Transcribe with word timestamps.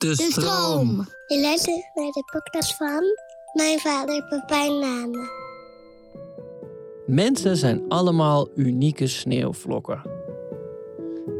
De 0.00 0.06
De 0.06 0.14
stroom. 0.14 0.30
stroom. 0.30 1.08
Je 1.26 1.40
luistert 1.40 1.90
naar 1.94 2.10
de 2.10 2.24
podcast 2.32 2.76
van 2.76 3.02
mijn 3.52 3.78
vader 3.78 4.24
Pepijn 4.28 4.78
Nane. 4.78 5.28
Mensen 7.06 7.56
zijn 7.56 7.82
allemaal 7.88 8.48
unieke 8.54 9.06
sneeuwvlokken. 9.06 10.02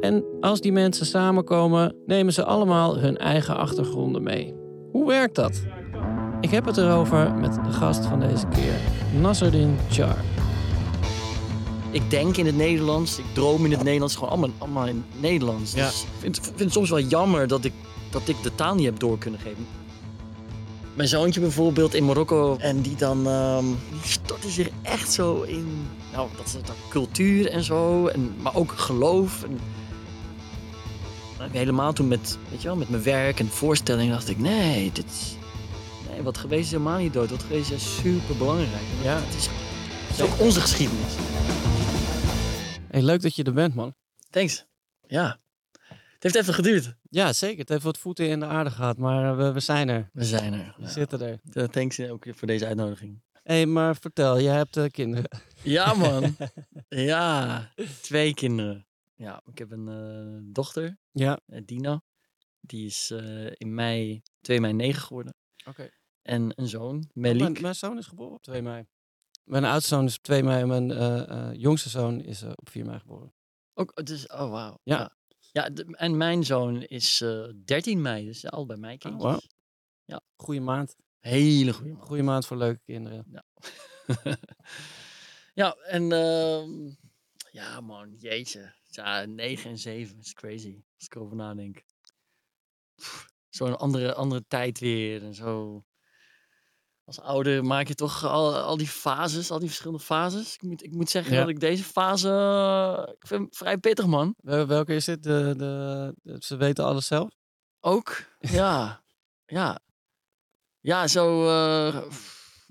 En 0.01 0.25
als 0.41 0.61
die 0.61 0.73
mensen 0.73 1.07
samenkomen, 1.07 1.97
nemen 2.07 2.33
ze 2.33 2.45
allemaal 2.45 2.99
hun 2.99 3.17
eigen 3.17 3.57
achtergronden 3.57 4.23
mee. 4.23 4.55
Hoe 4.93 5.07
werkt 5.07 5.35
dat? 5.35 5.63
Ik 6.41 6.51
heb 6.51 6.65
het 6.65 6.77
erover 6.77 7.35
met 7.35 7.55
de 7.55 7.73
gast 7.73 8.07
van 8.07 8.21
deze 8.21 8.47
keer, 8.47 8.75
Nasruddin 9.21 9.79
Char. 9.91 10.17
Ik 11.91 12.11
denk 12.11 12.37
in 12.37 12.47
het 12.47 12.57
Nederlands, 12.57 13.19
ik 13.19 13.25
droom 13.35 13.65
in 13.65 13.71
het 13.71 13.83
Nederlands, 13.83 14.15
gewoon 14.15 14.31
allemaal, 14.31 14.51
allemaal 14.59 14.87
in 14.87 15.05
het 15.11 15.21
Nederlands. 15.21 15.73
Ja. 15.75 15.87
Dus 15.87 16.03
ik 16.03 16.09
vind, 16.19 16.41
vind 16.41 16.59
het 16.61 16.73
soms 16.73 16.91
wel 16.91 17.01
jammer 17.01 17.47
dat 17.47 17.65
ik, 17.65 17.73
dat 18.11 18.29
ik 18.29 18.43
de 18.43 18.55
taal 18.55 18.75
niet 18.75 18.85
heb 18.85 18.99
door 18.99 19.19
kunnen 19.19 19.41
geven. 19.41 19.67
Mijn 20.95 21.09
zoontje 21.09 21.41
bijvoorbeeld 21.41 21.95
in 21.95 22.05
Marokko, 22.05 22.57
en 22.57 22.81
die 22.81 22.97
dan, 22.97 23.27
ehm, 23.27 23.65
die 23.91 24.11
stortte 24.11 24.51
zich 24.51 24.69
echt 24.83 25.13
zo 25.13 25.43
in, 25.43 25.89
nou, 26.13 26.29
dat 26.37 26.47
is 26.47 26.53
dat 26.53 26.77
cultuur 26.89 27.51
en 27.51 27.65
zo, 27.65 28.07
en, 28.07 28.35
maar 28.43 28.55
ook 28.55 28.73
geloof. 28.73 29.43
En, 29.43 29.59
helemaal 31.51 31.93
toen 31.93 32.09
met, 32.09 32.39
weet 32.51 32.63
je 32.63 32.69
wel, 32.69 32.77
met 32.77 32.89
mijn 32.89 33.03
werk 33.03 33.41
en 33.41 33.49
voorstellingen 33.49 34.13
dacht 34.13 34.29
ik, 34.29 34.39
nee, 34.39 34.93
dit 34.93 35.05
is, 35.07 35.37
nee, 36.11 36.23
wat 36.23 36.39
geweest 36.39 36.65
is 36.65 36.71
helemaal 36.71 36.99
niet 36.99 37.13
dood, 37.13 37.31
wat 37.31 37.43
geweest 37.43 37.71
is 37.71 37.97
super 37.97 38.37
belangrijk. 38.37 38.83
Ja. 39.03 39.21
Het 39.25 39.35
is, 39.35 39.49
het 40.07 40.19
is 40.19 40.23
ook 40.23 40.41
onze 40.41 40.61
geschiedenis. 40.61 41.15
Hey, 42.91 43.03
leuk 43.03 43.23
dat 43.23 43.37
je 43.37 43.43
er 43.43 43.53
bent, 43.53 43.75
man. 43.75 43.95
Thanks. 44.31 44.67
Ja. 45.07 45.39
Het 46.21 46.33
heeft 46.35 46.37
even 46.37 46.55
geduurd. 46.55 46.95
Ja, 47.11 47.33
zeker. 47.33 47.59
Het 47.59 47.69
heeft 47.69 47.83
wat 47.83 47.99
voeten 47.99 48.29
in 48.29 48.41
de 48.41 48.47
aarde 48.47 48.71
gehad, 48.71 48.99
maar 48.99 49.37
we, 49.37 49.53
we 49.53 49.61
zijn 49.61 49.89
er. 49.89 50.11
We 50.13 50.25
zijn 50.25 50.53
er. 50.53 50.75
We 50.79 50.89
zitten 50.89 51.21
er. 51.21 51.41
Ja. 51.43 51.67
Thanks 51.67 52.01
ook 52.01 52.25
voor 52.31 52.47
deze 52.49 52.67
uitnodiging. 52.67 53.23
hey, 53.43 53.67
maar 53.67 53.97
vertel, 53.97 54.41
jij 54.41 54.57
hebt 54.57 54.77
eh, 54.77 54.85
kinderen. 54.91 55.29
Ja, 55.63 55.95
man. 55.95 56.37
ja. 56.89 57.73
Twee 58.03 58.35
kinderen. 58.35 58.87
Ja, 59.15 59.43
ik 59.53 59.59
heb 59.59 59.71
een 59.71 59.89
eh, 59.89 60.53
dochter, 60.53 60.99
Ja. 61.11 61.41
eh, 61.47 61.61
Dina. 61.65 62.03
Die 62.61 62.87
is 62.87 63.11
eh, 63.11 63.47
in 63.53 63.75
mei, 63.75 64.23
2 64.41 64.61
mei 64.61 64.73
9 64.73 65.03
geworden. 65.03 65.35
Oké. 65.67 65.91
En 66.23 66.53
een 66.55 66.69
zoon, 66.69 66.97
Oh, 66.97 67.03
Melik. 67.13 67.41
Mijn, 67.41 67.57
mijn 67.61 67.75
zoon 67.75 67.99
is 67.99 68.07
geboren 68.07 68.35
op 68.35 68.43
2 68.43 68.63
mei. 68.63 68.87
Mijn 69.45 69.65
oudste 69.65 69.89
zoon 69.95 70.05
is 70.05 70.17
op 70.17 70.23
2 70.23 70.43
mei 70.43 70.61
en 70.61 70.69
mijn 70.69 70.91
eh, 70.91 71.29
eh, 71.31 71.55
jongste 71.55 71.89
zoon 71.89 72.21
is 72.21 72.43
eh, 72.43 72.51
op 72.55 72.69
4 72.71 72.85
mei 72.85 72.99
geboren. 72.99 73.35
Ook, 73.75 74.07
dus, 74.07 74.27
oh, 74.27 74.51
wauw. 74.51 74.79
Ja. 74.83 74.99
Ja, 74.99 75.17
ja 75.53 75.71
de- 75.71 75.97
en 75.97 76.17
mijn 76.17 76.45
zoon 76.45 76.83
is 76.83 77.21
eh 77.21 77.49
13 77.65 78.03
mei, 78.03 78.25
dus 78.27 78.47
allebei 78.47 78.79
mijn 78.81 78.95
Oh, 78.95 79.01
kindjes. 79.01 79.23
wauw. 79.25 79.41
Ja. 80.05 80.21
Goeie 80.37 80.61
maand. 80.61 80.97
Hele 81.19 81.73
goede 81.73 81.93
man. 81.93 82.03
Goeie 82.03 82.23
maand 82.23 82.47
voor 82.47 82.57
leuke 82.57 82.81
kinderen. 82.85 83.45
ja, 85.55 85.75
en 85.75 86.13
ehm, 86.13 86.91
ja, 87.51 87.81
man, 87.81 88.15
jeetje. 88.19 88.73
Ja, 88.91 89.25
9 89.25 89.71
en 89.71 89.79
7 89.79 90.19
is 90.19 90.33
crazy. 90.33 90.83
Als 90.97 91.07
ik 91.07 91.15
erover 91.15 91.37
nadenk. 91.37 91.85
Zo'n 93.49 93.79
andere, 93.79 94.15
andere 94.15 94.45
tijd 94.49 94.79
weer 94.79 95.23
en 95.23 95.35
zo. 95.35 95.85
Als 97.11 97.21
ouder 97.21 97.65
maak 97.65 97.87
je 97.89 97.95
toch 97.95 98.25
al, 98.25 98.57
al 98.57 98.77
die 98.77 98.89
fases, 98.89 99.51
al 99.51 99.59
die 99.59 99.69
verschillende 99.69 100.03
fases. 100.03 100.55
Ik 100.55 100.63
moet, 100.63 100.83
ik 100.85 100.93
moet 100.93 101.11
zeggen 101.11 101.33
Ja. 101.35 101.41
dat 101.41 101.49
ik 101.49 101.61
deze 101.61 101.85
fase. 101.85 102.29
ik 103.21 103.27
vind 103.27 103.41
hem 103.41 103.49
vrij 103.51 103.79
pittig, 103.79 104.07
man. 104.07 104.35
Wel- 104.39 104.67
Welke 104.67 104.95
is 104.95 105.05
dit? 105.05 105.23
De, 105.23 105.55
de, 105.57 106.37
ze 106.39 106.57
weten 106.57 106.85
alles 106.85 107.07
zelf? 107.07 107.31
Ook, 107.81 108.25
ja. 108.39 109.03
ja. 109.47 109.81
Ja, 110.81 111.07
zo 111.09 111.49
eh, 111.49 112.03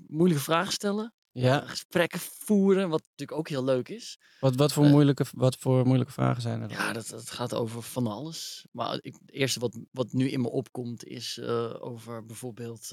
moeilijke 0.06 0.42
vragen 0.42 0.72
stellen. 0.72 1.14
Ja. 1.32 1.60
Gesprekken 1.66 2.20
voeren, 2.20 2.88
wat 2.88 3.00
natuurlijk 3.00 3.38
ook 3.38 3.48
heel 3.48 3.64
leuk 3.64 3.88
is. 3.88 4.18
Wat, 4.40 4.56
wat, 4.56 4.72
voor 4.72 4.84
Eh. 4.84 4.90
moeilijke, 4.90 5.24
wat 5.32 5.56
voor 5.56 5.84
moeilijke 5.86 6.12
vragen 6.12 6.42
zijn 6.42 6.60
er? 6.62 6.68
dan? 6.68 6.76
Ja, 6.76 6.92
dat, 6.92 7.08
dat 7.08 7.30
gaat 7.30 7.54
over 7.54 7.82
van 7.82 8.06
alles. 8.06 8.66
Maar 8.72 8.98
ik, 9.00 9.12
het 9.20 9.32
eerste 9.32 9.60
wat, 9.60 9.78
wat 9.90 10.12
nu 10.12 10.30
in 10.30 10.40
me 10.40 10.50
opkomt 10.50 11.04
is 11.04 11.38
eh, 11.38 11.74
over 11.84 12.26
bijvoorbeeld 12.26 12.90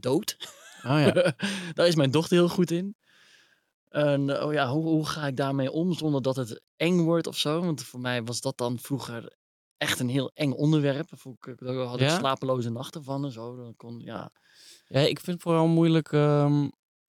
dood. 0.00 0.36
Oh 0.84 1.00
ja. 1.00 1.12
Daar 1.74 1.86
is 1.86 1.94
mijn 1.94 2.10
dochter 2.10 2.36
heel 2.36 2.48
goed 2.48 2.70
in. 2.70 2.96
En 3.88 4.30
eh, 4.38 4.46
oh 4.46 4.52
ja, 4.52 4.68
hoe, 4.68 4.84
hoe 4.84 5.06
ga 5.06 5.26
ik 5.26 5.36
daarmee 5.36 5.70
om 5.70 5.92
zonder 5.92 6.22
dat 6.22 6.36
het 6.36 6.62
eng 6.76 6.98
wordt 7.00 7.26
of 7.26 7.36
zo? 7.38 7.60
Want 7.60 7.82
voor 7.82 8.00
mij 8.00 8.22
was 8.24 8.40
dat 8.40 8.56
dan 8.58 8.78
vroeger 8.78 9.36
echt 9.76 10.00
een 10.00 10.08
heel 10.08 10.30
eng 10.34 10.52
onderwerp. 10.52 11.10
Ik- 11.12 11.54
Daar 11.58 11.74
had 11.74 11.94
ik 12.00 12.08
Ja? 12.08 12.18
slapeloze 12.18 12.70
nachten 12.70 13.04
van 13.04 13.24
en 13.24 13.32
zo. 13.32 13.56
Dan 13.56 13.76
kon, 13.76 14.00
ja. 14.00 14.30
ja, 14.88 15.00
ik 15.00 15.20
vind 15.20 15.26
het 15.36 15.42
vooral 15.42 15.66
moeilijk. 15.66 16.12
ehm, 16.12 16.64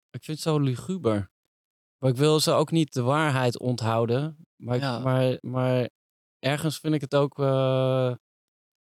ik 0.09 0.23
vind 0.23 0.37
het 0.37 0.39
zo 0.39 0.59
luguber. 0.59 1.29
Maar 1.97 2.09
ik 2.09 2.17
wil 2.17 2.39
ze 2.39 2.51
ook 2.51 2.71
niet 2.71 2.93
de 2.93 3.01
waarheid 3.01 3.59
onthouden. 3.59 4.37
Maar, 4.55 4.75
ik- 4.75 4.81
Ja. 4.81 4.99
maar, 4.99 5.37
maar 5.41 5.89
ergens 6.39 6.79
vind 6.79 6.93
ik 6.93 7.01
het 7.01 7.15
ook, 7.15 7.39
eh, 7.39 8.13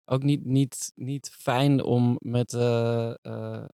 ook 0.05 0.23
niet, 0.23 0.45
niet, 0.45 0.91
niet 0.95 1.29
fijn 1.29 1.83
om 1.83 2.15
met, 2.19 2.53
eh, 2.53 3.13
eh, 3.21 3.65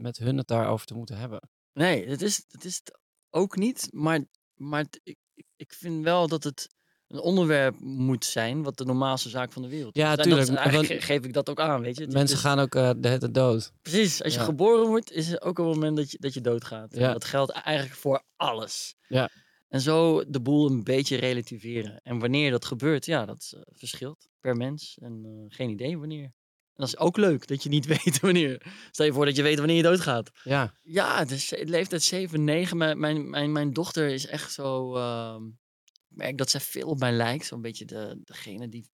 met 0.00 0.18
hun 0.18 0.36
het 0.36 0.46
daarover 0.46 0.86
te 0.86 0.94
moeten 0.94 1.16
hebben. 1.16 1.48
Nee, 1.72 2.06
dat 2.06 2.20
is, 2.20 2.44
dat 2.48 2.64
is 2.64 2.76
het 2.76 2.98
ook 3.30 3.56
niet. 3.56 3.88
Maar, 3.92 4.24
maar 4.54 4.82
het- 4.82 5.00
ik, 5.02 5.16
ik- 5.56 5.72
vind 5.72 6.04
wel 6.04 6.28
dat 6.28 6.44
het 6.44 6.68
een 7.06 7.18
onderwerp 7.20 7.80
moet 7.80 8.24
zijn 8.24 8.62
wat 8.62 8.76
de 8.76 8.84
normaalste 8.84 9.28
zaak 9.28 9.52
van 9.52 9.62
de 9.62 9.68
wereld 9.68 9.96
is. 9.96 10.02
Ja, 10.02 10.16
tuurlijk, 10.16 10.48
ge- 10.86 11.00
geef 11.00 11.24
ik 11.24 11.32
dat 11.32 11.50
ook 11.50 11.60
aan, 11.60 11.80
weet 11.80 11.96
je. 11.96 12.02
Het- 12.04 12.12
Mensen 12.12 12.36
het 12.36 12.46
gaan 12.46 12.58
ook 12.58 12.74
eh, 12.74 12.90
de 12.96 13.08
hele 13.08 13.30
dood. 13.30 13.72
Precies, 13.82 14.22
als 14.22 14.32
je 14.32 14.38
Ja. 14.38 14.44
geboren 14.44 14.86
wordt, 14.86 15.10
is 15.12 15.28
er 15.32 15.40
ook 15.40 15.58
een 15.58 15.64
moment 15.64 15.96
dat 15.96 16.10
je, 16.10 16.18
dat 16.20 16.34
je 16.34 16.40
doodgaat. 16.40 16.94
Ja. 16.96 17.12
dat 17.12 17.24
geldt 17.24 17.50
eigenlijk 17.52 17.96
voor 17.96 18.22
alles. 18.36 18.94
Ja. 19.08 19.30
En 19.68 19.80
zo 19.80 20.24
de 20.30 20.40
boel 20.40 20.70
een 20.70 20.84
beetje 20.84 21.16
relativeren. 21.16 22.00
En 22.02 22.18
wanneer 22.18 22.50
dat 22.50 22.64
gebeurt, 22.64 23.06
ja, 23.06 23.24
dat 23.26 23.52
eh, 23.54 23.60
verschilt 23.66 24.28
per 24.40 24.56
mens. 24.56 24.98
En 25.00 25.22
eh, 25.24 25.56
geen 25.56 25.70
idee 25.70 25.98
wanneer. 25.98 26.32
En 26.74 26.86
dat 26.86 26.88
is 26.88 26.98
ook 26.98 27.16
leuk, 27.16 27.46
dat 27.46 27.62
je 27.62 27.68
niet 27.68 27.86
weet 28.04 28.20
wanneer. 28.20 28.72
Stel 28.90 29.06
je 29.06 29.12
voor 29.12 29.24
dat 29.24 29.36
je 29.36 29.42
weet 29.42 29.58
wanneer 29.58 29.76
je 29.76 29.82
doodgaat. 29.82 30.30
Ja, 30.44 30.74
Ja, 30.82 31.24
dus 31.24 31.50
leeftijd 31.56 32.02
7, 32.02 32.44
9. 32.44 32.76
Mijn, 32.76 32.98
mijn, 32.98 33.30
mijn, 33.30 33.52
mijn 33.52 33.72
dochter 33.72 34.08
is 34.08 34.26
echt 34.26 34.52
zo. 34.52 34.96
ehm, 34.96 35.44
ik 35.86 36.16
merk 36.16 36.38
dat 36.38 36.50
zij 36.50 36.60
veel 36.60 36.88
op 36.88 36.98
mij 36.98 37.12
lijkt. 37.12 37.46
Zo'n 37.46 37.60
beetje 37.62 37.84
de, 37.84 38.20
degene 38.24 38.68
die, 38.68 38.90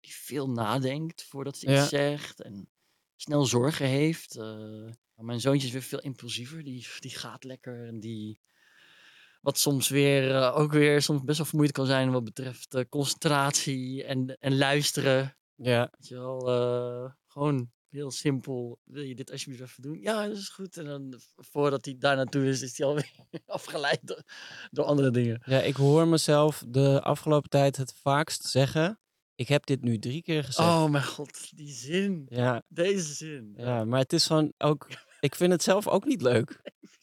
die 0.00 0.14
veel 0.14 0.50
nadenkt 0.50 1.24
voordat 1.24 1.56
ze 1.58 1.66
iets 1.66 1.74
Ja. 1.74 1.86
zegt. 1.86 2.42
En 2.42 2.68
snel 3.16 3.44
zorgen 3.44 3.86
heeft. 3.86 4.36
eh. 4.36 4.88
Mijn 5.14 5.40
zoontje 5.40 5.66
is 5.66 5.72
weer 5.72 5.82
veel 5.82 6.00
impulsiever. 6.00 6.64
Die, 6.64 6.86
die 6.98 7.10
gaat 7.10 7.44
lekker. 7.44 7.86
En 7.86 8.00
die. 8.00 8.40
Wat 9.40 9.58
soms 9.58 9.88
weer 9.88 10.34
eh, 10.36 10.56
ook 10.56 10.72
weer 10.72 11.02
soms 11.02 11.22
best 11.24 11.36
wel 11.38 11.46
vermoeiend 11.46 11.76
kan 11.76 11.86
zijn 11.86 12.10
wat 12.10 12.24
betreft 12.24 12.74
eh, 12.74 12.84
concentratie 12.88 14.04
en, 14.04 14.36
en 14.40 14.56
luisteren. 14.58 15.36
ja. 15.54 15.88
Weet 15.98 16.08
je 16.08 16.14
wel, 16.14 16.48
gewoon 17.30 17.70
heel 17.88 18.10
simpel. 18.10 18.78
Wil 18.84 19.02
je 19.02 19.14
dit 19.14 19.30
alsjeblieft 19.30 19.62
even 19.62 19.82
doen? 19.82 20.00
Ja, 20.00 20.26
dat 20.28 20.36
is 20.36 20.48
goed. 20.48 20.76
En 20.76 20.84
dan 20.84 21.20
voordat 21.36 21.84
hij 21.84 21.96
daar 21.98 22.16
naartoe 22.16 22.48
is, 22.48 22.62
is 22.62 22.78
hij 22.78 22.86
alweer 22.86 23.10
afgeleid 23.46 24.00
door, 24.02 24.22
door 24.70 24.84
andere 24.84 25.10
dingen. 25.10 25.42
Ja, 25.44 25.60
ik 25.60 25.76
hoor 25.76 26.08
mezelf 26.08 26.64
de 26.68 27.00
afgelopen 27.02 27.50
tijd 27.50 27.76
het 27.76 27.94
vaakst 28.02 28.44
zeggen. 28.44 29.00
Ik 29.34 29.48
heb 29.48 29.66
dit 29.66 29.82
nu 29.82 29.98
drie 29.98 30.22
keer 30.22 30.44
gezegd. 30.44 30.68
Oh 30.68 30.90
mijn 30.90 31.04
god, 31.04 31.56
die 31.56 31.72
zin. 31.72 32.26
Ja, 32.28 32.62
Deze 32.68 33.14
zin. 33.14 33.52
ja, 33.56 33.84
maar 33.84 34.00
het 34.00 34.12
is 34.12 34.26
gewoon 34.26 34.52
ook. 34.58 34.88
Ik 35.20 35.34
vind 35.34 35.52
het 35.52 35.62
zelf 35.62 35.88
ook 35.88 36.04
niet 36.04 36.22
leuk. 36.22 36.60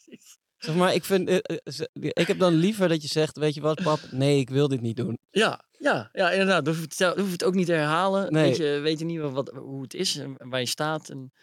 Zeg 0.68 0.76
maar, 0.76 0.94
ik, 0.94 1.04
vind, 1.04 1.28
eh, 1.30 1.38
eh, 1.64 1.86
ik 1.94 2.28
heb 2.28 2.40
dan 2.40 2.54
liever 2.54 2.88
dat 2.90 3.02
je 3.02 3.08
zegt: 3.08 3.38
Weet 3.38 3.54
je 3.54 3.62
wat, 3.62 3.84
pap? 3.84 4.00
Nee, 4.12 4.40
ik 4.40 4.50
wil 4.50 4.68
dit 4.68 4.82
niet 4.82 4.98
doen. 4.98 5.18
Ja, 5.32 5.66
ja, 5.72 6.10
ja, 6.14 6.32
inderdaad. 6.32 6.66
Dan 6.66 6.74
hoef 6.74 6.82
je 6.84 6.88
het, 6.90 6.98
zelf- 6.98 7.16
hoef 7.16 7.26
je 7.26 7.32
het 7.32 7.44
ook 7.44 7.54
niet 7.54 7.66
te 7.66 7.72
herhalen. 7.74 8.32
Nee. 8.34 8.44
Weet, 8.44 8.58
je, 8.58 8.80
weet 8.80 9.00
je 9.00 9.06
niet 9.06 9.20
wat, 9.20 9.50
hoe 9.50 9.82
het 9.82 9.94
is 9.94 10.16
en 10.16 10.36
waar 10.50 10.60
je 10.60 10.66
staat. 10.66 11.10
En, 11.10 11.34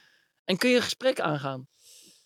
en 0.45 0.57
kun 0.57 0.71
je 0.71 0.77
een 0.77 0.83
gesprek 0.83 1.21
aangaan. 1.21 1.69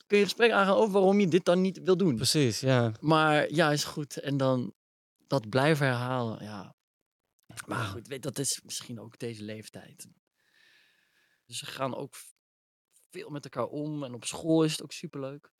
Kun 0.06 0.16
je 0.16 0.22
een 0.22 0.28
gesprek 0.28 0.50
aangaan 0.50 0.74
over 0.76 0.92
waarom 0.92 1.20
je 1.20 1.28
dit 1.28 1.44
dan 1.44 1.60
niet 1.60 1.80
wil 1.82 1.96
doen. 1.96 2.16
Precies, 2.16 2.60
ja. 2.60 2.92
Maar 3.00 3.52
ja, 3.52 3.72
is 3.72 3.84
goed. 3.84 4.16
En 4.16 4.36
dan 4.36 4.74
dat 5.26 5.48
blijven 5.48 5.86
herhalen, 5.86 6.44
ja. 6.44 6.74
Maar 7.66 7.84
goed, 7.84 8.08
weet, 8.08 8.22
dat 8.22 8.38
is 8.38 8.60
misschien 8.64 9.00
ook 9.00 9.18
deze 9.18 9.42
leeftijd. 9.42 10.06
Dus 11.46 11.58
ze 11.58 11.66
gaan 11.66 11.96
ook 11.96 12.14
veel 13.10 13.30
met 13.30 13.44
elkaar 13.44 13.66
om. 13.66 14.04
En 14.04 14.14
op 14.14 14.24
school 14.24 14.64
is 14.64 14.72
het 14.72 14.82
ook 14.82 14.92
superleuk. 14.92 15.50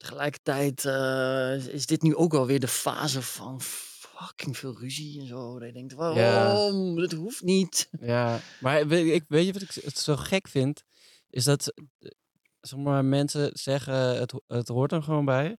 Tegelijkertijd 0.00 0.84
eh, 0.84 1.66
is- 1.74 1.86
dit 1.86 2.02
nu 2.02 2.14
ook 2.16 2.32
wel 2.32 2.46
weer 2.46 2.60
de 2.60 2.68
fase 2.68 3.22
van 3.22 3.60
fucking 3.60 4.56
veel 4.56 4.78
ruzie 4.78 5.20
en 5.20 5.26
zo. 5.26 5.58
Dat 5.58 5.68
je 5.68 5.74
denkt, 5.74 5.92
waarom? 5.94 6.96
Dat 6.96 7.12
hoeft 7.12 7.42
niet. 7.42 7.88
Ja, 8.00 8.40
maar 8.60 8.86
weet, 8.86 9.14
ik, 9.14 9.24
weet 9.28 9.46
je 9.46 9.52
wat 9.52 9.62
ik 9.62 9.70
het 9.84 9.98
zo 9.98 10.16
gek 10.16 10.48
vind? 10.48 10.82
Is 11.30 11.44
dat 11.44 11.72
eh, 11.98 12.10
zeg 12.60 12.78
maar, 12.78 13.04
mensen 13.04 13.50
zeggen 13.52 13.94
het, 14.18 14.32
het 14.46 14.68
hoort 14.68 14.92
er 14.92 15.02
gewoon 15.02 15.24
bij. 15.24 15.56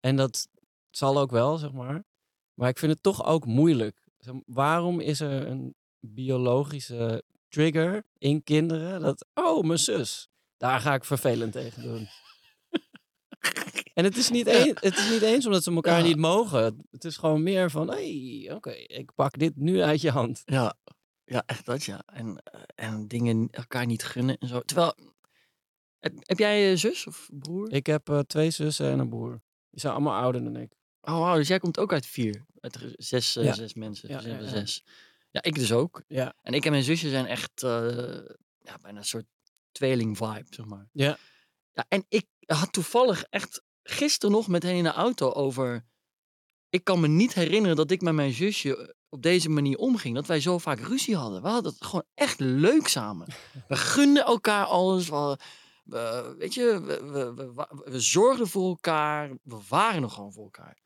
En 0.00 0.16
dat 0.16 0.48
zal 0.90 1.18
ook 1.18 1.30
wel, 1.30 1.56
zeg 1.56 1.72
maar. 1.72 2.04
Maar 2.54 2.68
ik 2.68 2.78
vind 2.78 2.92
het 2.92 3.02
toch 3.02 3.24
ook 3.24 3.46
moeilijk. 3.46 4.00
Waarom 4.46 5.00
is 5.00 5.20
er 5.20 5.46
een 5.46 5.74
biologische 6.00 7.24
trigger 7.48 8.04
in 8.18 8.42
kinderen? 8.42 9.00
Dat, 9.00 9.26
oh, 9.34 9.64
mijn 9.64 9.78
zus, 9.78 10.28
daar 10.56 10.80
ga 10.80 10.94
ik 10.94 11.04
vervelend 11.04 11.52
tegen 11.52 11.82
doen. 11.82 12.08
En 13.94 14.04
het 14.04 14.16
is, 14.16 14.30
niet 14.30 14.46
Ja. 14.46 14.60
een- 14.66 14.76
het 14.80 14.96
is 14.96 15.10
niet 15.10 15.22
eens 15.22 15.46
omdat 15.46 15.62
ze 15.62 15.72
elkaar 15.72 15.98
Ja. 15.98 16.04
niet 16.04 16.16
mogen. 16.16 16.86
Het 16.90 17.04
is 17.04 17.16
gewoon 17.16 17.42
meer 17.42 17.70
van, 17.70 17.88
hé, 17.90 18.40
hey, 18.44 18.54
oké, 18.54 18.70
ik 18.70 19.14
pak 19.14 19.38
dit 19.38 19.56
nu 19.56 19.82
uit 19.82 20.00
je 20.00 20.10
hand. 20.10 20.42
Ja, 20.44 20.74
ja 21.24 21.42
echt 21.46 21.66
dat 21.66 21.84
ja. 21.84 22.02
En, 22.06 22.36
eh, 22.44 22.60
en 22.74 23.08
dingen 23.08 23.48
elkaar 23.50 23.86
niet 23.86 24.04
gunnen 24.04 24.38
en 24.38 24.48
zo. 24.48 24.60
Terwijl, 24.60 24.94
heb, 25.98 26.12
heb 26.20 26.38
jij 26.38 26.70
een 26.70 26.78
zus 26.78 27.06
of 27.06 27.28
broer? 27.32 27.72
Ik 27.72 27.86
heb 27.86 28.08
eh, 28.08 28.18
twee 28.18 28.50
zussen 28.50 28.90
en 28.90 28.98
een 28.98 29.08
broer. 29.08 29.40
Die 29.70 29.80
zijn 29.80 29.92
allemaal 29.92 30.20
ouder 30.22 30.44
dan 30.44 30.56
ik. 30.56 30.72
Oh, 31.00 31.18
wauw, 31.18 31.36
dus 31.36 31.48
jij 31.48 31.58
komt 31.58 31.78
ook 31.78 31.92
uit 31.92 32.06
vier. 32.06 32.44
Uit 32.60 32.78
zes, 32.96 33.36
eh, 33.36 33.44
Ja. 33.44 33.52
zes 33.52 33.74
mensen. 33.74 34.08
Ja, 34.08 34.20
dus 34.38 34.50
zes. 34.50 34.84
Ja, 35.30 35.42
ik 35.42 35.54
dus 35.54 35.72
ook. 35.72 36.02
Ja. 36.08 36.34
En 36.42 36.52
ik 36.54 36.64
en 36.64 36.70
mijn 36.70 36.82
zusje 36.82 37.08
zijn 37.10 37.26
echt 37.26 37.50
ja, 38.64 38.78
bijna 38.80 38.98
een 38.98 39.04
soort 39.04 39.26
tweeling-vibe, 39.72 40.46
zeg 40.50 40.66
maar. 40.66 40.88
Ja. 40.92 41.18
Ja, 41.72 41.84
en 41.88 42.04
ik 42.08 42.26
had 42.46 42.72
toevallig 42.72 43.24
echt 43.30 43.62
gisteren 43.82 44.34
nog 44.34 44.48
met 44.48 44.62
hen 44.62 44.74
in 44.74 44.82
de 44.82 44.92
auto 44.92 45.30
over... 45.32 45.84
Ik 46.68 46.84
kan 46.84 47.00
me 47.00 47.08
niet 47.08 47.34
herinneren 47.34 47.76
dat 47.76 47.90
ik 47.90 48.00
met 48.00 48.14
mijn 48.14 48.32
zusje 48.32 48.94
op 49.08 49.22
deze 49.22 49.48
manier 49.48 49.76
omging. 49.76 50.14
Dat 50.14 50.26
wij 50.26 50.40
zo 50.40 50.58
vaak 50.58 50.78
ruzie 50.80 51.16
hadden. 51.16 51.42
We 51.42 51.48
hadden 51.48 51.72
het 51.72 51.84
gewoon 51.84 52.04
echt 52.14 52.40
leuk 52.40 52.88
samen. 52.88 53.26
We 53.68 53.76
gunden 53.94 54.24
elkaar 54.24 54.64
alles. 54.64 55.08
We, 55.08 55.38
we- 55.84 56.34
weet 56.38 56.54
je, 56.54 56.80
we, 56.80 57.34
we, 57.34 57.64
we, 57.84 58.00
zorgden 58.00 58.48
voor 58.48 58.68
elkaar. 58.68 59.30
We 59.42 59.58
waren 59.68 60.02
er 60.02 60.10
gewoon 60.10 60.32
voor 60.32 60.44
elkaar. 60.44 60.81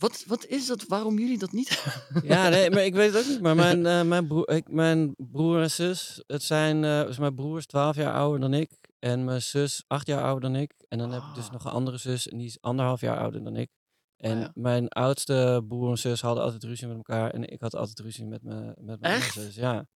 Wat, 0.00 0.24
wat 0.26 0.46
is 0.46 0.66
dat? 0.66 0.86
Waarom 0.86 1.18
jullie 1.18 1.38
dat 1.38 1.52
niet? 1.52 1.84
Ja, 2.22 2.48
nee, 2.48 2.70
maar 2.70 2.84
ik 2.84 2.94
weet 2.94 3.12
het 3.12 3.22
ook 3.22 3.28
niet. 3.28 3.40
Maar 3.40 3.54
mijn, 3.66 3.86
eh, 3.86 4.02
mijn, 4.02 4.26
broer, 4.26 4.50
ik, 4.50 4.70
mijn 4.70 5.14
broer 5.16 5.62
en 5.62 5.70
zus, 5.70 6.22
het 6.26 6.42
zijn, 6.42 6.84
eh, 6.84 7.04
dus 7.04 7.18
mijn 7.18 7.34
broer 7.34 7.58
is 7.58 7.66
12 7.66 7.96
jaar 7.96 8.12
ouder 8.14 8.40
dan 8.40 8.54
ik. 8.54 8.70
En 8.98 9.24
mijn 9.24 9.42
zus 9.42 9.84
8 9.86 10.06
jaar 10.06 10.22
ouder 10.22 10.52
dan 10.52 10.60
ik. 10.60 10.72
En 10.88 10.98
dan 10.98 11.12
heb 11.12 11.22
ik 11.22 11.34
dus 11.34 11.44
Ah. 11.46 11.52
nog 11.52 11.64
een 11.64 11.70
andere 11.70 11.96
zus 11.96 12.28
en 12.28 12.38
die 12.38 12.46
is 12.46 12.60
anderhalf 12.60 13.00
jaar 13.00 13.18
ouder 13.18 13.44
dan 13.44 13.56
ik. 13.56 13.70
En 14.16 14.38
ja. 14.38 14.50
mijn 14.54 14.88
oudste 14.88 15.64
broer 15.68 15.90
en 15.90 15.98
zus 15.98 16.20
hadden 16.20 16.44
altijd 16.44 16.62
ruzie 16.64 16.86
met 16.86 16.96
elkaar. 16.96 17.30
En 17.30 17.44
ik 17.48 17.60
had 17.60 17.74
altijd 17.74 17.98
ruzie 17.98 18.26
met, 18.26 18.42
me, 18.42 18.74
met 18.78 19.00
mijn 19.00 19.14
Echt? 19.14 19.32
zus. 19.32 19.54
Ja. 19.54 19.86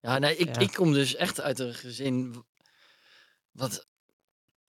Ja, 0.00 0.18
nee, 0.18 0.36
ik, 0.36 0.54
Ja. 0.54 0.60
ik 0.60 0.72
kom 0.72 0.92
dus 0.92 1.14
echt 1.14 1.40
uit 1.40 1.58
een 1.58 1.74
gezin. 1.74 2.44
Wat. 3.50 3.86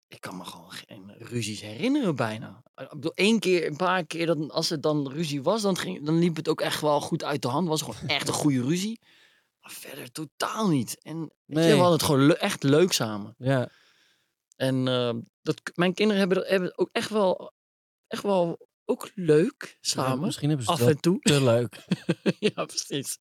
Ik 0.10 0.22
kan 0.22 0.38
me 0.38 0.44
gewoon 0.46 0.72
geen 0.72 1.14
ruzies 1.18 1.62
herinneren 1.62 2.16
bijna. 2.16 2.64
Eh, 2.74 2.84
Ik 2.86 2.90
bedoel, 2.92 3.14
één 3.14 3.40
keer, 3.40 3.68
een 3.68 3.76
paar 3.76 4.06
keer, 4.06 4.26
dat, 4.26 4.52
als 4.52 4.70
het 4.70 4.84
dan 4.84 5.12
ruzie 5.12 5.42
was, 5.42 5.62
dan, 5.62 5.78
ging, 5.78 6.06
dan 6.06 6.20
liep 6.20 6.36
het 6.36 6.48
ook 6.50 6.62
echt 6.62 6.82
wel 6.82 7.02
goed 7.02 7.24
uit 7.24 7.42
de 7.42 7.48
hand. 7.48 7.68
was 7.68 7.82
gewoon 7.82 8.08
echt 8.10 8.28
een 8.28 8.34
goede 8.34 8.62
ruzie. 8.62 9.00
Maar 9.62 9.72
verder 9.72 10.12
totaal 10.12 10.68
niet. 10.70 11.02
En 11.02 11.20
weet 11.20 11.30
je, 11.46 11.54
Nee. 11.60 11.68
we 11.70 11.76
hadden 11.76 11.94
het 11.98 12.04
gewoon 12.04 12.26
le- 12.26 12.34
echt 12.34 12.64
leuk 12.64 12.92
samen. 12.92 13.36
Ja. 13.38 13.70
En 14.56 14.88
eh, 14.88 15.14
dat, 15.42 15.62
mijn 15.76 15.94
kinderen 15.94 16.20
hebben, 16.20 16.48
hebben 16.48 16.68
het 16.70 16.78
ook 16.78 16.90
echt 16.92 17.10
wel, 17.10 17.54
echt 18.08 18.24
wel 18.24 18.68
ook 18.86 19.12
leuk 19.16 19.64
Ja, 19.68 19.78
samen. 19.90 20.26
misschien 20.26 20.48
hebben 20.50 20.66
ze 20.66 20.72
af 20.72 20.82
en 20.82 21.00
toe. 21.00 21.20
te 21.20 21.44
leuk. 21.44 21.86
ja, 22.56 22.66
precies. 22.66 23.18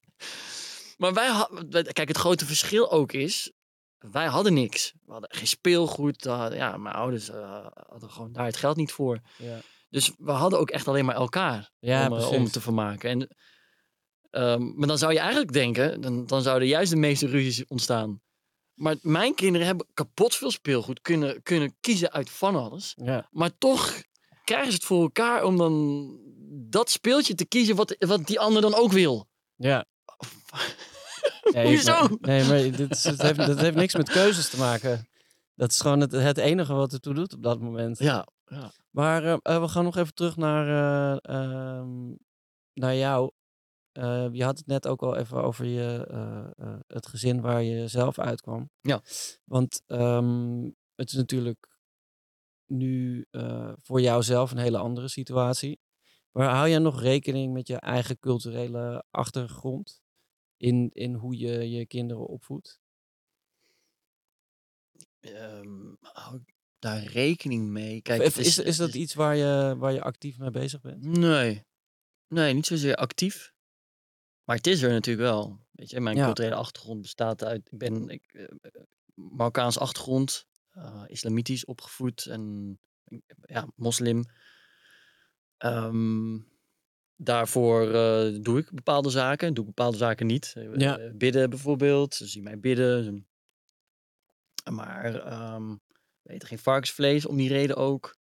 Maar 0.96 1.12
wij 1.14 1.31
kijk, 1.93 2.08
het 2.08 2.17
grote 2.17 2.46
verschil 2.46 2.91
ook 2.91 3.12
is, 3.12 3.52
wij 3.99 4.27
hadden 4.27 4.55
niks. 4.55 4.93
We 5.05 5.12
hadden 5.12 5.31
geen 5.35 5.47
speelgoed. 5.47 6.25
ja, 6.25 6.77
mijn 6.77 6.95
ouders 6.95 7.31
eh, 7.31 7.67
hadden 7.89 8.11
gewoon 8.11 8.33
daar 8.33 8.47
het 8.47 8.56
geld 8.56 8.77
niet 8.77 8.93
voor. 8.93 9.21
Ja, 9.37 9.61
Dus 9.91 10.12
we 10.19 10.31
hadden 10.31 10.59
ook 10.59 10.71
echt 10.71 10.89
alleen 10.89 11.05
maar 11.05 11.15
elkaar 11.15 11.71
ja 11.79 12.09
om, 12.09 12.19
eh, 12.19 12.31
om 12.31 12.50
te 12.50 12.61
vermaken. 12.61 13.11
En, 13.11 13.37
ehm, 14.31 14.73
maar 14.77 14.89
dan 14.89 14.99
zou 14.99 15.12
je 15.12 15.19
eigenlijk 15.19 15.53
denken, 15.53 16.00
dan, 16.00 16.27
dan 16.27 16.43
zouden 16.43 16.69
juist 16.69 16.91
de 16.91 16.97
meeste 16.97 17.27
ruzies 17.27 17.67
ontstaan. 17.67 18.21
Maar 18.75 18.97
mijn 19.00 19.35
kinderen 19.35 19.67
hebben 19.67 19.87
kapot 19.95 20.35
veel 20.35 20.51
speelgoed, 20.51 21.01
kunnen, 21.01 21.43
kunnen 21.43 21.77
kiezen 21.81 22.12
uit 22.12 22.31
van 22.31 22.56
alles. 22.56 22.93
Ja. 22.97 23.29
Maar 23.31 23.51
toch 23.59 24.03
krijgen 24.44 24.71
ze 24.71 24.75
het 24.77 24.85
voor 24.85 25.03
elkaar 25.03 25.44
om 25.44 25.56
dan 25.56 26.17
dat 26.51 26.91
speeltje 26.91 27.35
te 27.35 27.47
kiezen 27.47 27.77
wat, 27.77 27.97
wat 27.99 28.27
die 28.27 28.41
ander 28.41 28.62
dan 28.62 28.75
ook 28.75 28.93
wil. 28.93 29.29
Ja. 29.56 29.87
Nee, 31.53 31.67
Hoezo? 31.67 31.93
maar- 31.93 32.17
nee, 32.21 32.45
maar 32.45 32.77
dit, 32.77 32.91
is, 32.91 33.05
het 33.05 33.23
heeft, 33.23 33.37
dat 33.47 33.61
heeft 33.61 33.77
niks 33.77 33.95
met 33.97 34.09
keuzes 34.11 34.50
te 34.50 34.59
maken. 34.59 35.09
Dat 35.55 35.71
is 35.71 35.81
gewoon 35.81 36.00
het, 36.00 36.12
het 36.12 36.39
enige 36.39 36.75
wat 36.75 36.93
ertoe 36.93 37.15
doet 37.15 37.35
op 37.35 37.43
dat 37.43 37.61
moment. 37.61 37.99
Ja, 37.99 38.27
ja. 38.47 38.73
Maar 38.91 39.25
eh, 39.25 39.37
eh, 39.43 39.61
we 39.61 39.69
gaan 39.69 39.85
nog 39.85 39.97
even 39.97 40.15
terug 40.15 40.37
naar, 40.37 40.67
eh, 40.69 41.35
ehm, 41.35 42.15
naar 42.75 42.97
jou. 42.97 43.31
Eh, 43.93 44.27
je 44.33 44.45
had 44.45 44.59
het 44.59 44.67
net 44.67 44.87
ook 44.87 45.03
al 45.03 45.17
even 45.17 45.43
over 45.43 45.65
je, 45.67 46.06
eh, 46.11 46.50
eh, 46.67 46.79
het 46.87 47.06
gezin 47.06 47.41
waar 47.41 47.62
je 47.62 47.89
zelf 47.89 48.19
uitkwam. 48.19 48.71
Ja. 48.81 49.01
Want 49.44 49.83
ehm, 49.87 50.62
het 50.94 51.09
is 51.11 51.12
natuurlijk 51.17 51.69
nu 52.67 53.27
eh, 53.31 53.73
voor 53.83 54.01
jou 54.01 54.23
zelf 54.23 54.51
een 54.51 54.59
hele 54.59 54.79
andere 54.79 55.09
situatie. 55.09 55.81
Maar 56.31 56.55
hou 56.55 56.69
jij 56.69 56.79
nog 56.79 57.01
rekening 57.03 57.53
met 57.53 57.67
je 57.69 57.77
eigen 57.77 58.19
culturele 58.19 59.05
achtergrond 59.11 60.01
in, 60.58 60.90
in 60.93 61.14
hoe 61.14 61.37
je 61.38 61.70
je 61.70 61.87
kinderen 61.87 62.26
opvoedt? 62.26 62.81
Hou 66.00 66.37
ik 66.37 66.55
daar 66.78 67.02
rekening 67.02 67.69
mee? 67.69 68.02
Kijk, 68.02 68.22
is, 68.22 68.58
is 68.58 68.76
dat 68.76 68.94
iets 68.94 69.14
waar 69.14 69.37
je, 69.37 69.75
waar 69.78 69.93
je 69.93 70.02
actief 70.02 70.38
mee 70.38 70.50
bezig 70.50 70.81
bent? 70.81 71.05
Nee. 71.05 71.66
Nee, 72.28 72.55
niet 72.55 72.66
zozeer 72.66 72.94
actief. 72.94 73.52
Maar 74.44 74.56
het 74.56 74.66
is 74.66 74.82
er 74.82 74.90
natuurlijk 74.90 75.28
wel. 75.28 75.66
Weet 75.70 75.90
je, 75.90 76.00
mijn 76.00 76.16
Ja. 76.16 76.25
culturele 76.25 76.55
achtergrond 76.55 77.00
bestaat 77.00 77.44
uit... 77.44 77.69
Ik 77.70 77.78
ben 77.78 78.08
ik, 78.08 78.32
eh, 78.32 78.43
eh, 78.43 78.82
Marokkaans 79.14 79.78
achtergrond, 79.78 80.46
eh, 80.70 81.05
islamitisch 81.06 81.65
opgevoed 81.65 82.27
en 82.27 82.79
ja, 83.43 83.69
moslim. 83.74 84.24
Ehm, 85.56 86.38
daarvoor 87.20 87.94
eh, 87.94 88.39
doe 88.43 88.58
ik 88.58 88.70
bepaalde 88.72 89.10
zaken, 89.10 89.55
doe 89.55 89.65
ik 89.65 89.75
bepaalde 89.75 89.96
zaken 89.96 90.27
niet. 90.27 90.53
Eh, 90.56 90.75
Ja. 90.77 90.98
eh, 90.98 91.10
bidden 91.15 91.51
bijvoorbeeld, 91.51 92.15
ze 92.15 92.27
zien 92.27 92.43
mij 92.43 92.58
bidden. 92.60 93.27
Maar 94.70 95.15
eten 96.22 96.48
geen 96.48 96.58
varkensvlees 96.58 97.27
om 97.27 97.37
die 97.37 97.48
reden 97.48 97.77
ook. 97.77 98.17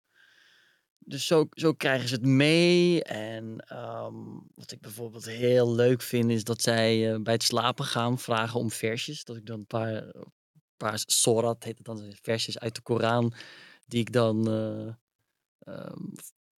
Dus 0.98 1.26
zo, 1.26 1.46
zo 1.50 1.72
krijgen 1.72 2.08
ze 2.08 2.14
het 2.14 2.24
mee. 2.24 3.02
En 3.04 3.58
ehm, 3.58 4.14
wat 4.54 4.70
ik 4.72 4.80
bijvoorbeeld 4.80 5.24
heel 5.24 5.74
leuk 5.74 6.02
vind, 6.02 6.30
is 6.30 6.44
dat 6.44 6.62
zij 6.62 7.22
bij 7.22 7.32
het 7.32 7.42
slapen 7.42 7.84
gaan 7.84 8.18
vragen 8.18 8.60
om 8.60 8.70
versjes. 8.70 9.24
Dat 9.24 9.36
ik 9.36 9.46
dan 9.46 9.58
een 9.58 9.66
paar, 9.66 9.92
een 10.14 10.32
paar 10.76 11.02
sorat, 11.06 11.64
heet 11.64 11.76
het 11.76 11.86
dan, 11.86 12.14
versjes 12.22 12.58
uit 12.58 12.74
de 12.74 12.80
Koran, 12.82 13.32
die 13.86 14.00
ik 14.00 14.12
dan, 14.12 14.48
ehm, 15.58 16.02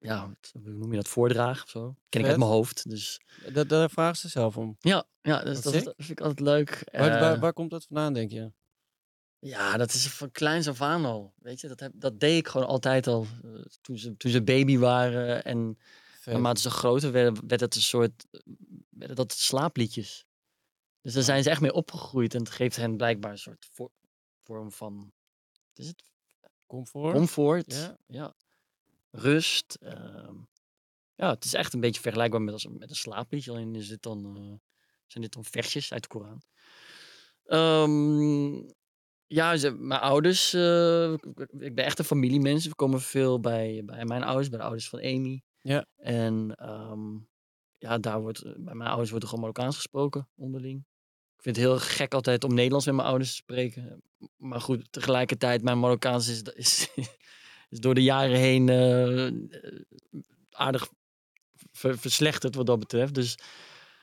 ja, 0.07 0.37
hoe 0.53 0.73
noem 0.73 0.91
je 0.91 0.97
dat, 0.97 1.09
voordraag 1.09 1.63
of 1.63 1.69
zo. 1.69 1.97
Ken 2.09 2.21
ik 2.21 2.27
uit 2.27 2.37
mijn 2.39 2.51
hoofd. 2.51 2.89
Dus 2.91 3.21
Dat, 3.53 3.69
daar 3.69 3.91
vragen 3.91 4.17
ze 4.17 4.29
zelf 4.29 4.57
om. 4.57 4.77
ja, 4.81 5.05
ja 5.23 5.45
dus 5.45 5.61
dat, 5.63 5.73
dat 5.73 5.95
vind 5.97 6.11
ik 6.11 6.21
altijd 6.21 6.41
leuk. 6.41 6.89
Waar, 6.93 7.11
Eh, 7.15 7.21
waar, 7.21 7.39
waar 7.41 7.53
komt 7.53 7.71
dat 7.71 7.85
vandaan, 7.85 8.13
denk 8.13 8.31
je? 8.31 8.53
Ja, 9.39 9.77
dat 9.77 9.93
is 9.93 10.09
van 10.09 10.31
kleins 10.31 10.69
af 10.69 10.81
aan 10.81 11.05
al. 11.05 11.35
Weet 11.39 11.61
je, 11.61 11.69
dat, 11.69 11.81
heb, 11.81 11.93
dat 11.95 12.21
deed 12.21 12.39
ik 12.39 12.49
gewoon 12.49 12.67
altijd 12.67 13.07
al. 13.07 13.27
eh, 13.45 13.51
toen, 13.81 13.99
ze, 13.99 14.17
toen 14.17 14.31
ze 14.31 14.43
baby 14.43 14.79
waren 14.79 15.45
en 15.45 15.79
Vet. 16.21 16.33
naarmate 16.33 16.61
ze 16.61 16.71
groter 16.71 17.13
werden, 17.13 17.47
werd 17.49 17.61
het 17.61 17.75
een 17.75 17.81
soort, 17.83 18.27
eh, 18.31 18.41
werden 18.89 19.17
dat 19.17 19.33
slaapliedjes. 19.33 20.27
Dus 21.01 21.15
daar 21.15 21.23
zijn 21.23 21.43
ze 21.43 21.51
echt 21.51 21.61
mee 21.61 21.73
opgegroeid 21.73 22.35
en 22.35 22.41
het 22.41 22.51
geeft 22.51 22.77
hen 22.77 22.97
blijkbaar 22.97 23.31
een 23.31 23.39
soort 23.39 23.69
vo- 23.73 23.93
vorm 24.43 24.73
van, 24.73 24.97
wat 25.69 25.79
is 25.79 25.87
het? 25.87 26.03
Comfort? 26.67 27.15
Comfort. 27.15 27.75
Ja. 27.75 27.97
Ja. 28.07 28.35
Rust. 29.19 29.75
ehm. 29.81 30.35
ja, 31.15 31.31
het 31.31 31.45
is 31.45 31.55
echt 31.55 31.73
een 31.75 31.81
beetje 31.81 32.01
vergelijkbaar 32.01 32.43
met, 32.43 32.53
als, 32.53 32.67
met 32.67 32.91
een 32.91 32.97
slaapliedje. 32.97 33.51
Alleen 33.51 33.75
is 33.75 33.89
dit 33.89 34.03
dan, 34.03 34.37
eh, 34.37 34.43
zijn 35.07 35.23
dit 35.25 35.33
dan 35.33 35.45
versjes 35.45 35.93
uit 35.93 36.03
de 36.03 36.09
Koran. 36.09 36.43
Ehm, 37.45 38.55
ja, 39.27 39.57
ze, 39.57 39.71
mijn 39.71 40.01
ouders. 40.01 40.53
eh, 40.55 41.13
ik- 41.13 41.75
ben 41.75 41.85
echt 41.85 41.99
een 41.99 42.05
familiemens. 42.05 42.67
We 42.67 42.75
komen 42.75 43.01
veel 43.01 43.41
bij, 43.41 43.83
bij 43.85 44.05
mijn 44.05 44.23
ouders, 44.23 44.49
bij 44.49 44.59
de 44.59 44.65
ouders 44.65 44.89
van 44.89 44.99
Amy. 44.99 45.43
Ja. 45.61 45.87
En 45.97 46.55
ehm, 46.57 47.17
ja, 47.79 47.99
daar 47.99 48.21
wordt, 48.21 48.43
bij 48.43 48.75
mijn 48.75 48.89
ouders 48.89 49.11
wordt 49.11 49.25
er 49.25 49.31
gewoon 49.31 49.45
Marokkaans 49.45 49.77
gesproken 49.77 50.29
onderling. 50.35 50.85
Ik 51.37 51.43
vind 51.43 51.57
het 51.57 51.65
heel 51.65 51.79
gek 51.79 52.15
altijd 52.15 52.45
om 52.45 52.55
Nederlands 52.55 52.87
met 52.87 52.95
mijn 52.95 53.09
ouders 53.09 53.31
te 53.31 53.37
spreken. 53.37 54.03
Maar 54.37 54.61
goed, 54.61 54.93
tegelijkertijd, 54.93 55.63
mijn 55.63 55.79
Marokkaans 55.81 56.29
is, 56.29 56.43
is, 56.43 56.89
is 57.69 57.79
door 57.79 57.95
de 57.95 58.03
jaren 58.03 58.37
heen 58.37 58.69
eh, 58.69 59.31
aardig 60.51 60.89
ver- 61.73 61.99
verslechterd 61.99 62.55
wat 62.55 62.67
dat 62.67 62.79
betreft. 62.79 63.15
Dus 63.15 63.39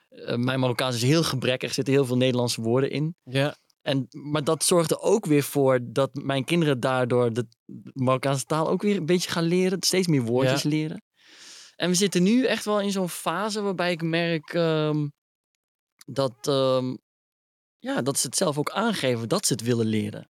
eh, 0.09 0.35
mijn 0.35 0.59
Marokkaans 0.59 0.95
is 0.95 1.01
heel 1.01 1.23
gebrekkig. 1.23 1.69
Er 1.69 1.75
zitten 1.75 1.93
heel 1.93 2.05
veel 2.05 2.17
Nederlandse 2.17 2.61
woorden 2.61 2.91
in. 2.91 3.15
Ja. 3.23 3.55
En, 3.81 4.07
maar 4.09 4.43
dat 4.43 4.63
zorgt 4.63 4.91
er 4.91 4.99
ook 4.99 5.25
weer 5.25 5.43
voor 5.43 5.79
dat 5.83 6.13
mijn 6.13 6.43
kinderen 6.43 6.79
daardoor 6.79 7.33
de 7.33 7.47
Marokkaanse 7.93 8.45
taal 8.45 8.69
ook 8.69 8.81
weer 8.81 8.97
een 8.97 9.05
beetje 9.05 9.29
gaan 9.29 9.43
leren. 9.43 9.77
Steeds 9.83 10.07
meer 10.07 10.21
woordjes 10.21 10.63
leren. 10.63 11.03
En 11.75 11.89
we 11.89 11.95
zitten 11.95 12.23
nu 12.23 12.45
echt 12.45 12.65
wel 12.65 12.81
in 12.81 12.91
zo'n 12.91 13.09
fase 13.09 13.61
waarbij 13.61 13.91
ik 13.91 14.01
merk 14.01 14.53
ehm, 14.53 15.07
dat, 16.05 16.47
ehm, 16.47 16.95
ja, 17.79 18.01
dat 18.01 18.19
ze 18.19 18.27
het 18.27 18.37
zelf 18.37 18.57
ook 18.57 18.69
aangeven 18.69 19.29
dat 19.29 19.45
ze 19.45 19.53
het 19.53 19.61
willen 19.61 19.85
leren. 19.85 20.29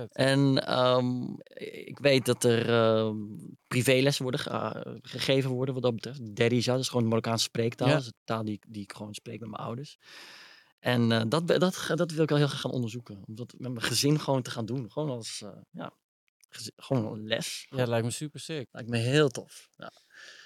Vet. 0.00 0.14
En 0.16 0.66
ehm, 0.66 1.22
ik 1.84 1.98
weet 1.98 2.24
dat 2.26 2.44
er 2.44 2.68
ehm, 2.70 3.16
privélessen 3.68 4.22
worden 4.22 4.40
ge- 4.40 4.50
ah, 4.50 4.96
gegeven 5.02 5.50
worden 5.50 5.74
wat 5.74 5.82
dat 5.82 5.94
betreft. 5.94 6.36
Derija, 6.36 6.72
dat 6.72 6.80
is 6.80 6.86
gewoon 6.88 7.02
de 7.02 7.08
Marokkaanse 7.08 7.44
spreektaal. 7.44 7.88
Ja. 7.88 7.94
Dat 7.94 8.02
is 8.02 8.08
de 8.08 8.14
taal 8.24 8.44
die, 8.44 8.54
ik- 8.54 8.64
die 8.68 8.82
ik 8.82 8.92
gewoon 8.92 9.14
spreek 9.14 9.40
met 9.40 9.50
mijn 9.50 9.62
ouders. 9.62 9.98
En 10.78 11.12
eh, 11.12 11.22
dat, 11.28 11.46
dat, 11.46 11.92
dat 11.94 12.10
wil 12.10 12.22
ik 12.22 12.28
wel 12.28 12.38
heel 12.38 12.46
graag 12.48 12.60
gaan 12.60 12.70
onderzoeken. 12.70 13.22
Om 13.26 13.34
dat 13.34 13.54
met 13.58 13.72
mijn 13.72 13.84
gezin 13.86 14.20
gewoon 14.20 14.42
te 14.42 14.50
gaan 14.50 14.66
doen. 14.66 14.90
Gewoon 14.92 15.10
als 15.10 15.42
eh, 15.44 15.50
ja, 15.70 15.92
gewoon 16.76 17.12
een 17.12 17.26
les. 17.26 17.66
ja, 17.70 17.86
lijkt 17.86 18.04
me 18.04 18.10
super 18.12 18.40
sick. 18.40 18.68
Lijkt 18.70 18.88
me 18.90 18.96
heel 18.96 19.28
tof. 19.28 19.70
Ja. 19.76 19.92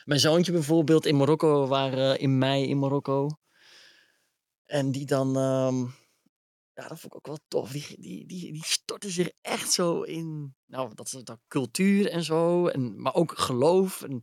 Mijn 0.04 0.21
zoontje 0.21 0.52
bijvoorbeeld 0.52 1.07
in 1.07 1.16
Marokko, 1.16 1.62
we 1.62 1.69
waren 1.69 2.19
in 2.19 2.38
mei 2.38 2.66
in 2.69 2.78
Marokko. 2.78 3.28
En 4.64 4.92
die 4.92 5.07
dan, 5.07 5.37
ehm, 5.37 5.87
ja, 6.75 6.89
dat 6.89 7.00
vond 7.00 7.05
ik 7.05 7.15
ook 7.17 7.27
wel 7.27 7.39
tof. 7.49 7.71
Die, 7.73 7.87
die, 8.00 8.27
die, 8.27 8.53
die 8.53 8.65
stortte 8.65 9.11
zich 9.11 9.31
echt 9.41 9.73
zo 9.73 10.03
in, 10.03 10.55
nou, 10.67 10.95
dat 10.95 11.07
is 11.07 11.12
dat 11.12 11.39
cultuur 11.49 12.11
en 12.11 12.25
zo. 12.25 12.67
En, 12.67 13.00
maar 13.03 13.15
ook 13.15 13.39
geloof. 13.39 14.03
En 14.03 14.23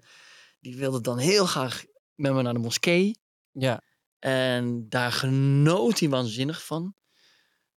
die 0.59 0.77
wilde 0.77 1.01
dan 1.01 1.17
heel 1.17 1.45
graag 1.45 1.85
met 2.15 2.33
me 2.33 2.41
naar 2.41 2.53
de 2.53 2.59
moskee. 2.59 3.19
Ja, 3.51 3.81
En 4.19 4.89
daar 4.89 5.11
genoot 5.11 5.99
hij 5.99 6.09
waanzinnig 6.09 6.65
van. 6.65 6.95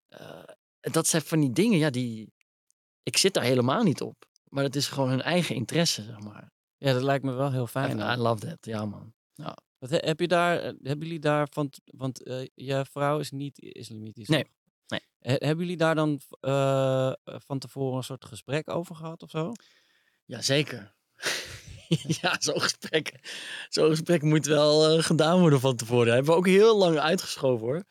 Eh, 0.08 0.44
dat 0.80 1.08
zijn 1.08 1.22
van 1.22 1.40
die 1.40 1.52
dingen, 1.52 1.78
ja, 1.78 1.90
die. 1.90 2.34
Ik 3.04 3.18
zit 3.18 3.34
daar 3.34 3.44
helemaal 3.44 3.84
niet 3.84 4.02
op. 4.02 4.28
Maar 4.44 4.64
het 4.64 4.76
is 4.76 4.88
gewoon 4.88 5.10
hun 5.10 5.22
eigen 5.22 5.56
interesse, 5.56 6.04
zeg 6.04 6.20
maar. 6.20 6.52
ja 6.78 6.94
dat 6.94 7.02
lijkt 7.04 7.24
me 7.24 7.32
wel 7.32 7.52
heel 7.52 7.68
fijn. 7.68 7.98
I, 8.00 8.16
love 8.22 8.40
that, 8.48 8.66
ja 8.66 8.86
man. 8.86 9.14
Wat, 9.78 9.90
he- 9.90 9.98
heb 10.08 10.20
je 10.20 10.28
daar, 10.28 10.58
eh, 10.60 10.64
hebben 10.84 11.06
jullie 11.08 11.20
daar 11.20 11.48
van, 11.52 11.72
want 11.86 12.24
eh, 12.24 12.48
je 12.54 12.86
vrouw 12.92 13.20
is 13.20 13.32
niet 13.32 13.60
islamitisch. 13.60 14.28
Nee, 14.28 14.44
toch? 14.44 14.52
Nee. 14.90 15.00
He- 15.20 15.46
hebben 15.48 15.58
jullie 15.66 15.78
daar 15.78 15.96
dan 15.96 16.22
eh, 16.40 17.12
van 17.24 17.60
tevoren 17.60 17.98
een 17.98 18.04
soort 18.04 18.26
gesprek 18.26 18.70
over 18.70 18.96
gehad 18.96 19.24
of 19.24 19.30
zo? 19.30 19.52
Jazeker. 20.26 20.96
ja, 22.22 22.36
zo'n 22.40 22.62
gesprek, 22.62 23.20
zo'n 23.70 23.90
gesprek 23.90 24.22
moet 24.22 24.46
wel 24.46 24.88
eh, 24.98 25.04
gedaan 25.04 25.40
worden 25.40 25.60
van 25.60 25.76
tevoren. 25.76 26.06
Dat 26.06 26.16
hebben 26.16 26.32
we 26.34 26.40
ook 26.40 26.48
heel 26.48 26.78
lang 26.78 26.98
uitgeschoven 26.98 27.66
hoor. 27.68 27.84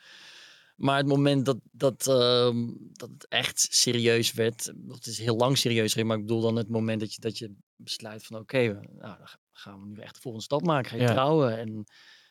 Maar 0.77 0.97
het 0.97 1.07
moment 1.07 1.45
dat, 1.45 1.59
dat, 1.71 2.07
ehm, 2.07 2.67
dat 2.93 3.09
het 3.11 3.29
echt 3.29 3.67
serieus 3.71 4.33
werd, 4.33 4.73
het 4.89 5.07
is 5.07 5.19
heel 5.19 5.37
lang 5.37 5.59
serieus, 5.59 5.95
maar 5.95 6.17
ik 6.17 6.23
bedoel 6.23 6.41
dan 6.41 6.57
het 6.57 6.69
moment 6.69 7.01
dat 7.01 7.15
je, 7.15 7.21
dat 7.21 7.39
je 7.39 7.55
besluit 7.77 8.25
van 8.27 8.39
oké, 8.39 8.59
nou, 8.73 9.19
dan 9.19 9.29
ga- 9.29 9.39
gaan 9.53 9.81
we 9.81 9.87
nu 9.89 9.97
echt 10.01 10.15
de 10.15 10.21
volgende 10.21 10.47
stap 10.47 10.63
maken. 10.63 10.91
Ga 10.91 10.97
je 10.97 11.03
Ja. 11.03 11.11
trouwen 11.13 11.59
en 11.59 11.85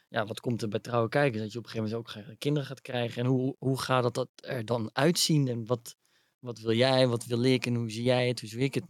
ja, 0.09 0.25
wat 0.25 0.39
komt 0.39 0.61
er 0.61 0.67
bij 0.67 0.79
trouwen 0.79 1.09
kijken? 1.09 1.39
Dat 1.41 1.51
je 1.51 1.57
op 1.57 1.63
een 1.63 1.69
gegeven 1.69 1.97
moment 1.99 2.29
ook 2.29 2.37
kinderen 2.37 2.67
gaat 2.67 2.81
krijgen. 2.81 3.23
En 3.23 3.29
hoe, 3.29 3.55
hoe 3.59 3.79
gaat 3.81 4.03
dat, 4.03 4.13
dat 4.13 4.29
er 4.35 4.65
dan 4.65 4.89
uitzien? 4.93 5.47
En 5.47 5.65
wat, 5.65 5.95
wat 6.39 6.59
wil 6.59 6.73
jij, 6.73 7.07
wat 7.07 7.25
wil 7.25 7.43
ik 7.43 7.65
en 7.65 7.75
hoe 7.75 7.91
zie 7.91 8.03
jij 8.03 8.27
het, 8.27 8.39
hoe 8.39 8.49
zie 8.49 8.59
ik 8.59 8.73
het? 8.73 8.85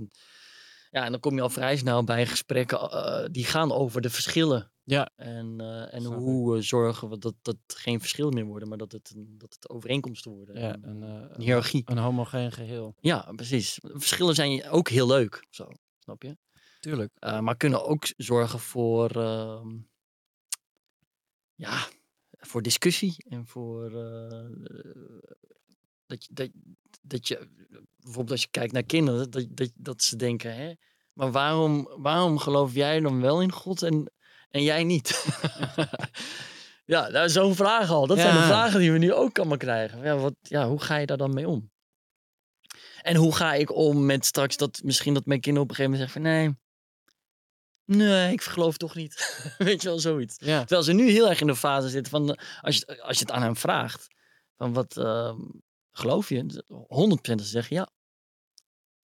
Ja, 0.91 1.05
en 1.05 1.11
dan 1.11 1.19
kom 1.19 1.35
je 1.35 1.41
al 1.41 1.49
vrij 1.49 1.77
snel 1.77 2.03
bij 2.03 2.25
gesprekken 2.25 2.79
eh, 2.79 3.25
die 3.31 3.45
gaan 3.45 3.71
over 3.71 4.01
de 4.01 4.09
verschillen. 4.09 4.71
Ja. 4.83 5.11
En, 5.15 5.59
eh, 5.59 5.93
en 5.93 6.03
hoe 6.03 6.61
zorgen 6.61 7.09
we 7.09 7.17
dat 7.17 7.33
dat 7.41 7.57
geen 7.67 7.99
verschillen 7.99 8.33
meer 8.33 8.45
worden, 8.45 8.67
maar 8.67 8.77
dat 8.77 8.91
het, 8.91 9.13
dat 9.15 9.53
het 9.53 9.69
overeenkomsten 9.69 10.31
worden. 10.31 10.59
Ja, 10.59 10.73
En, 10.73 10.83
een, 10.83 11.03
eh, 11.03 11.25
een 11.29 11.41
hiërarchie. 11.41 11.81
een 11.85 11.97
homogeen 11.97 12.51
geheel. 12.51 12.95
Ja, 12.99 13.31
precies. 13.35 13.77
Verschillen 13.81 14.35
zijn 14.35 14.69
ook 14.69 14.89
heel 14.89 15.07
leuk, 15.07 15.45
zo, 15.49 15.67
snap 15.99 16.23
je? 16.23 16.37
Tuurlijk. 16.79 17.11
Maar 17.19 17.57
kunnen 17.57 17.85
ook 17.85 18.13
zorgen 18.17 18.59
voor, 18.59 19.09
ehm, 19.09 19.67
ja, 21.57 21.87
voor 22.31 22.61
discussie 22.61 23.25
en 23.29 23.47
voor 23.47 23.85
eh, 23.85 24.49
dat, 26.05 26.25
je, 26.25 26.33
dat, 26.33 26.49
dat 27.01 27.27
je, 27.27 27.47
bijvoorbeeld 27.97 28.31
als 28.31 28.41
je 28.41 28.47
kijkt 28.51 28.73
naar 28.73 28.83
kinderen, 28.83 29.31
dat, 29.31 29.45
dat, 29.49 29.71
dat 29.75 30.03
ze 30.03 30.15
denken, 30.15 30.55
hè, 30.55 30.73
maar 31.13 31.31
waarom, 31.31 31.89
waarom 31.97 32.37
geloof 32.37 32.73
jij 32.73 32.99
dan 32.99 33.21
wel 33.21 33.41
in 33.41 33.51
God 33.51 33.81
en, 33.81 34.11
en 34.49 34.63
jij 34.63 34.83
niet? 34.83 35.25
ja, 36.85 37.07
is 37.07 37.33
zo'n 37.33 37.55
vraag 37.55 37.89
al. 37.89 38.07
Dat 38.07 38.17
zijn 38.17 38.35
de 38.35 38.41
vragen 38.43 38.79
die 38.79 38.91
we 38.91 38.97
nu 38.97 39.13
ook 39.13 39.37
allemaal 39.37 39.57
krijgen. 39.57 40.03
Ja, 40.03 40.17
wat, 40.17 40.35
ja, 40.41 40.67
hoe 40.67 40.81
ga 40.81 40.95
je 40.95 41.05
daar 41.05 41.17
dan 41.17 41.33
mee 41.33 41.47
om? 41.47 41.71
En 43.01 43.15
hoe 43.15 43.35
ga 43.35 43.53
ik 43.53 43.75
om 43.75 44.05
met 44.05 44.25
straks 44.25 44.57
dat 44.57 44.81
misschien 44.83 45.13
dat 45.13 45.25
mijn 45.25 45.39
kinderen 45.39 45.69
op 45.69 45.69
een 45.69 45.75
gegeven 45.75 45.99
moment 45.99 46.11
zeggen 46.11 46.31
van 46.31 46.41
nee, 46.41 46.65
nee, 47.87 48.31
ik 48.31 48.41
geloof 48.41 48.77
toch 48.77 48.95
niet. 48.95 49.15
Weet 49.57 49.81
je 49.81 49.87
wel, 49.87 49.99
zoiets. 49.99 50.35
Ja, 50.39 50.59
Terwijl 50.59 50.83
ze 50.83 50.93
nu 50.93 51.09
heel 51.09 51.29
erg 51.29 51.41
in 51.41 51.47
de 51.47 51.55
fase 51.55 51.89
zitten 51.89 52.11
van, 52.11 52.33
eh, 52.35 52.61
als 52.61 52.77
je, 52.77 53.01
als 53.01 53.17
je 53.19 53.25
het 53.25 53.33
aan 53.33 53.41
hem 53.41 53.55
vraagt, 53.55 54.07
van 54.55 54.73
wat 54.73 54.97
ehm, 54.97 55.39
geloof 55.91 56.29
je? 56.29 56.63
100% 56.67 57.41
ze 57.41 57.47
zeggen 57.47 57.75
ja. 57.75 57.89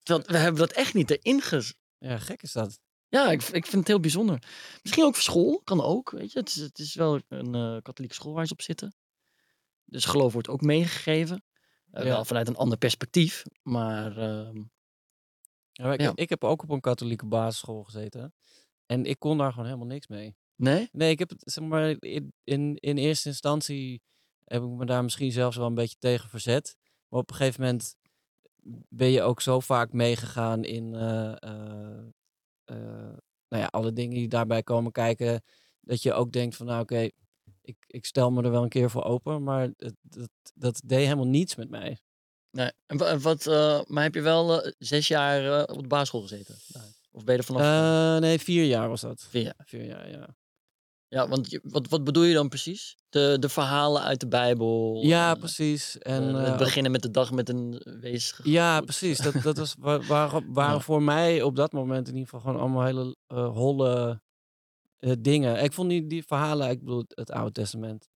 Terwijl 0.02 0.26
we 0.28 0.36
hebben 0.36 0.60
dat 0.60 0.72
echt 0.72 0.94
niet 0.94 1.10
erin 1.10 1.40
ges... 1.40 1.74
ja, 1.98 2.18
gek 2.18 2.42
is 2.42 2.52
dat. 2.52 2.78
Ja, 3.08 3.30
ik, 3.30 3.42
ik 3.42 3.64
vind 3.66 3.72
het 3.76 3.86
heel 3.86 4.00
bijzonder. 4.00 4.42
Misschien 4.82 5.04
ook 5.04 5.14
voor 5.14 5.22
school, 5.22 5.60
kan 5.64 5.82
ook, 5.82 6.10
weet 6.10 6.32
je. 6.32 6.38
Het 6.38 6.48
is, 6.48 6.54
het 6.56 6.78
is 6.78 6.94
wel 6.94 7.20
een 7.28 7.54
eh, 7.54 7.76
katholieke 7.82 8.14
school 8.14 8.32
waar 8.34 8.46
ze 8.46 8.52
op 8.52 8.62
zitten. 8.62 8.94
Dus 9.84 10.04
geloof 10.04 10.32
wordt 10.32 10.48
ook 10.48 10.60
meegegeven. 10.60 11.44
Eh, 11.90 12.04
Ja. 12.04 12.08
Wel 12.08 12.24
vanuit 12.24 12.48
een 12.48 12.56
ander 12.56 12.78
perspectief, 12.78 13.42
maar 13.62 14.16
ehm, 14.16 14.56
Ja, 15.72 15.84
maar 15.84 15.94
ik, 15.94 16.00
Ja. 16.00 16.12
ik 16.14 16.28
heb 16.28 16.44
ook 16.44 16.62
op 16.62 16.70
een 16.70 16.80
katholieke 16.80 17.26
basisschool 17.26 17.82
gezeten. 17.84 18.34
En 18.88 19.04
ik 19.04 19.18
kon 19.18 19.38
daar 19.38 19.50
gewoon 19.50 19.66
helemaal 19.66 19.86
niks 19.86 20.06
mee. 20.06 20.36
nee? 20.56 20.88
Nee, 20.92 21.10
ik 21.10 21.18
heb 21.18 21.28
het, 21.28 21.42
zeg 21.44 21.64
maar, 21.64 21.96
in, 21.98 22.32
in, 22.44 22.76
in 22.76 22.96
eerste 22.96 23.28
instantie 23.28 24.02
heb 24.44 24.62
ik 24.62 24.68
me 24.68 24.84
daar 24.86 25.02
misschien 25.02 25.32
zelfs 25.32 25.56
wel 25.56 25.66
een 25.66 25.74
beetje 25.74 25.96
tegen 25.98 26.28
verzet. 26.28 26.76
Maar 27.08 27.20
op 27.20 27.30
een 27.30 27.36
gegeven 27.36 27.60
moment 27.60 27.96
ben 28.88 29.08
je 29.10 29.22
ook 29.22 29.40
zo 29.40 29.60
vaak 29.60 29.92
meegegaan 29.92 30.64
in 30.64 30.94
eh, 30.94 31.32
eh, 31.42 31.98
eh, 32.64 33.16
nou 33.48 33.62
ja, 33.62 33.66
alle 33.66 33.92
dingen 33.92 34.16
die 34.16 34.28
daarbij 34.28 34.62
komen 34.62 34.92
kijken. 34.92 35.42
Dat 35.80 36.02
je 36.02 36.12
ook 36.12 36.32
denkt 36.32 36.56
van 36.56 36.66
nou 36.66 36.82
oké, 36.82 37.08
ik, 37.62 37.76
ik 37.86 38.06
stel 38.06 38.30
me 38.30 38.42
er 38.42 38.50
wel 38.50 38.62
een 38.62 38.68
keer 38.68 38.90
voor 38.90 39.04
open. 39.04 39.42
Maar 39.42 39.62
het, 39.76 39.94
dat, 40.00 40.30
dat 40.54 40.80
deed 40.84 40.98
helemaal 41.04 41.26
niets 41.26 41.54
met 41.54 41.70
mij. 41.70 41.98
nee. 42.50 42.70
En 42.86 42.96
wa- 42.96 43.08
en 43.08 43.20
wat, 43.20 43.44
maar 43.88 44.02
heb 44.02 44.14
je 44.14 44.20
wel 44.20 44.72
zes 44.78 45.08
jaar 45.08 45.64
op 45.64 45.82
de 45.82 45.88
basisschool 45.88 46.20
gezeten? 46.22 46.56
daar? 46.68 46.96
Of 47.10 47.24
ben 47.24 47.34
je 47.34 47.40
er 47.40 47.46
vanaf? 47.46 47.62
Eh, 47.62 48.20
nee, 48.20 48.38
vier 48.38 48.64
jaar 48.64 48.88
was 48.88 49.00
dat. 49.00 49.26
Vier 49.30 49.42
jaar. 49.42 49.62
Vier 49.64 49.84
jaar, 49.84 50.10
ja. 50.10 50.36
Ja, 51.08 51.28
want 51.28 51.50
je, 51.50 51.60
wat, 51.62 51.88
wat 51.88 52.04
bedoel 52.04 52.22
je 52.22 52.34
dan 52.34 52.48
precies? 52.48 52.96
De, 53.08 53.36
de 53.40 53.48
verhalen 53.48 54.02
uit 54.02 54.20
de 54.20 54.28
Bijbel? 54.28 55.00
Ja, 55.02 55.32
en, 55.32 55.38
precies. 55.38 55.98
En, 55.98 56.22
eh, 56.22 56.42
eh, 56.42 56.48
het 56.48 56.56
beginnen 56.56 56.92
met 56.92 57.02
de 57.02 57.10
dag 57.10 57.30
met 57.32 57.48
een 57.48 57.82
wees. 58.00 58.40
Ja, 58.42 58.80
precies. 58.80 59.18
Dat, 59.18 59.42
dat 59.42 59.56
was, 59.58 59.74
wa- 59.78 60.00
waren, 60.00 60.52
waren 60.52 60.74
Ja. 60.74 60.80
voor 60.80 61.02
mij 61.02 61.42
op 61.42 61.56
dat 61.56 61.72
moment 61.72 62.08
in 62.08 62.14
ieder 62.14 62.28
geval 62.28 62.40
gewoon 62.40 62.60
allemaal 62.60 62.84
hele 62.84 63.16
eh, 63.26 63.48
holle 63.50 64.20
eh, 64.98 65.12
dingen. 65.18 65.62
Ik 65.62 65.72
vond 65.72 65.88
die, 65.90 66.06
die 66.06 66.24
verhalen, 66.26 66.70
ik 66.70 66.78
bedoel, 66.78 66.98
het, 66.98 67.12
het 67.16 67.30
Oude 67.30 67.52
Testament, 67.52 68.08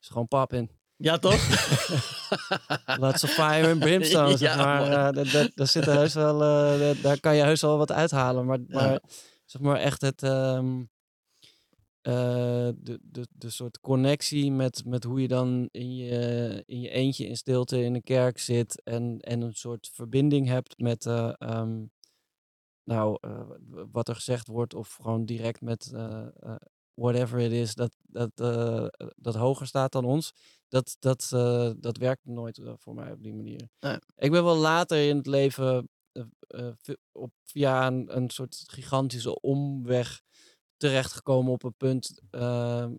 is 0.00 0.08
gewoon 0.08 0.28
pap 0.28 0.52
in. 0.52 0.70
Ja, 0.98 1.18
toch? 1.18 1.48
Lots 3.00 3.24
of 3.24 3.30
fire 3.30 3.70
and 3.70 3.78
brimstone, 3.78 4.36
zeg 4.46 4.54
Ja, 4.54 4.56
maar. 4.64 5.12
dat, 5.12 5.26
dat, 5.30 5.50
daar, 5.54 5.66
zit 5.66 5.86
er 5.86 5.92
heus 5.94 6.14
wel, 6.14 6.42
eh, 6.42 7.02
daar- 7.02 7.20
kan 7.20 7.36
je 7.36 7.42
heus 7.42 7.60
wel 7.60 7.78
wat 7.78 7.92
uithalen. 7.92 8.46
Maar, 8.46 8.58
Ja. 8.58 8.64
maar 8.68 9.00
zeg 9.44 9.62
maar 9.62 9.76
echt 9.76 10.00
het... 10.00 10.22
eh, 10.22 10.60
de, 12.76 12.98
de, 13.02 13.26
de 13.30 13.50
soort 13.50 13.80
connectie 13.80 14.52
met, 14.52 14.84
met 14.84 15.04
hoe 15.04 15.20
je 15.20 15.28
dan 15.28 15.68
in 15.70 15.94
je, 15.96 16.62
in 16.66 16.80
je 16.80 16.88
eentje 16.88 17.26
in 17.26 17.36
stilte 17.36 17.82
in 17.82 17.94
een 17.94 18.02
kerk 18.02 18.38
zit 18.38 18.82
en, 18.82 19.18
en 19.20 19.40
een 19.40 19.54
soort 19.54 19.90
verbinding 19.92 20.46
hebt 20.46 20.78
met 20.78 21.06
eh, 21.06 21.32
ehm, 21.38 21.84
nou, 22.84 23.18
wat 23.92 24.08
er 24.08 24.14
gezegd 24.14 24.46
wordt 24.46 24.74
of 24.74 24.94
gewoon 25.02 25.24
direct 25.24 25.60
met 25.60 25.92
whatever 26.96 27.38
it 27.38 27.52
is 27.52 27.74
dat, 27.74 27.96
dat, 28.02 28.30
eh, 28.34 28.86
dat 29.16 29.34
hoger 29.34 29.66
staat 29.66 29.92
dan 29.92 30.04
ons. 30.04 30.32
Dat, 30.68 30.96
dat, 30.98 31.30
eh, 31.32 31.70
dat 31.76 31.96
werkt 31.96 32.24
nooit 32.24 32.58
eh, 32.58 32.72
voor 32.76 32.94
mij 32.94 33.12
op 33.12 33.22
die 33.22 33.34
manier. 33.34 33.68
Nee. 33.80 33.98
Ik 34.16 34.30
ben 34.30 34.44
wel 34.44 34.56
later 34.56 35.08
in 35.08 35.16
het 35.16 35.26
leven 35.26 35.88
op, 37.12 37.32
via 37.44 37.86
een, 37.86 38.16
een 38.16 38.30
soort 38.30 38.64
gigantische 38.66 39.40
omweg 39.40 40.22
terechtgekomen 40.76 41.52
op 41.52 41.62
een 41.62 41.76
punt. 41.76 42.20
ehm, 42.30 42.94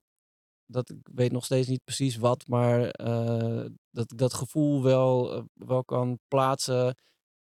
dat 0.69 0.89
ik 0.89 1.09
weet 1.13 1.31
nog 1.31 1.45
steeds 1.45 1.67
niet 1.67 1.83
precies 1.83 2.17
wat, 2.17 2.47
maar 2.47 2.91
dat 3.89 4.11
ik 4.11 4.17
dat 4.17 4.33
gevoel 4.33 4.83
wel, 4.83 5.43
wel 5.53 5.83
kan 5.83 6.19
plaatsen 6.27 6.95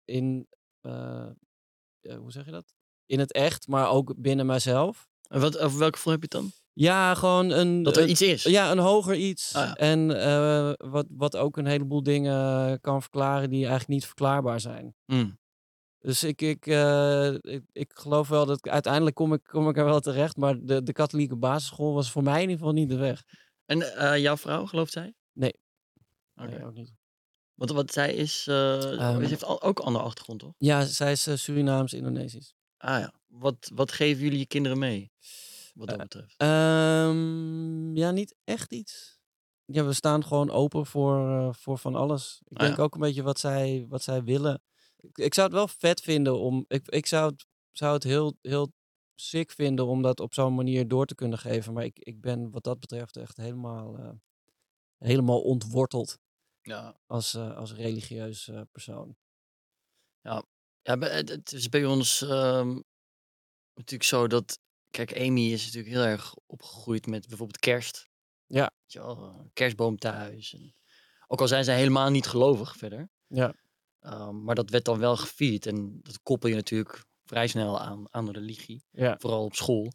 in, 0.05 0.47
hoe 0.81 2.31
zeg 2.31 2.45
je 2.45 2.51
dat? 2.51 2.73
In 3.05 3.19
het 3.19 3.33
echt, 3.33 3.67
maar 3.67 3.89
ook 3.89 4.13
binnen 4.21 4.45
mijzelf. 4.45 5.10
En 5.31 5.41
wat, 5.41 5.57
over 5.57 5.79
welke 5.79 5.95
gevoel 5.97 6.13
heb 6.13 6.21
je 6.21 6.37
het 6.37 6.41
dan? 6.43 6.51
Ja, 6.73 7.15
gewoon 7.15 7.49
een. 7.49 7.83
Dat 7.83 7.97
er 7.97 8.03
een- 8.03 8.09
iets 8.09 8.21
is. 8.21 8.43
Ja, 8.43 8.71
een 8.71 8.77
hoger 8.77 9.15
iets. 9.15 9.53
Ah, 9.55 9.65
ja. 9.65 9.75
En 9.75 10.21
eh, 10.21 10.71
wat, 10.91 11.05
wat 11.09 11.35
ook 11.37 11.57
een 11.57 11.65
heleboel 11.65 12.03
dingen 12.03 12.79
kan 12.81 13.01
verklaren 13.01 13.49
die 13.49 13.59
eigenlijk 13.59 13.87
niet 13.89 14.05
verklaarbaar 14.05 14.59
zijn. 14.59 14.95
Hmm. 15.05 15.39
Dus 15.99 16.23
ik, 16.23 16.41
ik, 16.41 16.67
eh, 16.67 17.33
ik, 17.41 17.63
ik 17.71 17.91
geloof 17.95 18.27
wel 18.27 18.45
dat 18.45 18.57
ik, 18.57 18.67
uiteindelijk 18.67 19.15
kom 19.15 19.33
ik, 19.33 19.43
kom 19.43 19.69
ik 19.69 19.77
er 19.77 19.85
wel 19.85 19.99
terecht. 19.99 20.37
Maar 20.37 20.55
de, 20.61 20.83
de 20.83 20.91
katholieke 20.93 21.35
basisschool 21.35 21.93
was 21.93 22.11
voor 22.11 22.23
mij 22.23 22.35
in 22.35 22.41
ieder 22.49 22.57
geval 22.57 22.73
niet 22.73 22.89
de 22.89 22.97
weg. 22.97 23.23
En 23.65 23.95
eh, 23.97 24.17
jouw 24.21 24.37
vrouw, 24.37 24.65
gelooft 24.65 24.91
zij? 24.91 25.13
Nee. 25.33 25.53
Oké. 26.35 26.49
Nee, 26.49 26.65
ook 26.65 26.73
niet. 26.73 26.91
Want 27.53 27.71
wat 27.71 27.91
zij 27.93 28.13
is, 28.13 28.45
eh 28.47 28.99
Ehm, 28.99 29.21
ze 29.23 29.27
heeft 29.29 29.43
al, 29.43 29.61
ook 29.61 29.79
een 29.79 29.85
andere 29.85 30.03
achtergrond, 30.05 30.39
toch? 30.39 30.53
Ja, 30.57 30.85
zij 30.85 31.11
is 31.11 31.27
eh, 31.27 31.35
Surinaams-Indonesisch. 31.35 32.53
Ah 32.81 32.99
ja. 32.99 33.13
Wat, 33.27 33.71
wat 33.73 33.91
geven 33.91 34.23
jullie 34.23 34.39
je 34.39 34.45
kinderen 34.45 34.77
mee? 34.79 35.11
Wat 35.73 35.87
dat 35.87 35.95
Eh, 35.97 36.03
betreft. 36.03 36.33
Ehm, 36.37 37.95
ja, 37.95 38.11
niet 38.11 38.35
echt 38.43 38.71
iets. 38.73 39.19
Ja, 39.65 39.85
we 39.85 39.93
staan 39.93 40.25
gewoon 40.25 40.49
open 40.51 40.85
voor, 40.85 41.29
eh, 41.29 41.53
voor 41.53 41.77
van 41.77 41.95
alles. 41.95 42.41
Ik 42.47 42.57
Ah, 42.57 42.63
denk 42.63 42.77
ja. 42.77 42.83
ook 42.83 42.93
een 42.93 42.99
beetje 43.01 43.23
wat 43.23 43.39
zij, 43.39 43.85
wat 43.89 44.03
zij 44.03 44.23
willen. 44.23 44.61
Ik, 44.97 45.17
ik 45.17 45.33
zou 45.33 45.47
het 45.47 45.55
wel 45.55 45.67
vet 45.67 46.01
vinden 46.01 46.39
om. 46.39 46.65
Ik, 46.67 46.87
ik 46.87 47.05
zou 47.05 47.31
het, 47.31 47.45
zou 47.71 47.93
het 47.93 48.03
heel, 48.03 48.37
heel 48.41 48.73
sick 49.15 49.51
vinden 49.51 49.85
om 49.87 50.01
dat 50.01 50.19
op 50.19 50.33
zo'n 50.33 50.55
manier 50.55 50.87
door 50.87 51.05
te 51.05 51.15
kunnen 51.15 51.39
geven. 51.39 51.73
Maar 51.73 51.83
ik, 51.83 51.99
ik 51.99 52.21
ben 52.21 52.51
wat 52.51 52.63
dat 52.63 52.79
betreft 52.79 53.17
echt 53.17 53.37
helemaal, 53.37 53.97
eh, 53.97 54.09
helemaal 54.97 55.41
ontworteld 55.41 56.17
ja. 56.61 56.99
als, 57.05 57.35
als 57.35 57.73
religieus 57.73 58.49
persoon. 58.71 59.15
Ja, 60.21 60.43
bij- 60.81 61.15
het, 61.15 61.29
het 61.29 61.51
is 61.51 61.69
bij 61.69 61.85
ons 61.85 62.21
ehm, 62.21 62.79
natuurlijk 63.73 64.09
zo 64.09 64.27
dat... 64.27 64.59
Kijk, 64.89 65.17
Amy 65.19 65.51
is 65.51 65.65
natuurlijk 65.65 65.93
heel 65.93 66.03
erg 66.03 66.35
opgegroeid 66.45 67.07
met 67.07 67.27
bijvoorbeeld 67.27 67.59
kerst. 67.59 68.09
Ja. 68.45 68.71
Weet 68.81 68.93
je 68.93 68.99
wel, 68.99 69.17
eh, 69.17 69.39
kerstboom 69.53 69.97
thuis. 69.97 70.53
En, 70.53 70.75
ook 71.27 71.41
al 71.41 71.47
zijn 71.47 71.63
zij 71.63 71.75
helemaal 71.75 72.09
niet 72.09 72.27
gelovig 72.27 72.75
verder. 72.75 73.09
Ja. 73.27 73.53
Ehm, 73.99 74.43
maar 74.43 74.55
dat 74.55 74.69
werd 74.69 74.85
dan 74.85 74.99
wel 74.99 75.17
gevierd. 75.17 75.65
En 75.65 75.99
dat 76.01 76.21
koppel 76.21 76.49
je 76.49 76.55
natuurlijk 76.55 77.05
vrij 77.23 77.47
snel 77.47 77.79
aan, 77.79 78.13
aan 78.13 78.31
religie. 78.31 78.83
Ja. 78.91 79.17
Vooral 79.19 79.43
op 79.43 79.55
school. 79.55 79.93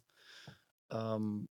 Ehm, 0.87 1.43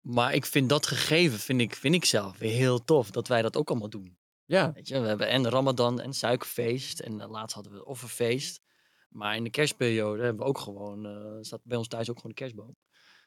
maar 0.00 0.34
ik 0.34 0.46
vind 0.46 0.68
dat 0.68 0.86
gegeven, 0.86 1.38
vind 1.38 1.60
ik, 1.60 1.74
vind 1.74 1.94
ik 1.94 2.04
zelf 2.04 2.38
weer 2.38 2.52
heel 2.52 2.84
tof. 2.84 3.10
Dat 3.10 3.28
wij 3.28 3.42
dat 3.42 3.56
ook 3.56 3.70
allemaal 3.70 3.90
doen. 3.90 4.18
Ja, 4.46 4.72
Weet 4.72 4.88
je, 4.88 5.00
we 5.00 5.06
hebben 5.06 5.28
en 5.28 5.48
Ramadan 5.50 6.00
en 6.00 6.12
suikerfeest. 6.12 7.00
En 7.00 7.20
eh, 7.20 7.30
laatst 7.30 7.54
hadden 7.54 7.72
we 7.72 7.78
het 7.78 7.86
offerfeest. 7.86 8.60
Maar 9.08 9.36
in 9.36 9.44
de 9.44 9.50
kerstperiode 9.50 10.22
hebben 10.22 10.42
we 10.42 10.48
ook 10.48 10.58
gewoon, 10.58 11.06
staat 11.44 11.60
bij 11.64 11.76
ons 11.76 11.88
thuis 11.88 12.10
ook 12.10 12.16
gewoon 12.16 12.30
de 12.30 12.38
kerstboom. 12.38 12.76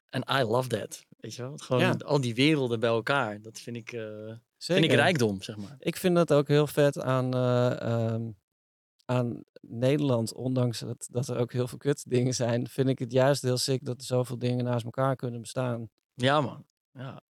En 0.09 0.23
I 0.39 0.43
love 0.43 0.67
that. 0.69 1.05
Weet 1.17 1.33
je 1.33 1.41
wel? 1.41 1.49
Want 1.49 1.61
Gewoon 1.61 1.81
Ja. 1.81 1.95
al 2.05 2.21
die 2.21 2.35
werelden 2.35 2.79
bij 2.79 2.89
elkaar. 2.89 3.41
Dat 3.41 3.59
vind 3.59 3.75
ik, 3.77 3.91
eh, 3.91 4.33
vind 4.57 4.83
ik 4.83 4.91
rijkdom, 4.91 5.41
zeg 5.41 5.57
maar. 5.57 5.75
Ik 5.79 5.95
vind 5.95 6.15
dat 6.15 6.33
ook 6.33 6.47
heel 6.47 6.67
vet 6.67 7.01
aan, 7.01 7.33
eh, 7.33 7.81
ehm, 7.81 8.31
aan 9.05 9.43
Nederland. 9.61 10.33
Ondanks 10.33 10.79
dat, 10.79 11.07
dat 11.11 11.27
er 11.27 11.37
ook 11.37 11.51
heel 11.51 11.67
veel 11.67 11.77
kut 11.77 12.09
dingen 12.09 12.33
zijn, 12.33 12.67
vind 12.67 12.89
ik 12.89 12.99
het 12.99 13.11
juist 13.11 13.41
heel 13.41 13.57
sick 13.57 13.85
dat 13.85 13.97
er 13.99 14.05
zoveel 14.05 14.37
dingen 14.39 14.65
naast 14.65 14.85
elkaar 14.85 15.15
kunnen 15.15 15.41
bestaan. 15.41 15.89
Ja, 16.13 16.41
man. 16.41 16.65
Ja. 16.91 17.21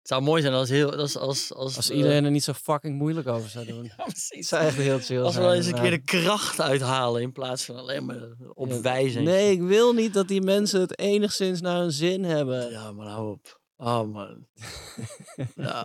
Het 0.00 0.08
zou 0.08 0.22
mooi 0.22 0.42
zijn 0.42 0.54
als 0.54 0.68
heel, 0.68 0.94
als, 0.96 1.16
als, 1.16 1.54
als, 1.54 1.76
Als 1.76 1.90
eh, 1.90 1.96
iedereen 1.96 2.24
er 2.24 2.30
niet 2.30 2.44
zo 2.44 2.52
fucking 2.52 2.98
moeilijk 2.98 3.28
over 3.28 3.50
zou 3.50 3.66
doen. 3.66 3.84
ja, 3.84 3.92
Het 3.96 4.06
precies. 4.06 4.48
zou 4.48 4.64
echt 4.64 4.76
heel 4.76 4.98
chill 4.98 5.20
Als 5.22 5.34
we 5.34 5.40
wel 5.40 5.54
eens 5.54 5.66
een 5.66 5.80
keer 5.80 5.90
de 5.90 6.02
kracht 6.02 6.60
uithalen 6.60 7.22
in 7.22 7.32
plaats 7.32 7.64
van 7.64 7.76
alleen 7.76 8.04
maar 8.04 8.28
op 8.54 8.72
wijzen. 8.72 9.22
Nee, 9.24 9.50
ik 9.50 9.60
wil 9.62 9.92
niet 9.92 10.14
dat 10.14 10.28
die 10.28 10.40
mensen 10.42 10.80
het 10.80 10.98
enigszins 10.98 11.60
naar 11.60 11.78
hun 11.80 11.92
zin 11.92 12.24
hebben. 12.24 12.70
Ja, 12.70 12.92
maar 12.92 13.06
hou 13.06 13.30
op. 13.30 13.60
Oh, 13.76 14.12
man. 14.12 14.46
ja. 15.54 15.84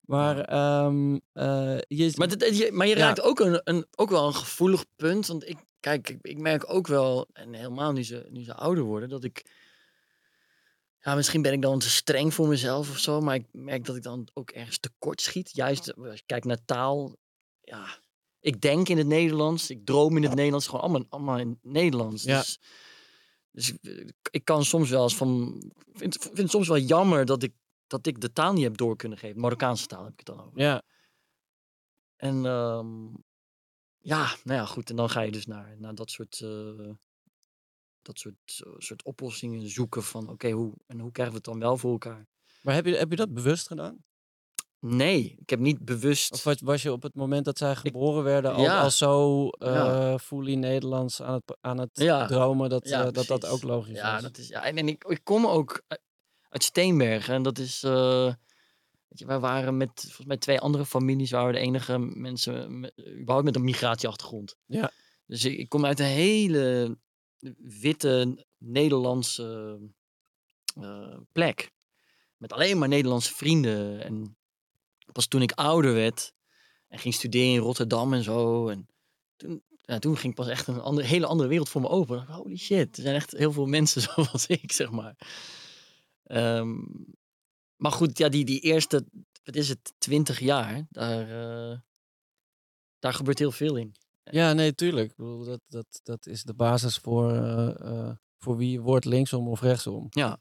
Maar, 0.00 0.40
ehm, 0.40 1.18
eh, 1.32 1.78
je, 1.88 2.12
Maar, 2.16 2.28
dit- 2.28 2.58
je, 2.58 2.72
maar 2.72 2.86
je 2.86 2.96
Ja. 2.96 3.00
raakt 3.06 3.20
ook, 3.20 3.40
een, 3.40 3.60
een, 3.64 3.86
ook 3.94 4.10
wel 4.10 4.26
een 4.26 4.34
gevoelig 4.34 4.84
punt. 4.96 5.26
Want 5.26 5.48
ik, 5.48 5.56
kijk, 5.80 6.08
ik, 6.10 6.18
ik 6.22 6.38
merk 6.38 6.72
ook 6.72 6.86
wel, 6.86 7.28
en 7.32 7.52
helemaal 7.54 7.92
nu 7.92 8.04
ze, 8.04 8.26
nu 8.30 8.44
ze 8.44 8.54
ouder 8.54 8.84
worden, 8.84 9.08
dat 9.08 9.24
ik. 9.24 9.66
Ja, 11.00 11.14
misschien 11.14 11.42
ben 11.42 11.52
ik 11.52 11.62
dan 11.62 11.78
te 11.78 11.90
streng 11.90 12.34
voor 12.34 12.48
mezelf 12.48 12.90
of 12.90 12.98
zo. 12.98 13.20
Maar 13.20 13.34
ik 13.34 13.46
merk 13.52 13.84
dat 13.84 13.96
ik 13.96 14.02
dan 14.02 14.28
ook 14.34 14.50
ergens 14.50 14.78
tekort 14.78 15.20
schiet. 15.20 15.50
Juist 15.52 15.96
als 15.96 16.18
je 16.18 16.22
kijkt 16.26 16.46
naar 16.46 16.64
taal. 16.64 17.16
Ja, 17.60 17.98
ik 18.40 18.60
denk 18.60 18.88
in 18.88 18.98
het 18.98 19.06
Nederlands. 19.06 19.70
Ik 19.70 19.86
droom 19.86 20.16
in 20.16 20.22
het 20.22 20.34
Nederlands. 20.34 20.66
Gewoon 20.66 20.80
allemaal, 20.80 21.04
allemaal 21.08 21.38
in 21.38 21.48
het 21.48 21.72
Nederlands. 21.72 22.22
Ja. 22.22 22.38
Dus, 22.38 22.58
dus 23.50 23.72
ik, 23.72 24.28
ik 24.30 24.44
kan 24.44 24.64
soms 24.64 24.90
wel 24.90 25.02
eens 25.02 25.16
van. 25.16 25.62
Ik 25.86 25.98
vind, 25.98 26.18
vind 26.22 26.38
het 26.38 26.50
soms 26.50 26.68
wel 26.68 26.78
jammer 26.78 27.24
dat 27.24 27.42
ik, 27.42 27.52
dat 27.86 28.06
ik 28.06 28.20
de 28.20 28.32
taal 28.32 28.52
niet 28.52 28.62
heb 28.62 28.76
door 28.76 28.96
kunnen 28.96 29.18
geven. 29.18 29.40
Marokkaanse 29.40 29.86
taal 29.86 30.04
heb 30.04 30.12
ik 30.12 30.18
het 30.18 30.36
dan 30.36 30.46
over. 30.46 30.60
ja, 30.60 30.82
En 32.16 32.46
ehm, 32.46 33.06
ja, 33.98 34.36
nou 34.44 34.58
ja, 34.58 34.64
goed. 34.64 34.90
En 34.90 34.96
dan 34.96 35.10
ga 35.10 35.20
je 35.20 35.32
dus 35.32 35.46
naar, 35.46 35.76
naar 35.78 35.94
dat 35.94 36.10
soort, 36.10 36.40
eh, 36.40 36.90
dat 38.02 38.18
soort, 38.18 38.36
eh, 38.64 38.72
soort 38.78 39.02
oplossingen 39.04 39.68
zoeken 39.68 40.02
van 40.02 40.28
oké, 40.28 40.50
hoe, 40.50 40.74
en 40.86 40.98
hoe 41.00 41.12
krijgen 41.12 41.34
we 41.34 41.40
het 41.40 41.50
dan 41.50 41.60
wel 41.68 41.76
voor 41.76 41.90
elkaar? 41.92 42.26
maar 42.62 42.74
heb 42.74 42.86
je, 42.86 42.96
heb 42.96 43.10
je 43.10 43.16
dat 43.16 43.34
bewust 43.34 43.66
gedaan? 43.66 44.04
Nee, 44.80 45.36
ik 45.40 45.50
heb 45.50 45.58
niet 45.58 45.84
bewust. 45.84 46.32
Of 46.32 46.44
was, 46.44 46.60
was 46.60 46.82
je 46.82 46.92
op 46.92 47.02
het 47.02 47.14
moment 47.14 47.44
dat 47.44 47.58
zij 47.58 47.76
geboren 47.76 48.22
werden 48.24 48.52
al, 48.54 48.62
Ja. 48.62 48.80
al 48.82 48.90
zo 48.90 49.48
eh 49.48 49.72
Ja. 49.74 50.18
fully 50.18 50.54
Nederlands 50.54 51.22
aan 51.22 51.34
het, 51.34 51.56
aan 51.60 51.78
het 51.78 51.90
Ja. 51.92 52.26
dromen 52.26 52.68
dat, 52.70 52.88
Ja, 52.88 53.04
eh, 53.06 53.12
dat 53.12 53.26
dat 53.26 53.46
ook 53.46 53.62
logisch 53.62 53.96
ja, 53.96 54.12
was? 54.12 54.22
dat 54.22 54.38
is, 54.38 54.48
ja, 54.48 54.64
en, 54.64 54.76
en 54.76 54.88
ik, 54.88 55.04
ik 55.04 55.20
kom 55.24 55.46
ook 55.46 55.82
uit- 55.86 56.00
uit 56.48 56.62
Steenbergen. 56.62 57.34
En 57.34 57.42
dat 57.42 57.58
is. 57.58 57.82
eh, 57.82 58.24
weet 59.08 59.18
je, 59.18 59.26
wij 59.26 59.38
waren 59.38 59.76
met 59.76 59.90
volgens 60.00 60.26
mij 60.26 60.36
twee 60.36 60.60
andere 60.60 60.86
families, 60.86 61.30
waren 61.30 61.46
we 61.46 61.52
de 61.58 61.58
enige 61.66 61.98
mensen 61.98 62.80
met, 62.80 62.92
überhaupt 62.98 63.44
met 63.44 63.56
een 63.56 63.64
migratieachtergrond. 63.64 64.56
Ja. 64.66 64.90
Dus 65.26 65.44
ik, 65.44 65.58
ik 65.58 65.68
kom 65.68 65.84
uit 65.84 66.00
een 66.00 66.06
hele 66.06 66.98
witte 67.58 68.46
Nederlandse 68.58 69.78
eh, 70.74 71.18
plek. 71.32 71.72
Met 72.36 72.52
alleen 72.52 72.78
maar 72.78 72.88
Nederlandse 72.88 73.34
vrienden. 73.34 74.04
En 74.04 74.36
pas 75.12 75.26
toen 75.26 75.42
ik 75.42 75.52
ouder 75.52 75.94
werd 75.94 76.32
en 76.88 76.98
ging 76.98 77.14
studeren 77.14 77.52
in 77.54 77.58
Rotterdam 77.58 78.12
en 78.12 78.22
zo. 78.22 78.68
En 78.68 78.88
toen, 79.36 79.62
toen 79.98 80.16
ging 80.16 80.34
pas 80.34 80.48
echt 80.48 80.66
een 80.66 80.80
andere, 80.80 81.06
hele 81.06 81.26
andere 81.26 81.48
wereld 81.48 81.68
voor 81.68 81.80
me 81.80 81.88
open. 81.88 82.26
Holy 82.26 82.56
shit, 82.56 82.96
er 82.96 83.02
zijn 83.02 83.14
echt 83.14 83.30
heel 83.30 83.52
veel 83.52 83.66
mensen 83.66 84.02
zoals 84.10 84.46
ik, 84.46 84.72
zeg 84.72 84.90
maar. 84.90 85.16
Ehm, 86.24 86.76
maar 87.76 87.92
goed, 87.92 88.18
ja, 88.18 88.28
die, 88.28 88.44
die 88.44 88.60
eerste, 88.60 89.06
wat 89.42 89.56
is 89.56 89.68
het, 89.68 89.94
twintig 89.98 90.40
jaar, 90.40 90.86
daar, 90.90 91.30
eh, 91.30 91.78
daar 92.98 93.14
gebeurt 93.14 93.38
heel 93.38 93.52
veel 93.52 93.76
in. 93.76 93.94
Ja, 94.30 94.52
nee, 94.52 94.74
tuurlijk. 94.74 95.16
Dat, 95.16 95.60
dat, 95.66 96.00
dat 96.02 96.26
is 96.26 96.42
de 96.42 96.54
basis 96.54 96.96
voor, 96.96 97.32
eh, 97.32 98.10
voor 98.38 98.56
wie 98.56 98.80
wordt 98.80 99.04
linksom 99.04 99.48
of 99.48 99.60
rechtsom. 99.60 100.06
Ja. 100.10 100.38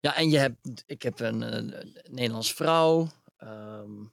Ja, 0.00 0.16
en 0.16 0.30
je 0.30 0.38
hebt, 0.38 0.82
ik 0.86 1.02
heb 1.02 1.20
een, 1.20 1.56
een 1.56 1.96
Nederlandse 2.10 2.54
vrouw. 2.54 3.08
ehm, 3.36 4.04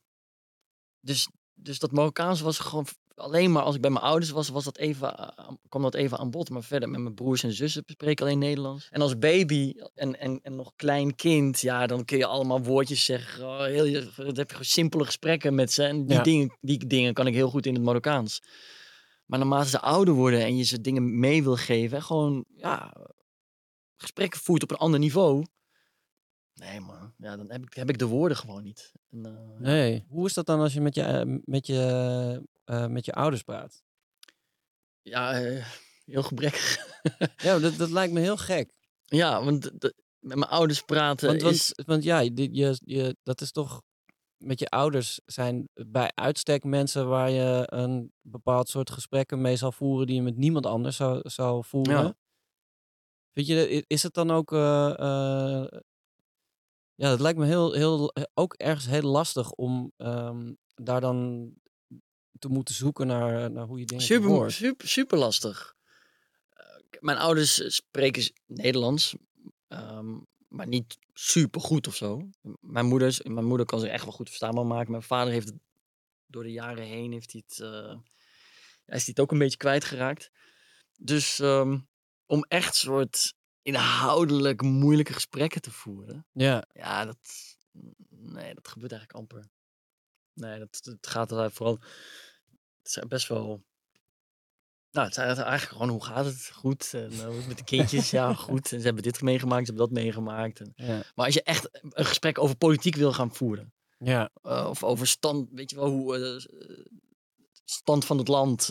dus, 0.99 1.29
dus 1.53 1.79
dat 1.79 1.91
Marokkaans 1.91 2.41
was 2.41 2.59
gewoon 2.59 2.85
alleen 3.21 3.51
maar 3.51 3.63
als 3.63 3.75
ik 3.75 3.81
bij 3.81 3.89
mijn 3.89 4.03
ouders 4.05 4.31
was, 4.31 4.49
was 4.49 4.63
dat 4.63 4.77
even, 4.77 5.37
aan- 5.37 5.57
kwam 5.69 5.81
dat 5.81 5.93
even 5.93 6.17
aan 6.17 6.31
bod. 6.31 6.49
Maar 6.49 6.63
verder 6.63 6.89
met 6.89 7.01
mijn 7.01 7.13
broers 7.13 7.43
en 7.43 7.53
zussen 7.53 7.83
spreek 7.85 8.09
ik 8.09 8.21
alleen 8.21 8.39
Nederlands. 8.39 8.87
En 8.91 9.01
als 9.01 9.17
baby 9.17 9.73
en, 9.95 10.19
en, 10.19 10.39
en 10.43 10.55
nog 10.55 10.73
klein 10.75 11.15
kind, 11.15 11.59
ja, 11.59 11.87
dan 11.87 12.05
kun 12.05 12.17
je 12.17 12.25
allemaal 12.25 12.63
woordjes 12.63 13.05
zeggen. 13.05 13.45
Oh, 13.47 13.63
heel, 13.63 13.83
dan 14.15 14.25
heb 14.25 14.35
je 14.37 14.45
gewoon 14.49 14.65
simpele 14.65 15.05
gesprekken 15.05 15.55
met 15.55 15.71
ze. 15.71 15.83
En 15.83 16.05
die, 16.05 16.15
Ja. 16.15 16.23
dingen, 16.23 16.57
die 16.61 16.87
dingen 16.87 17.13
kan 17.13 17.27
ik 17.27 17.33
heel 17.33 17.49
goed 17.49 17.65
in 17.65 17.73
het 17.73 17.83
Marokkaans. 17.83 18.41
Maar 19.25 19.39
naarmate 19.39 19.69
ze 19.69 19.79
ouder 19.79 20.13
worden 20.13 20.39
en 20.41 20.57
je 20.57 20.63
ze 20.63 20.81
dingen 20.81 21.19
mee 21.19 21.43
wil 21.43 21.55
geven, 21.55 21.97
en 21.97 22.03
gewoon, 22.03 22.45
ja, 22.55 22.93
gesprekken 23.97 24.39
voert 24.39 24.63
op 24.63 24.71
een 24.71 24.77
ander 24.77 24.99
niveau. 24.99 25.45
Nee, 26.53 26.79
man. 26.79 27.13
Ja, 27.17 27.35
dan 27.37 27.51
heb 27.51 27.61
ik, 27.63 27.73
heb 27.73 27.89
ik 27.89 27.97
de 27.97 28.05
woorden 28.05 28.37
gewoon 28.37 28.63
niet. 28.63 28.91
En, 29.11 29.25
eh, 29.25 29.59
Nee. 29.59 30.05
Hoe 30.09 30.25
is 30.25 30.33
dat 30.33 30.45
dan 30.45 30.59
als 30.59 30.73
je 30.73 30.81
met 30.81 30.95
je, 30.95 31.01
eh, 31.03 31.37
met 31.45 31.67
je, 31.67 32.41
eh, 32.71 32.87
met 32.87 33.05
je 33.05 33.13
ouders 33.13 33.41
praat? 33.43 33.83
Ja, 35.01 35.33
eh, 35.41 35.65
heel 36.05 36.23
gebrekkig. 36.23 36.77
Ja, 37.37 37.59
dat, 37.59 37.75
dat 37.75 37.89
lijkt 37.89 38.13
me 38.13 38.19
heel 38.19 38.37
gek. 38.37 38.73
ja, 39.05 39.43
want 39.43 39.71
met 40.19 40.37
mijn 40.37 40.43
ouders 40.51 40.81
praten 40.81 41.27
Want, 41.27 41.41
is... 41.41 41.71
want, 41.75 41.87
want 41.87 42.03
ja, 42.03 42.19
je, 42.19 42.53
je, 42.53 42.79
je, 42.83 43.15
dat 43.23 43.41
is 43.41 43.51
toch. 43.51 43.81
Met 44.37 44.59
je 44.59 44.69
ouders 44.69 45.19
zijn 45.25 45.69
bij 45.73 46.11
uitstek 46.15 46.63
mensen 46.63 47.07
waar 47.07 47.29
je 47.29 47.63
een 47.65 48.11
bepaald 48.21 48.69
soort 48.69 48.89
gesprekken 48.91 49.41
mee 49.41 49.55
zal 49.55 49.71
voeren 49.71 50.07
die 50.07 50.15
je 50.15 50.21
met 50.21 50.37
niemand 50.37 50.65
anders 50.65 50.95
zou, 50.95 51.29
zou 51.29 51.63
voeren. 51.65 52.03
Ja. 52.03 52.15
Vind 53.33 53.47
je, 53.47 53.83
is 53.87 54.03
het 54.03 54.13
dan 54.13 54.31
ook. 54.31 54.51
eh, 54.51 55.65
Ja, 56.95 57.09
dat 57.09 57.19
lijkt 57.19 57.39
me 57.39 57.45
heel, 57.45 57.71
heel, 57.73 58.13
ook 58.33 58.53
ergens 58.53 58.85
heel 58.85 59.01
lastig 59.01 59.51
om 59.51 59.91
ehm, 59.97 60.53
daar 60.75 61.01
dan 61.01 61.49
te 62.41 62.47
moeten 62.47 62.75
zoeken 62.75 63.07
naar, 63.07 63.51
naar 63.51 63.65
hoe 63.65 63.79
je 63.79 63.85
dingen 63.85 64.03
Super, 64.03 64.51
super, 64.51 64.87
super 64.87 65.17
lastig. 65.17 65.75
Eh, 66.49 66.65
mijn 66.99 67.17
ouders 67.17 67.61
eh, 67.61 67.69
spreken 67.69 68.33
Nederlands, 68.45 69.15
ehm, 69.67 70.17
maar 70.47 70.67
niet 70.67 70.97
super 71.13 71.61
goed 71.61 71.87
of 71.87 71.95
zo. 71.95 72.29
Mijn, 72.59 72.85
moeders, 72.85 73.21
mijn 73.21 73.45
moeder 73.45 73.65
kan 73.65 73.79
zich 73.79 73.89
echt 73.89 74.03
wel 74.03 74.13
goed 74.13 74.27
verstaanbaar 74.27 74.65
maken. 74.65 74.91
Mijn 74.91 75.03
vader 75.03 75.33
heeft 75.33 75.47
het 75.47 75.57
door 76.25 76.43
de 76.43 76.51
jaren 76.51 76.85
heen 76.85 77.11
heeft 77.11 77.31
hij 77.31 77.43
het, 77.47 77.59
eh, 77.59 77.97
hij 78.85 78.97
is 78.97 79.07
het 79.07 79.19
ook 79.19 79.31
een 79.31 79.37
beetje 79.37 79.57
kwijtgeraakt. 79.57 80.31
Dus 80.97 81.39
ehm, 81.39 81.79
om 82.25 82.45
echt 82.47 82.75
soort 82.75 83.33
inhoudelijk 83.61 84.61
moeilijke 84.61 85.13
gesprekken 85.13 85.61
te 85.61 85.71
voeren, 85.71 86.25
Ja, 86.31 86.65
ja, 86.73 87.05
dat, 87.05 87.17
nee, 88.09 88.53
dat 88.53 88.67
gebeurt 88.67 88.91
eigenlijk 88.91 89.19
amper. 89.19 89.49
Nee, 90.33 90.59
dat, 90.59 90.79
dat 90.83 91.07
gaat 91.07 91.31
er 91.31 91.51
vooral. 91.51 91.79
Het 92.81 92.91
zijn 92.91 93.07
best 93.07 93.27
wel. 93.27 93.63
Nou, 94.91 95.05
het 95.05 95.15
zijn 95.15 95.27
eigenlijk 95.27 95.63
gewoon 95.63 95.89
hoe 95.89 96.03
gaat 96.03 96.25
het? 96.25 96.49
Goed. 96.53 96.93
En, 96.93 97.01
hoe 97.23 97.31
is 97.31 97.37
het 97.37 97.47
met 97.47 97.57
de 97.57 97.63
kindjes? 97.63 98.09
ja, 98.09 98.33
goed. 98.47 98.71
En 98.71 98.79
ze 98.79 98.85
hebben 98.85 99.03
dit 99.03 99.21
meegemaakt, 99.21 99.65
ze 99.67 99.73
hebben 99.73 99.93
dat 99.93 100.03
meegemaakt. 100.03 100.59
En, 100.59 100.71
ja, 100.75 101.01
maar 101.15 101.25
als 101.25 101.33
je 101.33 101.43
echt 101.43 101.69
een 101.81 102.05
gesprek 102.05 102.39
over 102.39 102.55
politiek 102.55 102.95
wil 102.95 103.13
gaan 103.13 103.33
voeren, 103.35 103.73
ja, 103.97 104.29
eh, 104.41 104.67
of 104.69 104.83
over 104.83 105.07
stand, 105.07 105.49
weet 105.51 105.69
je 105.69 105.75
wel, 105.75 105.89
hoe 105.89 106.17
eh, 106.17 106.45
stand 107.65 108.05
van 108.05 108.17
het 108.17 108.27
land, 108.27 108.69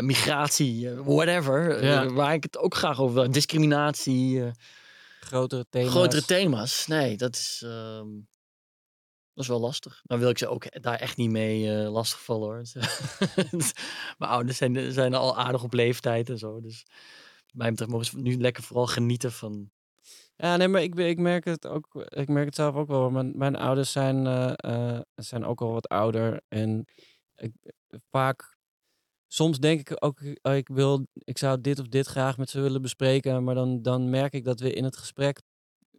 migratie, 0.00 0.90
whatever, 0.90 1.84
Ja. 1.84 2.08
waar 2.12 2.34
ik 2.34 2.42
het 2.42 2.58
ook 2.58 2.74
graag 2.74 3.00
over 3.00 3.14
wil, 3.14 3.30
discriminatie. 3.30 4.50
grotere 5.20 5.66
thema's. 5.70 5.90
grotere 5.90 6.24
thema's. 6.24 6.86
Nee, 6.86 7.16
dat 7.16 7.34
is, 7.34 7.62
ehm, 7.64 8.06
dat 9.34 9.44
is 9.44 9.50
wel 9.50 9.60
lastig. 9.60 10.02
Dan 10.04 10.18
wil 10.18 10.28
ik 10.28 10.38
ze 10.38 10.48
ook 10.48 10.82
daar 10.82 10.98
echt 10.98 11.16
niet 11.16 11.30
mee 11.30 11.82
eh 11.82 11.92
lastigvallen 11.92 12.48
hoor. 12.48 12.62
Mijn 14.18 14.30
ouders 14.30 14.56
zijn, 14.56 14.92
zijn 14.92 15.14
al 15.14 15.36
aardig 15.36 15.62
op 15.62 15.72
leeftijd 15.72 16.30
en 16.30 16.38
zo. 16.38 16.60
Dus 16.60 16.86
mij 17.52 17.70
betreft 17.70 17.90
mogen 17.90 18.22
nu 18.22 18.36
lekker 18.36 18.62
vooral 18.62 18.86
genieten 18.86 19.32
van... 19.32 19.70
Ja, 20.36 20.56
nee, 20.56 20.68
maar 20.68 20.82
ik, 20.82 20.94
ik 20.94 21.18
merk 21.18 21.44
het 21.44 21.66
ook. 21.66 21.94
Ik 21.94 22.28
merk 22.28 22.46
het 22.46 22.54
zelf 22.54 22.74
ook 22.74 22.88
wel. 22.88 23.10
Mijn, 23.10 23.38
mijn 23.38 23.56
ouders 23.56 23.92
zijn, 23.92 24.26
eh, 24.26 24.52
eh, 24.56 25.00
zijn 25.14 25.44
ook 25.44 25.60
al 25.60 25.72
wat 25.72 25.88
ouder. 25.88 26.40
En 26.48 26.84
ik, 27.36 27.52
vaak, 28.10 28.56
soms 29.26 29.58
denk 29.58 29.80
ik 29.80 30.04
ook, 30.04 30.20
oh, 30.42 30.54
ik, 30.54 30.68
wil, 30.68 31.06
ik 31.12 31.38
zou 31.38 31.60
dit 31.60 31.78
of 31.78 31.88
dit 31.88 32.06
graag 32.06 32.36
met 32.36 32.50
ze 32.50 32.60
willen 32.60 32.82
bespreken. 32.82 33.44
Maar 33.44 33.54
dan, 33.54 33.82
dan 33.82 34.10
merk 34.10 34.32
ik 34.32 34.44
dat 34.44 34.60
we 34.60 34.72
in 34.72 34.84
het 34.84 34.96
gesprek, 34.96 35.42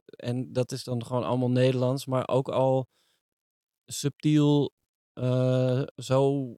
en 0.05 0.53
dat 0.53 0.71
is 0.71 0.83
dan 0.83 1.05
gewoon 1.05 1.23
allemaal 1.23 1.51
Nederlands, 1.51 2.05
maar 2.05 2.27
ook 2.27 2.49
al 2.49 2.87
subtiel 3.85 4.73
eh, 5.13 5.81
zo 5.95 6.55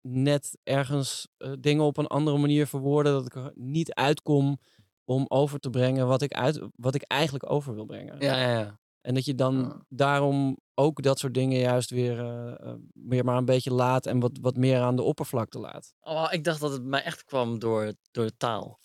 net 0.00 0.58
ergens 0.62 1.28
eh, 1.36 1.52
dingen 1.60 1.84
op 1.84 1.96
een 1.96 2.06
andere 2.06 2.38
manier 2.38 2.66
verwoorden 2.66 3.12
dat 3.12 3.26
ik 3.26 3.34
er 3.34 3.52
niet 3.54 3.94
uitkom 3.94 4.58
om 5.04 5.24
over 5.28 5.58
te 5.58 5.70
brengen 5.70 6.06
wat 6.06 6.22
ik, 6.22 6.32
uit, 6.32 6.60
wat 6.76 6.94
ik 6.94 7.02
eigenlijk 7.02 7.50
over 7.50 7.74
wil 7.74 7.84
brengen. 7.86 8.20
Ja, 8.20 8.36
ja, 8.40 8.58
ja. 8.58 8.80
En 9.00 9.14
dat 9.14 9.24
je 9.24 9.34
dan 9.34 9.54
Ja. 9.58 9.84
daarom 9.88 10.56
ook 10.74 11.02
dat 11.02 11.18
soort 11.18 11.34
dingen 11.34 11.58
juist 11.58 11.90
weer, 11.90 12.18
eh, 12.18 12.72
eh, 13.18 13.24
maar 13.24 13.36
een 13.36 13.44
beetje 13.44 13.72
laat 13.72 14.06
en 14.06 14.20
wat, 14.20 14.38
wat 14.40 14.56
meer 14.56 14.80
aan 14.80 14.96
de 14.96 15.02
oppervlakte 15.02 15.58
laat. 15.58 15.94
Oh, 16.00 16.26
ik 16.30 16.44
dacht 16.44 16.60
dat 16.60 16.72
het 16.72 16.82
mij 16.84 17.02
echt 17.02 17.24
kwam 17.24 17.58
door, 17.58 17.92
door 18.10 18.24
de 18.26 18.36
taal. 18.36 18.78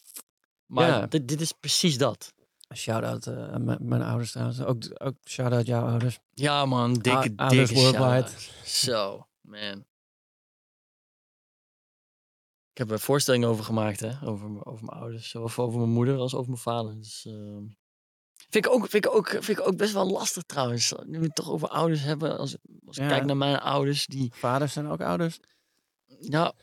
Maar 0.66 0.88
Ja. 0.88 1.08
dit, 1.08 1.28
dit 1.28 1.42
is 1.42 1.52
precies 1.52 1.98
dat. 1.98 2.33
Shout-out 2.74 3.28
eh, 3.28 3.54
aan 3.54 3.78
mijn, 3.80 4.02
ouders 4.02 4.32
trouwens. 4.32 4.62
Ook, 4.62 4.84
ook 4.94 5.16
shout-out 5.26 5.66
jouw 5.66 5.86
ouders. 5.88 6.20
Ja 6.34 6.66
man, 6.66 6.94
dikke, 6.94 7.34
ouders 7.36 7.70
dikke 7.70 7.84
worldwide. 7.84 8.30
Zo, 8.66 9.28
man. 9.42 9.86
Ik 12.72 12.80
heb 12.80 12.92
er 12.92 13.00
voorstellingen 13.00 13.50
over 13.50 13.64
gemaakt, 13.64 14.00
hè. 14.00 14.12
Over, 14.28 14.66
over 14.66 14.86
mijn 14.86 15.00
ouders. 15.00 15.30
Zowel 15.30 15.66
over 15.66 15.80
mijn 15.80 15.92
moeder 15.92 16.18
als 16.18 16.36
over 16.36 16.50
mijn 16.50 16.62
vader. 16.62 16.96
Dus, 16.96 17.26
ehm, 17.26 17.64
vind, 18.50 18.66
ik 18.66 18.72
ook, 18.72 18.90
vind, 18.90 19.06
ik 19.06 19.16
ook, 19.16 19.28
vind 19.30 19.60
ik 19.60 19.68
ook 19.68 19.78
best 19.78 19.94
wel 19.94 20.12
lastig 20.12 20.44
trouwens. 20.44 20.94
Nu 21.06 21.20
we 21.20 21.26
het 21.26 21.36
toch 21.36 21.50
over 21.50 21.68
ouders 21.68 22.02
hebben. 22.02 22.38
Als, 22.38 22.58
als 22.86 22.98
ik 22.98 23.04
Ja. 23.04 23.10
kijk 23.10 23.26
naar 23.26 23.38
mijn 23.38 23.60
ouders, 23.60 24.06
die... 24.06 24.32
Vaders 24.36 24.74
zijn 24.74 24.88
ook 24.88 25.02
ouders. 25.02 25.40
Ja, 26.30 26.54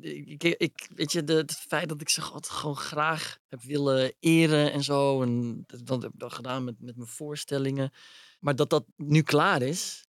ik, 0.00 0.88
weet 0.94 1.12
je, 1.12 1.24
de, 1.24 1.32
het 1.32 1.52
feit 1.52 1.88
dat 1.88 2.00
ik 2.00 2.08
ze 2.08 2.20
gewoon 2.22 2.76
graag 2.76 3.38
heb 3.48 3.62
willen 3.62 4.12
eren 4.20 4.72
en 4.72 4.82
zo. 4.82 5.22
En 5.22 5.64
dat, 5.66 5.86
dat 5.86 6.02
heb 6.02 6.12
ik 6.12 6.18
dan 6.18 6.32
gedaan 6.32 6.64
met, 6.64 6.80
met 6.80 6.96
mijn 6.96 7.08
voorstellingen. 7.08 7.90
Maar 8.40 8.56
dat 8.56 8.70
dat 8.70 8.84
nu 8.96 9.22
klaar 9.22 9.62
is, 9.62 10.06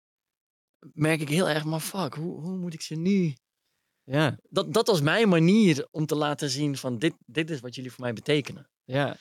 merk 0.93 1.21
ik 1.21 1.29
heel 1.29 1.49
erg, 1.49 1.63
maar 1.65 1.79
fuck, 1.79 2.13
hoe, 2.13 2.41
hoe 2.41 2.57
moet 2.57 2.73
ik 2.73 2.81
ze 2.81 2.95
nu... 2.95 3.33
Ja, 4.03 4.37
Dat, 4.49 4.73
dat 4.73 4.87
was 4.87 5.01
mijn 5.01 5.29
manier 5.29 5.87
om 5.91 6.05
te 6.05 6.15
laten 6.15 6.49
zien 6.49 6.77
van 6.77 6.97
dit, 6.97 7.13
dit 7.25 7.49
is 7.49 7.59
wat 7.59 7.75
jullie 7.75 7.91
voor 7.91 8.01
mij 8.03 8.13
betekenen. 8.13 8.69
ja. 8.83 9.15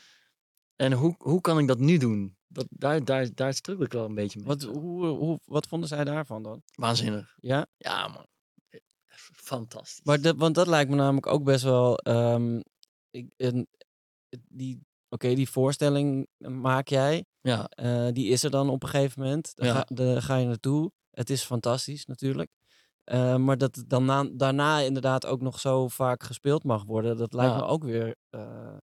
En 0.76 0.92
hoe, 0.92 1.14
hoe 1.18 1.40
kan 1.40 1.58
ik 1.58 1.66
dat 1.66 1.78
nu 1.78 1.96
doen? 1.96 2.36
Dat, 2.46 2.66
daar, 2.70 3.04
daar, 3.04 3.34
daar 3.34 3.54
struggle 3.54 3.84
ik 3.84 3.92
wel 3.92 4.04
een 4.04 4.14
beetje 4.14 4.38
mee. 4.38 4.48
Wat, 4.48 4.62
hoe, 4.62 5.06
hoe, 5.06 5.40
wat 5.44 5.66
vonden 5.66 5.88
zij 5.88 6.04
daarvan 6.04 6.42
dan? 6.42 6.62
Waanzinnig. 6.74 7.36
Ja, 7.40 7.66
Ja, 7.76 8.08
man. 8.08 8.26
Fantastisch. 9.30 10.04
maar 10.04 10.20
dat, 10.20 10.36
want 10.36 10.54
dat 10.54 10.66
lijkt 10.66 10.90
me 10.90 10.96
namelijk 10.96 11.26
ook 11.26 11.44
best 11.44 11.64
wel. 11.64 11.96
ehm, 11.98 12.60
ik, 13.10 13.32
een, 13.36 13.66
die, 14.48 14.80
Oké, 15.08 15.34
die 15.34 15.50
voorstelling 15.50 16.26
maak 16.38 16.88
jij. 16.88 17.24
ja, 17.40 17.64
Eh, 17.68 18.08
die 18.12 18.28
is 18.28 18.42
er 18.42 18.50
dan 18.50 18.68
op 18.70 18.82
een 18.82 18.88
gegeven 18.88 19.22
moment. 19.22 19.54
Daar, 19.56 19.66
Ja. 19.66 19.74
ga, 19.74 19.84
daar 19.94 20.22
ga 20.22 20.36
je 20.36 20.46
naartoe. 20.46 20.92
Het 21.10 21.30
is 21.30 21.42
fantastisch 21.42 22.04
natuurlijk. 22.06 22.50
Eh, 23.04 23.36
maar 23.36 23.58
dat 23.58 23.74
het 23.76 23.88
dan 23.88 24.04
na- 24.04 24.28
daarna 24.32 24.78
inderdaad 24.78 25.26
ook 25.26 25.40
nog 25.40 25.60
zo 25.60 25.88
vaak 25.88 26.22
gespeeld 26.22 26.64
mag 26.64 26.84
worden. 26.84 27.16
Dat 27.16 27.32
lijkt 27.32 27.52
Ja. 27.52 27.58
me 27.58 27.64
ook 27.64 27.84
weer 27.84 28.14
eh, 28.28 28.76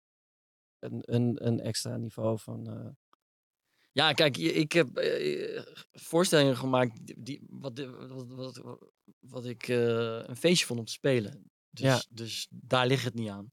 een, 0.79 1.01
een, 1.05 1.47
een 1.47 1.59
extra 1.59 1.97
niveau 1.97 2.39
van... 2.39 2.95
eh, 3.95 4.03
Ja, 4.03 4.13
kijk, 4.13 4.37
ik 4.37 4.71
heb 4.71 4.97
eh, 4.97 5.61
voorstellingen 5.91 6.57
gemaakt 6.57 7.25
die, 7.25 7.41
wat, 7.49 7.79
wat, 8.09 8.27
wat, 8.27 8.61
wat, 9.19 9.45
ik 9.45 9.67
eh, 9.67 10.19
een 10.25 10.37
feestje 10.37 10.65
vond 10.65 10.79
om 10.79 10.85
te 10.85 10.91
spelen. 10.91 11.51
Dus, 11.69 11.85
Ja. 11.85 12.03
dus 12.09 12.47
daar 12.49 12.87
ligt 12.87 13.03
het 13.03 13.13
niet 13.13 13.29
aan. 13.29 13.49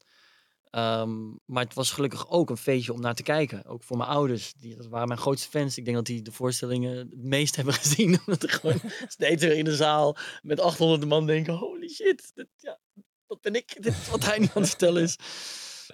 Ehm, 0.73 1.29
maar 1.45 1.63
het 1.63 1.73
was 1.73 1.91
gelukkig 1.91 2.29
ook 2.29 2.49
een 2.49 2.57
feestje 2.57 2.93
om 2.93 3.01
naar 3.01 3.15
te 3.15 3.23
kijken. 3.23 3.65
Ook 3.65 3.83
voor 3.83 3.97
mijn 3.97 4.09
ouders. 4.09 4.53
Die, 4.53 4.75
dat 4.75 4.87
waren 4.87 5.07
mijn 5.07 5.19
grootste 5.19 5.49
fans. 5.49 5.77
Ik 5.77 5.85
denk 5.85 5.97
dat 5.97 6.05
die 6.05 6.21
de 6.21 6.31
voorstellingen 6.31 6.97
het 6.97 7.23
meest 7.23 7.55
hebben 7.57 7.73
gezien. 7.73 8.19
Omdat 8.19 8.43
er 8.43 8.49
gewoon 8.49 8.81
steeds 9.07 9.43
weer 9.43 9.57
in 9.57 9.65
de 9.65 9.75
zaal 9.75 10.17
met 10.41 10.59
800 10.59 11.05
man 11.05 11.25
denken... 11.25 11.53
Holy 11.53 11.89
shit, 11.89 12.31
dit, 12.33 12.47
ja, 12.57 12.79
dat 13.27 13.41
ben 13.41 13.55
ik. 13.55 13.83
Dit 13.83 13.93
is 13.93 14.09
wat 14.09 14.25
hij 14.25 14.39
nu 14.39 14.45
aan 14.53 14.61
het 14.61 14.69
vertellen 14.69 15.03
is. 15.03 15.17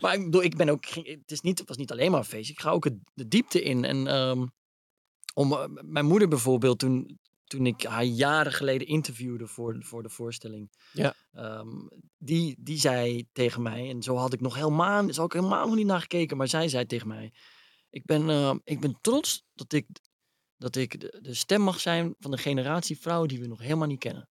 Maar 0.01 0.13
ik 0.13 0.23
bedoel, 0.23 0.43
ik 0.43 0.55
ben 0.57 0.69
ook... 0.69 0.85
Het, 0.85 1.31
is 1.31 1.41
niet, 1.41 1.59
het 1.59 1.67
was 1.67 1.77
niet 1.77 1.91
alleen 1.91 2.11
maar 2.11 2.19
een 2.19 2.25
feestje. 2.25 2.53
Ik 2.53 2.59
ga 2.59 2.69
ook 2.71 2.83
het- 2.83 2.99
de 3.13 3.27
diepte 3.27 3.61
in. 3.61 3.83
En 3.85 4.07
ehm, 4.07 4.45
om, 5.33 5.51
eh, 5.53 5.65
mijn 5.81 6.05
moeder 6.05 6.27
bijvoorbeeld, 6.27 6.79
toen, 6.79 7.19
toen 7.43 7.65
ik 7.65 7.83
haar 7.83 8.03
jaren 8.03 8.51
geleden 8.53 8.87
interviewde 8.87 9.47
voor, 9.47 9.77
voor 9.83 10.03
de 10.03 10.09
voorstelling. 10.09 10.71
Ja. 10.91 11.13
ehm, 11.31 11.87
die, 12.17 12.55
die 12.59 12.77
zei 12.79 13.27
tegen 13.31 13.61
mij, 13.61 13.89
en 13.89 14.01
zo 14.03 14.15
had 14.15 14.33
ik 14.33 14.41
nog 14.41 14.55
helemaal, 14.55 15.05
had 15.13 15.25
ik 15.25 15.33
helemaal 15.33 15.65
nog 15.67 15.75
niet 15.75 15.85
naar 15.85 16.01
gekeken, 16.01 16.37
maar 16.37 16.47
zij 16.47 16.67
zei 16.69 16.85
tegen 16.85 17.07
mij: 17.07 17.33
Ik 17.89 18.05
ben, 18.05 18.29
eh, 18.29 18.55
ik 18.63 18.79
ben 18.79 18.97
trots 19.01 19.43
dat 19.53 19.73
ik, 19.73 19.87
dat 20.57 20.75
ik 20.75 20.99
de, 20.99 21.17
de 21.21 21.33
stem 21.33 21.61
mag 21.61 21.79
zijn 21.79 22.15
van 22.19 22.31
de 22.31 22.37
generatie 22.37 22.99
vrouwen 22.99 23.27
die 23.27 23.39
we 23.39 23.47
nog 23.47 23.61
helemaal 23.61 23.87
niet 23.87 23.99
kennen. 23.99 24.29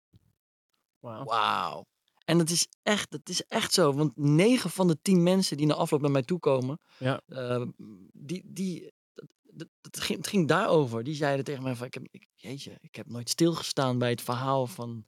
Wauw. 1.23 1.85
En 2.25 2.37
dat 2.37 2.49
is 2.49 2.67
echt, 2.83 3.11
dat 3.11 3.29
is 3.29 3.43
echt 3.47 3.73
zo. 3.73 3.93
Want 3.93 4.11
negen 4.17 4.69
van 4.69 4.87
de 4.87 4.97
tien 5.01 5.23
mensen 5.23 5.57
die 5.57 5.65
na 5.65 5.73
afloop 5.73 6.01
naar 6.01 6.11
mij 6.11 6.21
toe 6.23 6.39
komen, 6.39 6.79
Ja. 6.97 7.21
eh, 7.27 7.61
die, 8.13 8.41
die, 8.45 8.91
dat, 9.13 9.27
dat, 9.43 9.67
dat 9.81 9.99
ging, 10.01 10.17
het 10.17 10.27
ging 10.27 10.47
daarover. 10.47 11.03
Die 11.03 11.15
zeiden 11.15 11.45
tegen 11.45 11.63
mij 11.63 11.75
van, 11.75 11.85
ik 11.87 11.93
heb, 11.93 12.03
ik, 12.11 12.27
jeetje, 12.35 12.77
ik 12.81 12.95
heb 12.95 13.07
nooit 13.09 13.29
stilgestaan 13.29 13.97
bij 13.97 14.09
het 14.09 14.21
verhaal 14.21 14.67
van, 14.67 15.05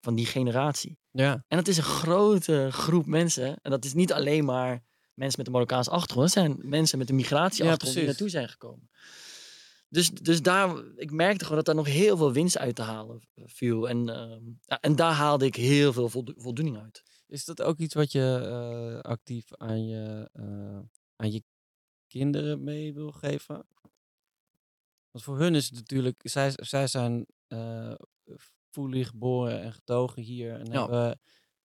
van 0.00 0.14
die 0.14 0.26
generatie. 0.26 0.98
ja, 1.10 1.44
En 1.48 1.56
dat 1.56 1.68
is 1.68 1.76
een 1.76 1.82
grote 1.82 2.68
groep 2.70 3.06
mensen. 3.06 3.58
En 3.62 3.70
dat 3.70 3.84
is 3.84 3.94
niet 3.94 4.12
alleen 4.12 4.44
maar 4.44 4.82
mensen 5.14 5.38
met 5.38 5.46
een 5.46 5.52
Marokkaanse 5.52 5.90
achtergrond. 5.90 6.34
Het 6.34 6.44
zijn 6.44 6.58
mensen 6.68 6.98
met 6.98 7.08
een 7.08 7.14
migratieachtergrond 7.16 7.80
die 7.82 7.90
precies. 7.92 8.06
naartoe 8.08 8.28
zijn 8.28 8.48
gekomen. 8.48 8.90
Dus, 9.92 10.10
dus 10.10 10.42
daar, 10.42 10.84
ik 10.96 11.10
merkte 11.10 11.42
gewoon 11.44 11.56
dat 11.56 11.66
daar 11.66 11.84
nog 11.84 11.86
heel 11.94 12.16
veel 12.16 12.32
winst 12.32 12.58
uit 12.58 12.74
te 12.74 12.82
halen 12.82 13.20
viel. 13.34 13.88
En, 13.88 14.08
ehm, 14.08 14.42
en 14.80 14.96
daar 14.96 15.12
haalde 15.12 15.44
ik 15.46 15.54
heel 15.54 15.92
veel 15.92 16.08
voldo- 16.08 16.32
voldoening 16.36 16.78
uit. 16.78 17.02
Is 17.26 17.44
dat 17.44 17.62
ook 17.62 17.78
iets 17.78 17.94
wat 17.94 18.12
je 18.12 18.38
eh, 18.42 19.00
actief 19.00 19.54
aan 19.56 19.86
je, 19.86 20.28
eh, 20.32 20.80
aan 21.16 21.32
je 21.32 21.42
kinderen 22.06 22.64
mee 22.64 22.94
wil 22.94 23.12
geven? 23.12 23.66
Want 25.10 25.24
voor 25.24 25.38
hun 25.38 25.54
is 25.54 25.64
het 25.64 25.74
natuurlijk, 25.74 26.20
zij, 26.24 26.50
zij 26.54 26.86
zijn 26.86 27.26
eh 27.46 27.94
fully 28.70 29.04
geboren 29.04 29.60
en 29.62 29.72
getogen 29.72 30.22
hier 30.22 30.54
en 30.60 30.72
Ja. 30.72 30.80
hebben, 30.80 31.20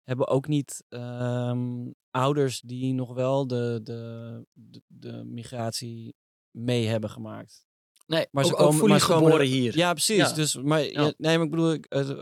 hebben 0.03 0.29
ook 0.29 0.47
niet 0.49 0.85
ehm, 0.89 1.91
ouders 2.11 2.61
die 2.61 2.95
nog 2.95 3.15
wel 3.15 3.47
de, 3.47 3.81
de, 3.83 4.47
de, 4.53 4.83
de 4.87 5.25
migratie 5.25 6.15
mee 6.51 6.87
hebben 6.87 7.11
gemaakt. 7.11 7.69
Nee, 8.11 8.27
Maar 8.31 8.45
ze 8.45 8.53
ook, 8.53 8.59
ook 8.59 8.65
komen- 8.65 8.79
fully 8.79 8.91
maar 8.91 9.01
ze 9.01 9.07
geboren 9.07 9.39
er- 9.39 9.45
hier. 9.45 9.77
Ja, 9.77 9.93
precies. 9.93 10.17
Ja. 10.17 10.33
Dus, 10.33 10.57
maar 10.57 10.83
Ja. 10.83 11.13
nee, 11.17 11.37
maar 11.39 11.47
ik 11.47 11.51
bedoel, 11.51 11.77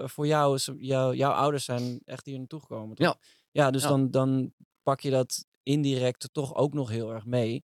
voor 0.08 0.26
jou 0.26 0.54
is 0.54 0.70
jou, 0.76 1.16
jouw 1.16 1.32
ouders 1.32 1.64
zijn 1.64 2.00
echt 2.04 2.26
hier 2.26 2.38
naartoe 2.38 2.60
gekomen. 2.60 2.96
toch? 2.96 3.06
Ja. 3.06 3.16
Ja, 3.50 3.70
dus 3.70 3.82
Ja. 3.82 3.88
Dan, 3.88 4.10
dan 4.10 4.52
pak 4.82 5.00
je 5.00 5.10
dat 5.10 5.44
indirect 5.62 6.28
toch 6.32 6.54
ook 6.54 6.72
nog 6.74 6.88
heel 6.88 7.12
erg 7.12 7.24
mee. 7.24 7.64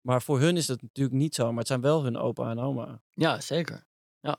Maar 0.00 0.22
voor 0.22 0.40
hun 0.40 0.56
is 0.56 0.66
dat 0.66 0.82
natuurlijk 0.82 1.16
niet 1.16 1.34
zo. 1.34 1.48
Maar 1.48 1.58
het 1.58 1.66
zijn 1.66 1.80
wel 1.80 2.02
hun 2.04 2.16
opa 2.16 2.50
en 2.50 2.58
oma. 2.58 3.02
Ja, 3.10 3.40
zeker. 3.40 3.86
Ja, 4.20 4.36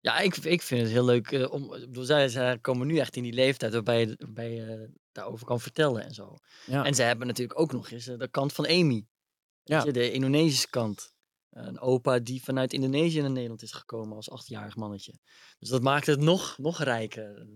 ja 0.00 0.18
ik, 0.18 0.36
ik 0.36 0.62
vind 0.62 0.80
het 0.82 0.90
heel 0.90 1.04
leuk. 1.04 1.32
eh, 1.32 1.52
om, 1.52 1.74
ik 1.74 1.80
bedoel, 1.80 2.04
zij, 2.04 2.28
zij 2.28 2.58
komen 2.58 2.86
nu 2.86 2.98
echt 2.98 3.16
in 3.16 3.22
die 3.22 3.32
leeftijd 3.32 3.72
waarbij 3.72 4.00
je, 4.00 4.14
waarbij 4.18 4.50
je 4.54 4.90
daarover 5.12 5.46
kan 5.46 5.60
vertellen 5.60 6.04
en 6.04 6.14
zo. 6.14 6.36
Ja. 6.66 6.84
En 6.84 6.94
ze 6.94 7.02
hebben 7.02 7.26
natuurlijk 7.26 7.60
ook 7.60 7.72
nog 7.72 7.90
eens 7.90 8.06
eh, 8.06 8.18
de 8.18 8.28
kant 8.28 8.52
van 8.52 8.66
Amy. 8.66 9.06
Ja. 9.62 9.84
Je, 9.84 9.92
de 9.92 10.12
Indonesische 10.12 10.70
kant. 10.70 11.13
Een 11.54 11.80
opa 11.80 12.18
die 12.18 12.42
vanuit 12.42 12.72
Indonesië 12.72 13.20
naar 13.20 13.30
Nederland 13.30 13.62
is 13.62 13.72
gekomen 13.72 14.16
als 14.16 14.30
achtjarig 14.30 14.76
mannetje. 14.76 15.18
Dus 15.58 15.68
dat 15.68 15.82
maakt 15.82 16.06
het 16.06 16.20
nog, 16.20 16.58
nog 16.58 16.82
rijker. 16.82 17.46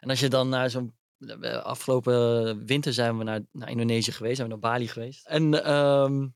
En 0.00 0.10
als 0.10 0.20
je 0.20 0.28
dan 0.28 0.48
naar 0.48 0.70
zo'n... 0.70 0.94
eh, 1.18 1.62
Afgelopen 1.62 2.66
winter 2.66 2.92
zijn 2.92 3.18
we 3.18 3.24
naar, 3.24 3.40
naar 3.52 3.70
Indonesië 3.70 4.12
geweest, 4.12 4.36
zijn 4.36 4.48
we 4.48 4.54
naar 4.54 4.70
Bali 4.70 4.88
geweest. 4.88 5.26
En, 5.26 5.64
ehm, 5.64 6.28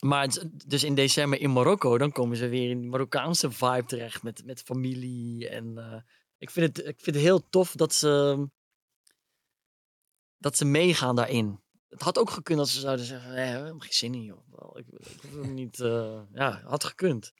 maar 0.00 0.28
dus 0.66 0.84
in 0.84 0.94
december 0.94 1.40
in 1.40 1.52
Marokko, 1.52 1.98
dan 1.98 2.12
komen 2.12 2.36
ze 2.36 2.48
weer 2.48 2.70
in 2.70 2.80
die 2.80 2.90
Marokkaanse 2.90 3.50
vibe 3.50 3.84
terecht 3.86 4.22
met, 4.22 4.44
met 4.44 4.62
familie. 4.62 5.48
En 5.48 5.78
eh, 5.78 6.00
ik, 6.38 6.50
vind 6.50 6.76
het, 6.76 6.86
ik 6.86 7.00
vind 7.00 7.16
het 7.16 7.24
heel 7.24 7.48
tof 7.48 7.72
dat 7.72 7.94
ze, 7.94 8.46
dat 10.36 10.56
ze 10.56 10.64
meegaan 10.64 11.16
daarin. 11.16 11.60
Het 11.88 12.02
had 12.02 12.18
ook 12.18 12.30
gekund 12.30 12.58
dat 12.58 12.68
ze 12.68 12.80
zouden 12.80 13.04
zeggen, 13.04 13.34
nee, 13.34 13.52
we 13.52 13.64
hebben 13.64 13.82
geen 13.82 13.92
zin 13.92 14.14
in, 14.14 14.22
joh. 14.22 14.76
Ik, 14.78 14.86
ik 15.22 15.30
wil 15.30 15.44
niet, 15.44 15.80
eh, 15.80 16.20
ja, 16.32 16.60
had 16.64 16.84
gekund. 16.84 17.32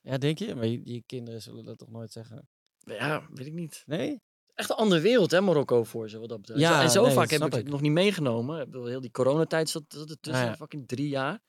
Ja, 0.00 0.18
denk 0.18 0.38
je? 0.38 0.54
Maar 0.54 0.66
je, 0.66 0.80
je 0.84 1.02
kinderen 1.06 1.42
zullen 1.42 1.64
dat 1.64 1.78
toch 1.78 1.90
nooit 1.90 2.12
zeggen? 2.12 2.48
Ja, 2.78 3.28
weet 3.32 3.46
ik 3.46 3.52
niet. 3.52 3.82
Nee? 3.86 4.20
Echt 4.54 4.70
een 4.70 4.76
andere 4.76 5.00
wereld, 5.00 5.30
hè, 5.30 5.40
Marokko, 5.40 5.84
voor 5.84 6.08
ze, 6.08 6.18
wat 6.18 6.28
dat 6.28 6.40
betreft. 6.40 6.60
Ja, 6.60 6.82
en 6.82 6.90
zo 6.90 7.04
nee, 7.04 7.12
vaak 7.14 7.30
heb 7.30 7.44
ik 7.44 7.52
het 7.52 7.68
nog 7.68 7.80
niet 7.80 7.92
meegenomen. 7.92 8.60
Ik 8.60 8.70
bedoel, 8.70 8.86
heel 8.86 9.00
die 9.00 9.10
coronatijd 9.10 9.68
zat, 9.68 9.82
zat 9.88 10.10
er 10.10 10.20
tussen, 10.20 10.44
ja. 10.44 10.56
fucking 10.56 10.88
drie 10.88 11.08
jaar. 11.08 11.40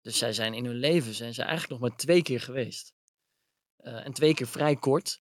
Dus 0.00 0.18
zij 0.18 0.32
zijn 0.32 0.54
in 0.54 0.64
hun 0.64 0.76
leven, 0.76 1.14
zijn 1.14 1.34
ze 1.34 1.42
eigenlijk 1.42 1.70
nog 1.70 1.88
maar 1.88 1.98
twee 1.98 2.22
keer 2.22 2.40
geweest. 2.40 2.92
Eh, 3.76 4.06
en 4.06 4.12
twee 4.12 4.34
keer 4.34 4.46
vrij 4.46 4.76
kort. 4.76 5.20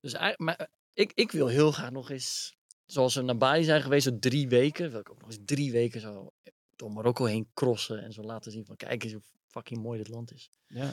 Dus 0.00 0.12
eigenlijk, 0.12 0.58
maar 0.58 0.66
eh, 0.66 0.74
ik, 0.92 1.12
ik 1.14 1.32
wil 1.32 1.46
heel 1.46 1.72
graag 1.72 1.90
nog 1.90 2.10
eens, 2.10 2.56
zoals 2.86 3.14
we 3.14 3.22
naar 3.22 3.36
Bali 3.36 3.64
zijn 3.64 3.82
geweest, 3.82 4.04
zo 4.04 4.18
drie 4.18 4.48
weken, 4.48 4.90
wil 4.90 5.00
ik 5.00 5.10
ook 5.10 5.20
nog 5.20 5.28
eens 5.28 5.38
drie 5.44 5.72
weken 5.72 6.00
zo 6.00 6.32
door 6.76 6.92
Marokko 6.92 7.24
heen 7.24 7.50
crossen 7.54 8.02
en 8.02 8.12
zo 8.12 8.22
laten 8.22 8.52
zien 8.52 8.64
van, 8.64 8.76
kijk 8.76 9.04
eens 9.04 9.12
hoe 9.12 9.22
fucking 9.46 9.82
mooi 9.82 9.98
dit 9.98 10.08
land 10.08 10.32
is. 10.32 10.50
Ja. 10.66 10.90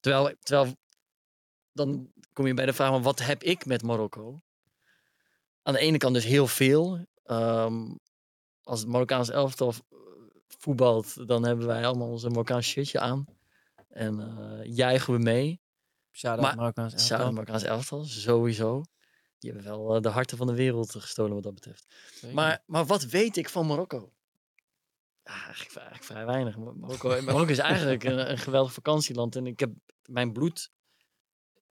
Terwijl, 0.00 0.34
terwijl 0.40 0.76
dan 1.72 2.12
kom 2.32 2.46
je 2.46 2.54
bij 2.54 2.66
de 2.66 2.72
vraag, 2.72 2.88
van, 2.88 3.02
wat 3.02 3.18
heb 3.18 3.42
ik 3.42 3.66
met 3.66 3.82
Marokko? 3.82 4.42
Aan 5.62 5.72
de 5.72 5.80
ene 5.80 5.98
kant 5.98 6.14
dus 6.14 6.24
heel 6.24 6.46
veel. 6.46 7.06
Ehm, 7.24 7.94
als 8.62 8.80
het 8.80 8.88
Marokkaans 8.88 9.30
elftal 9.30 9.74
voetbalt, 10.46 11.28
dan 11.28 11.44
hebben 11.44 11.66
wij 11.66 11.86
allemaal 11.86 12.08
onze 12.08 12.28
Marokkaans 12.28 12.66
shirtje 12.66 13.00
aan. 13.00 13.24
En 13.88 14.20
eh, 14.20 14.74
juichen 14.76 15.12
we 15.12 15.18
mee. 15.18 15.60
Shout-out 16.10 16.56
Marokkaans 16.56 16.92
elftal. 16.94 17.32
Marokkaans 17.32 17.62
elftal, 17.62 18.04
sowieso. 18.04 18.82
Die 19.38 19.52
hebben 19.52 19.70
wel 19.70 19.94
eh, 19.96 20.02
de 20.02 20.08
harten 20.08 20.36
van 20.36 20.46
de 20.46 20.54
wereld 20.54 20.90
gestolen 20.94 21.34
wat 21.34 21.42
dat 21.42 21.54
betreft. 21.54 21.86
Zeker. 22.12 22.34
Maar, 22.34 22.62
maar 22.66 22.86
wat 22.86 23.02
weet 23.04 23.36
ik 23.36 23.48
van 23.48 23.66
Marokko? 23.66 24.12
Ja, 25.22 25.32
eigenlijk, 25.44 25.70
vrij- 25.70 25.84
eigenlijk 25.86 26.12
vrij 26.12 26.26
weinig. 26.26 26.56
Mar- 26.56 26.76
Marokko, 26.76 27.08
Marokko 27.22 27.52
is 27.52 27.58
eigenlijk 27.58 28.04
een, 28.04 28.30
een 28.30 28.38
geweldig 28.38 28.72
vakantieland. 28.72 29.36
En 29.36 29.46
ik 29.46 29.60
heb, 29.60 29.70
mijn 30.02 30.32
bloed 30.32 30.70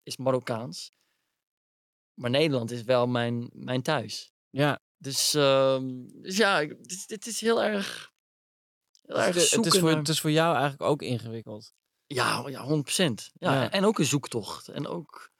is 0.03 0.17
Marokkaans. 0.17 0.93
Maar 2.15 2.31
Nederland 2.31 2.71
is 2.71 2.83
wel 2.83 3.07
mijn, 3.07 3.51
mijn 3.53 3.83
thuis. 3.83 4.33
Ja, 4.51 4.81
Dus, 4.97 5.35
ehm, 5.35 6.07
dus 6.07 6.37
ja, 6.37 6.61
dit, 6.65 7.05
dit 7.09 7.27
is 7.27 7.41
heel 7.41 7.63
erg, 7.63 8.13
heel 9.03 9.17
erg 9.17 9.27
het, 9.27 9.37
is 9.37 9.49
zoeken 9.49 9.73
voor, 9.81 9.89
naar- 9.89 9.99
het 9.99 10.09
is 10.09 10.21
voor 10.21 10.31
jou 10.31 10.53
eigenlijk 10.53 10.83
ook 10.83 11.03
ingewikkeld. 11.03 11.73
ja, 12.07 12.49
ja, 12.49 12.65
100%. 12.67 13.31
Ja, 13.33 13.53
Ja. 13.63 13.71
En, 13.71 13.85
ook 13.85 13.99
een 13.99 14.05
zoektocht. 14.05 14.69
En 14.69 14.87
ook 14.87 15.33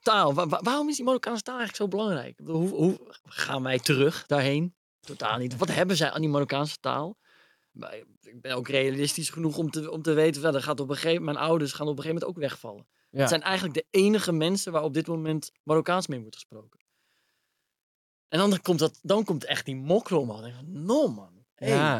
taal. 0.00 0.34
Wa- 0.34 0.48
wa- 0.48 0.60
waarom 0.62 0.88
is 0.88 0.96
die 0.96 1.04
Marokkaanse 1.04 1.42
taal 1.42 1.58
eigenlijk 1.58 1.90
zo 1.92 1.98
belangrijk? 1.98 2.40
Hoe, 2.44 2.68
hoe 2.68 2.98
gaan 3.24 3.62
wij 3.62 3.78
terug 3.78 4.26
daarheen? 4.26 4.74
Totaal 5.00 5.38
niet. 5.38 5.56
Wat 5.56 5.68
hebben 5.68 5.96
zij 5.96 6.10
aan 6.10 6.20
die 6.20 6.30
Marokkaanse 6.30 6.78
taal? 6.80 7.18
Maar 7.72 7.94
ik 8.20 8.40
ben 8.40 8.56
ook 8.56 8.68
realistisch 8.68 9.30
genoeg 9.30 9.56
om 9.56 9.70
te, 9.70 9.90
om 9.90 10.02
te 10.02 10.12
weten, 10.12 10.42
wel, 10.42 10.54
er 10.54 10.62
gaat 10.62 10.80
op 10.80 10.88
een 10.88 10.96
gegeven 10.96 11.24
mijn 11.24 11.36
ouders 11.36 11.72
gaan 11.72 11.88
op 11.88 11.96
een 11.96 12.02
gegeven 12.02 12.20
moment 12.20 12.36
ook 12.36 12.50
wegvallen. 12.50 12.86
Ja. 13.10 13.18
Het 13.20 13.28
zijn 13.28 13.42
eigenlijk 13.42 13.74
de 13.74 13.86
enige 13.90 14.32
mensen 14.32 14.72
waar 14.72 14.82
op 14.82 14.94
dit 14.94 15.06
moment 15.06 15.52
Marokkaans 15.62 16.06
mee 16.06 16.20
wordt 16.20 16.34
gesproken. 16.34 16.80
En 18.28 18.38
dan 18.38 18.60
komt, 18.60 18.78
dat, 18.78 18.98
dan 19.02 19.24
komt 19.24 19.44
echt 19.44 19.64
die 19.64 19.76
mokro 19.76 20.20
omhoog. 20.20 20.62
No 20.62 21.08
man. 21.08 21.44
Hey, 21.54 21.68
ja. 21.68 21.96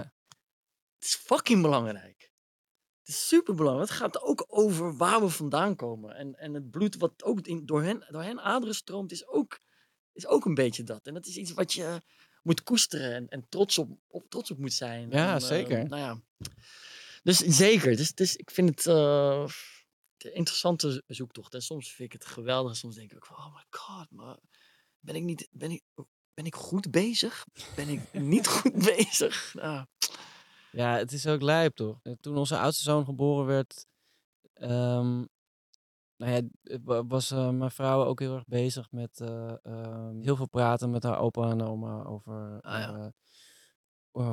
het 0.98 1.04
is 1.04 1.14
fucking 1.14 1.62
belangrijk. 1.62 2.21
Het 3.12 3.20
is 3.20 3.28
super 3.28 3.54
belangrijk. 3.54 3.88
Het 3.88 3.98
gaat 3.98 4.22
ook 4.22 4.44
over 4.48 4.96
waar 4.96 5.20
we 5.20 5.28
vandaan 5.28 5.76
komen. 5.76 6.14
En, 6.14 6.38
en 6.38 6.54
het 6.54 6.70
bloed 6.70 6.96
wat 6.96 7.22
ook 7.22 7.40
in, 7.40 7.66
door, 7.66 7.82
hen, 7.82 8.06
door 8.10 8.22
hen 8.22 8.40
aderen 8.40 8.74
stroomt, 8.74 9.12
is 9.12 9.26
ook, 9.26 9.60
is 10.12 10.26
ook 10.26 10.44
een 10.44 10.54
beetje 10.54 10.82
dat. 10.82 11.06
En 11.06 11.14
dat 11.14 11.26
is 11.26 11.36
iets 11.36 11.52
wat 11.52 11.72
je 11.72 12.00
moet 12.42 12.62
koesteren 12.62 13.14
en, 13.14 13.28
en 13.28 13.46
trots, 13.48 13.78
op, 13.78 13.98
op, 14.06 14.30
trots 14.30 14.50
op 14.50 14.58
moet 14.58 14.72
zijn. 14.72 15.10
Ja, 15.10 15.34
En, 15.34 15.40
eh, 15.40 15.46
zeker. 15.46 15.88
nou 15.88 16.02
ja. 16.02 16.20
Dus 17.22 17.36
zeker. 17.38 17.96
Dus, 17.96 18.14
dus 18.14 18.36
ik 18.36 18.50
vind 18.50 18.68
het 18.68 18.86
eh, 18.86 19.44
een 20.18 20.34
interessante 20.34 21.02
zoektocht. 21.06 21.54
En 21.54 21.62
soms 21.62 21.92
vind 21.92 22.14
ik 22.14 22.20
het 22.20 22.30
geweldig. 22.30 22.70
En 22.70 22.76
soms 22.76 22.94
denk 22.94 23.10
ik 23.10 23.16
ook 23.16 23.26
van, 23.26 23.36
oh 23.36 23.54
my 23.54 23.64
god, 23.70 24.10
maar 24.10 24.36
ben 25.00 25.14
ik 25.14 25.22
niet... 25.22 25.48
Ben 25.50 25.70
ik, 25.70 25.82
ben 26.34 26.44
ik 26.44 26.54
goed 26.54 26.90
bezig? 26.90 27.46
Ben 27.76 27.88
ik 27.88 28.12
niet 28.12 28.46
goed 28.56 28.84
bezig? 28.84 29.54
Nou, 29.54 29.86
Ja, 30.72 30.96
het 30.96 31.12
is 31.12 31.26
ook 31.26 31.42
lijp, 31.42 31.74
toch? 31.74 31.98
Eh, 32.02 32.12
Toen 32.20 32.36
onze 32.36 32.58
oudste 32.58 32.82
zoon 32.82 33.04
geboren 33.04 33.46
werd, 33.46 33.86
ehm, 34.52 35.24
nou 36.16 36.32
ja, 36.32 36.40
eh, 36.62 36.78
wa- 36.82 37.06
was 37.06 37.30
eh, 37.30 37.50
mijn 37.50 37.70
vrouw 37.70 38.04
ook 38.04 38.20
heel 38.20 38.34
erg 38.34 38.46
bezig 38.46 38.90
met 38.90 39.20
eh, 39.20 39.54
ehm, 39.62 40.20
heel 40.20 40.36
veel 40.36 40.48
praten 40.48 40.90
met 40.90 41.02
haar 41.02 41.18
opa 41.18 41.50
en 41.50 41.62
oma 41.62 42.04
over 42.04 42.60
Ah, 42.60 42.78
ja. 42.80 43.12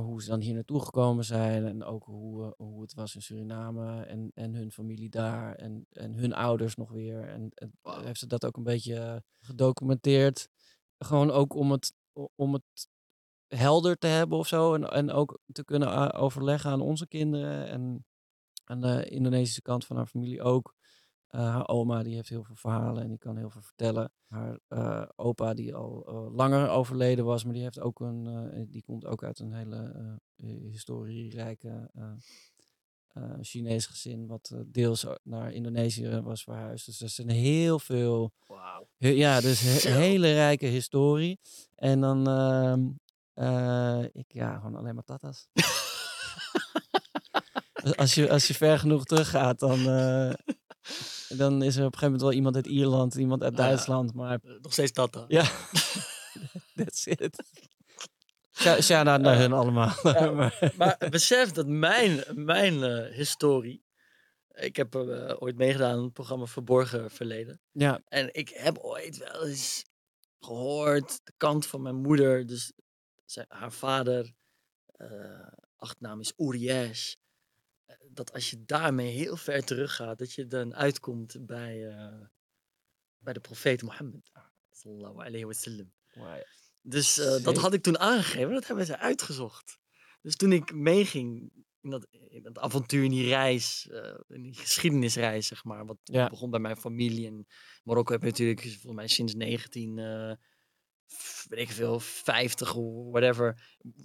hoe 0.01 0.21
ze 0.23 0.29
dan 0.29 0.39
hier 0.39 0.53
naartoe 0.53 0.81
gekomen 0.81 1.25
zijn 1.25 1.65
en 1.65 1.83
ook 1.83 2.03
hoe, 2.03 2.53
hoe 2.57 2.81
het 2.81 2.93
was 2.93 3.15
in 3.15 3.21
Suriname 3.21 4.03
en, 4.03 4.31
en 4.33 4.53
hun 4.53 4.71
familie 4.71 5.09
daar 5.09 5.55
en, 5.55 5.87
en 5.91 6.13
hun 6.13 6.33
ouders 6.33 6.75
nog 6.75 6.91
weer. 6.91 7.27
En, 7.27 7.51
heeft 7.83 8.19
ze 8.19 8.27
dat 8.27 8.45
ook 8.45 8.57
een 8.57 8.63
beetje 8.63 9.23
gedocumenteerd. 9.39 10.47
Gewoon 10.97 11.31
ook 11.31 11.53
om 11.53 11.71
het, 11.71 11.93
om 12.35 12.53
het 12.53 12.89
helder 13.55 13.97
te 13.97 14.07
hebben 14.07 14.37
of 14.37 14.47
zo. 14.47 14.73
En, 14.73 14.89
en 14.89 15.11
ook 15.11 15.39
te 15.51 15.63
kunnen 15.65 15.87
eh, 15.91 16.21
overleggen 16.21 16.71
aan 16.71 16.81
onze 16.81 17.07
kinderen. 17.07 17.67
En 17.67 18.05
aan 18.63 18.81
de 18.81 19.09
Indonesische 19.09 19.61
kant 19.61 19.85
van 19.85 19.95
haar 19.95 20.05
familie 20.07 20.41
ook. 20.41 20.73
Eh, 21.27 21.39
haar 21.39 21.67
oma 21.67 22.03
die 22.03 22.15
heeft 22.15 22.29
heel 22.29 22.43
veel 22.43 22.55
verhalen 22.55 23.03
en 23.03 23.09
die 23.09 23.17
kan 23.17 23.37
heel 23.37 23.49
veel 23.49 23.61
vertellen. 23.61 24.11
Haar 24.27 24.59
eh, 24.67 25.05
opa 25.15 25.53
die 25.53 25.75
al 25.75 26.03
langer 26.35 26.69
overleden 26.69 27.25
was, 27.25 27.43
maar 27.43 27.53
die 27.53 27.63
heeft 27.63 27.79
ook 27.79 27.99
een, 27.99 28.67
die 28.69 28.83
komt 28.83 29.05
ook 29.05 29.23
uit 29.23 29.39
een 29.39 29.53
hele 29.53 30.19
historierijke 30.71 31.89
Chinees 33.41 33.85
gezin, 33.85 34.27
wat 34.27 34.55
deels 34.65 35.05
naar 35.23 35.53
Indonesië 35.53 36.21
was 36.21 36.43
verhuisd. 36.43 36.85
Dus 36.85 37.01
er 37.01 37.09
zijn 37.09 37.29
heel 37.29 37.79
veel. 37.79 38.31
He- 38.97 39.07
Ja, 39.09 39.41
dus 39.41 39.61
he- 39.83 39.91
hele 39.91 40.33
rijke 40.33 40.65
historie. 40.65 41.39
En 41.75 41.99
dan, 42.01 42.27
eh, 43.39 44.03
ik, 44.13 44.25
ja, 44.33 44.55
gewoon 44.55 44.75
alleen 44.75 44.95
maar 44.95 45.03
tatas. 45.03 45.47
Als- 47.95 48.13
je, 48.13 48.29
als 48.29 48.47
je 48.47 48.53
ver 48.53 48.79
genoeg 48.79 49.05
teruggaat, 49.05 49.59
dan, 49.59 49.79
eh, 49.89 50.33
dan 51.37 51.61
is 51.61 51.75
er 51.75 51.85
op 51.85 51.93
een 51.93 51.99
gegeven 51.99 52.01
moment 52.01 52.21
wel 52.21 52.31
iemand 52.33 52.55
uit 52.55 52.67
Ierland, 52.67 53.15
iemand 53.15 53.43
uit 53.43 53.57
ja. 53.57 53.63
Duitsland, 53.63 54.13
maar 54.13 54.39
Eh, 54.43 54.51
Nog 54.61 54.71
steeds 54.73 54.91
dat 54.91 55.13
dan. 55.13 55.25
ja, 55.27 55.43
that's 56.75 57.05
it. 57.05 57.43
Shout-out 58.83 59.21
naar 59.21 59.33
Ja. 59.33 59.39
hun 59.39 59.53
allemaal. 59.53 59.93
Ja. 60.03 60.31
Maar- 60.39 60.73
Maar 60.77 60.97
besef 61.09 61.51
dat 61.51 61.67
mijn, 61.67 62.23
mijn 62.33 62.83
historie. 63.13 63.83
Ik 64.51 64.75
heb 64.75 64.95
ooit 65.39 65.55
meegedaan 65.57 65.97
aan 65.97 66.03
het 66.03 66.13
programma 66.13 66.45
Verborgen 66.45 67.11
Verleden. 67.11 67.61
ja, 67.71 68.01
En 68.07 68.29
ik 68.33 68.49
heb 68.49 68.77
ooit 68.77 69.17
wel 69.17 69.47
eens 69.47 69.85
gehoord, 70.39 71.19
de 71.23 71.33
kant 71.37 71.65
van 71.67 71.81
mijn 71.81 71.95
moeder, 71.95 72.45
dus 72.45 72.73
zij, 73.31 73.45
haar 73.47 73.71
vader, 73.71 74.33
eh 74.85 75.47
achternaam 75.75 76.19
is 76.19 76.33
Uriyesh. 76.37 77.13
eh, 77.85 77.95
Dat 78.11 78.33
als 78.33 78.49
je 78.49 78.63
daarmee 78.65 79.11
heel 79.11 79.37
ver 79.37 79.63
teruggaat, 79.65 80.17
dat 80.17 80.33
je 80.33 80.47
dan 80.47 80.75
uitkomt 80.75 81.45
bij, 81.45 81.87
eh, 81.89 82.25
bij 83.17 83.33
de 83.33 83.39
profeet 83.39 83.81
Mohammed. 83.81 84.31
Sallallahu 84.71 85.15
alayhi 85.25 85.45
wa 85.45 85.53
sallam. 85.53 85.91
Dus 86.81 87.17
eh, 87.17 87.43
dat 87.43 87.57
had 87.57 87.73
ik 87.73 87.81
toen 87.83 87.99
aangegeven, 87.99 88.53
dat 88.53 88.67
hebben 88.67 88.85
ze 88.85 88.97
uitgezocht. 88.97 89.77
Dus 90.21 90.35
toen 90.35 90.51
ik 90.51 90.73
meeging 90.73 91.51
in 91.81 91.89
dat, 91.89 92.07
in 92.11 92.43
dat 92.43 92.57
avontuur, 92.59 93.03
in 93.03 93.09
die 93.11 93.27
reis, 93.27 93.87
eh, 93.89 94.19
in 94.27 94.41
die 94.41 94.53
geschiedenisreis, 94.55 95.47
zeg 95.47 95.63
maar. 95.63 95.85
Wat 95.85 95.97
Ja. 96.03 96.27
begon 96.29 96.49
bij 96.49 96.59
mijn 96.59 96.77
familie. 96.77 97.27
En 97.27 97.47
Marokko 97.83 98.11
heb 98.13 98.21
je 98.21 98.27
natuurlijk, 98.29 98.61
volgens 98.61 98.93
mij 98.93 99.07
sinds 99.07 99.33
19, 99.35 99.97
eh, 99.97 100.31
f- 100.31 100.37
weet 101.47 101.59
ik 101.59 101.71
veel, 101.71 101.99
50 101.99 102.75
of 102.75 103.11
whatever, 103.11 103.61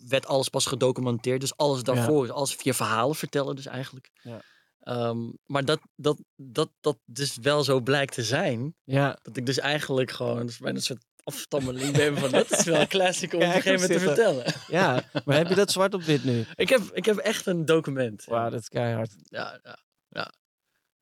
werd 0.09 0.27
alles 0.27 0.49
pas 0.49 0.67
gedocumenteerd. 0.67 1.41
Dus 1.41 1.57
alles 1.57 1.83
daarvoor, 1.83 2.25
is 2.25 2.31
alles 2.31 2.55
via 2.55 2.73
verhalen 2.73 3.17
vertellen 3.17 3.57
dus 3.57 3.67
eigenlijk. 3.67 4.11
Ja. 4.23 4.43
Ehm, 4.81 5.31
maar 5.45 5.65
dat, 5.65 5.81
dat, 5.97 6.19
dat, 6.37 6.71
dat 6.81 6.99
dus 7.05 7.37
wel 7.37 7.65
zo 7.65 7.81
blijkt 7.81 8.15
te 8.15 8.23
zijn, 8.23 8.75
Ja, 8.85 9.19
dat 9.23 9.37
ik 9.37 9.47
dus 9.47 9.59
eigenlijk 9.59 10.11
gewoon 10.11 10.47
dus 10.47 10.59
bijna 10.59 10.77
een 10.77 10.83
soort 10.83 11.05
afstammeling 11.25 11.97
ben 11.97 12.19
van 12.19 12.31
dat 12.31 12.51
is 12.51 12.65
wel 12.65 12.81
een 12.81 12.89
classic 12.97 13.33
om 13.33 13.39
op 13.39 13.45
een 13.45 13.53
gegeven 13.53 13.81
moment 13.81 13.93
te 13.93 13.99
vertellen. 13.99 14.55
ja. 14.69 15.03
Maar 15.25 15.37
heb 15.37 15.49
je 15.49 15.55
dat 15.55 15.71
zwart 15.71 15.95
op 15.95 16.03
wit 16.03 16.25
nu? 16.25 16.45
Ik 16.55 16.69
heb, 16.69 16.81
ik 16.93 17.05
heb 17.05 17.17
echt 17.17 17.47
een 17.47 17.65
document. 17.65 18.25
Wauw, 18.25 18.51
dat 18.51 18.61
is 18.61 18.69
keihard. 18.69 19.15
Ja, 19.23 19.61
ja, 19.63 19.79
ja. 20.09 20.33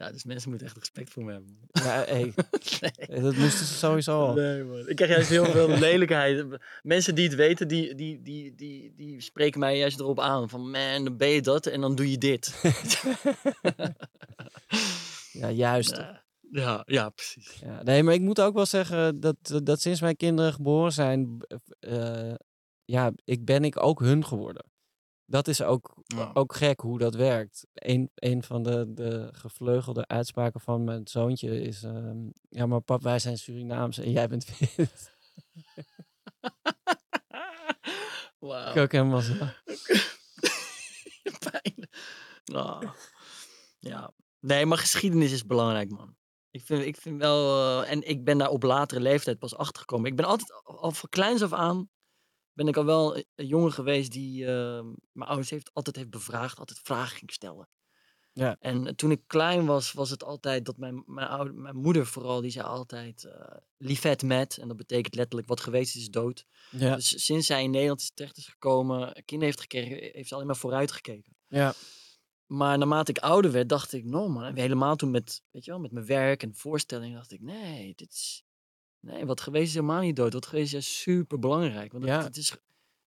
Ja, 0.02 0.10
dus 0.12 0.24
mensen 0.24 0.48
moeten 0.48 0.66
echt 0.66 0.76
respect 0.76 1.10
voor 1.10 1.24
me 1.24 1.32
hebben. 1.32 1.58
Ja, 1.72 2.04
hey, 2.04 2.34
Nee. 3.08 3.20
dat 3.20 3.36
moesten 3.36 3.66
ze 3.66 3.74
sowieso 3.74 4.26
al. 4.26 4.34
Nee, 4.34 4.64
man. 4.64 4.88
Ik 4.88 4.96
krijg 4.96 5.10
juist 5.10 5.28
heel 5.28 5.44
veel 5.44 5.68
lelijkheid. 5.88 6.46
Mensen 6.82 7.14
die 7.14 7.24
het 7.28 7.34
weten, 7.34 7.68
die, 7.68 7.94
die, 7.94 8.22
die, 8.22 8.54
die, 8.54 8.94
die 8.96 9.20
spreken 9.20 9.60
mij 9.60 9.78
juist 9.78 10.00
erop 10.00 10.20
aan. 10.20 10.48
Van, 10.48 10.70
man, 10.70 11.04
dan 11.04 11.16
ben 11.16 11.28
je 11.28 11.40
dat 11.40 11.66
en 11.66 11.80
dan 11.80 11.94
doe 11.94 12.10
je 12.10 12.18
dit. 12.18 12.54
Ja, 15.32 15.50
juist. 15.50 15.96
ja, 15.96 16.22
ja, 16.50 16.82
ja, 16.86 17.08
precies. 17.08 17.58
Ja, 17.60 17.82
nee, 17.82 18.02
maar 18.02 18.14
ik 18.14 18.20
moet 18.20 18.40
ook 18.40 18.54
wel 18.54 18.66
zeggen 18.66 19.20
dat, 19.20 19.60
dat 19.62 19.80
sinds 19.80 20.00
mijn 20.00 20.16
kinderen 20.16 20.52
geboren 20.52 20.92
zijn, 20.92 21.46
eh, 21.78 22.34
ja, 22.84 23.12
ik 23.24 23.44
ben 23.44 23.64
ik 23.64 23.82
ook 23.82 24.00
hun 24.00 24.24
geworden. 24.24 24.64
Dat 25.33 25.49
is 25.49 25.62
ook, 25.62 25.95
Ja. 26.07 26.31
ook 26.35 26.55
gek 26.55 26.81
hoe 26.81 26.99
dat 26.99 27.14
werkt. 27.14 27.66
Een, 27.75 28.11
een 28.14 28.42
van 28.42 28.62
de, 28.62 28.92
de 28.92 29.29
gevleugelde 29.33 30.07
uitspraken 30.07 30.61
van 30.61 30.85
mijn 30.85 31.07
zoontje 31.09 31.61
is, 31.61 31.83
ehm, 31.83 32.18
ja, 32.49 32.66
maar 32.66 32.81
pap, 32.81 33.03
wij 33.03 33.18
zijn 33.18 33.38
Surinaams 33.38 33.99
en 33.99 34.11
jij 34.11 34.29
bent 34.29 34.59
wit. 34.59 35.11
Wauw. 38.38 38.71
Ik 38.71 38.77
ook 38.77 38.92
helemaal 38.92 39.21
zo. 39.21 39.35
Pijn. 41.51 41.88
Ah. 42.55 42.83
Ja. 43.79 44.12
Nee, 44.40 44.66
maar 44.66 44.79
geschiedenis 44.79 45.33
is 45.33 45.47
belangrijk, 45.47 45.90
man. 45.90 46.16
Ik 46.51 46.62
vind, 46.64 46.85
ik 46.85 46.97
vind 46.97 47.21
wel... 47.21 47.57
eh, 47.83 47.90
en 47.90 48.09
ik 48.09 48.25
ben 48.25 48.38
daar 48.38 48.49
op 48.51 48.62
latere 48.62 49.01
leeftijd 49.01 49.38
pas 49.38 49.55
achter 49.57 49.79
gekomen. 49.81 50.11
Ik 50.11 50.16
ben 50.16 50.25
altijd, 50.25 50.53
al- 50.64 50.81
al 50.81 50.90
van 50.90 51.09
kleins 51.09 51.42
af 51.42 51.53
aan... 51.53 51.90
ben 52.52 52.68
ik 52.68 52.76
al 52.76 52.84
wel 52.84 53.16
een 53.16 53.24
een 53.34 53.46
jongen 53.46 53.72
geweest 53.72 54.12
die... 54.12 54.46
eh, 54.46 54.82
mijn 55.12 55.28
ouders 55.28 55.50
heeft, 55.50 55.70
altijd 55.72 55.96
heeft 55.96 56.10
bevraagd. 56.10 56.58
Altijd 56.58 56.80
vragen 56.82 57.16
ging 57.18 57.32
stellen. 57.32 57.68
Ja. 58.32 58.56
En 58.60 58.96
toen 58.96 59.10
ik 59.10 59.22
klein 59.26 59.66
was, 59.66 59.92
was 59.92 60.10
het 60.10 60.24
altijd 60.24 60.64
dat 60.64 60.76
mijn, 60.76 61.02
mijn, 61.06 61.28
oude, 61.28 61.52
mijn 61.52 61.76
moeder 61.76 62.06
vooral... 62.06 62.40
die 62.40 62.50
zei 62.50 62.66
altijd... 62.66 63.24
eh 63.24 63.56
liefet 63.84 64.22
met. 64.22 64.58
En 64.58 64.68
dat 64.68 64.76
betekent 64.76 65.14
letterlijk 65.14 65.48
wat 65.48 65.60
geweest 65.60 65.94
is, 65.94 66.00
is 66.00 66.10
dood. 66.10 66.46
Ja, 66.70 66.94
Dus 66.94 67.24
sinds 67.24 67.46
zij 67.46 67.62
in 67.62 67.70
Nederland 67.70 68.00
is 68.00 68.10
terecht 68.14 68.36
is 68.36 68.46
gekomen, 68.46 69.12
kinderen 69.12 69.44
heeft 69.44 69.60
gekregen, 69.60 69.96
heeft 70.12 70.28
ze 70.28 70.34
alleen 70.34 70.46
maar 70.46 70.56
vooruit 70.56 70.92
gekeken. 70.92 71.36
ja, 71.48 71.74
Maar 72.46 72.78
naarmate 72.78 73.10
ik 73.10 73.18
ouder 73.18 73.52
werd, 73.52 73.68
dacht 73.68 73.92
ik, 73.92 74.04
no 74.04 74.28
man, 74.28 74.56
helemaal 74.56 74.96
toen 74.96 75.10
met, 75.10 75.42
weet 75.50 75.64
je 75.64 75.70
wel, 75.70 75.80
met 75.80 75.92
mijn 75.92 76.06
werk 76.06 76.42
en 76.42 76.54
voorstellingen, 76.54 77.14
dacht 77.16 77.32
ik, 77.32 77.40
nee, 77.40 77.92
dit 77.94 78.12
is, 78.12 78.44
nee, 79.02 79.26
wat 79.26 79.40
geweest 79.40 79.68
is 79.68 79.74
helemaal 79.74 80.00
niet 80.00 80.16
dood. 80.16 80.32
Wat 80.32 80.46
geweest 80.46 80.74
is 80.74 81.00
super 81.00 81.38
belangrijk. 81.38 81.92
Want 81.92 82.04
het, 82.04 82.12
Ja, 82.12 82.22
het 82.22 82.36
is, 82.36 82.50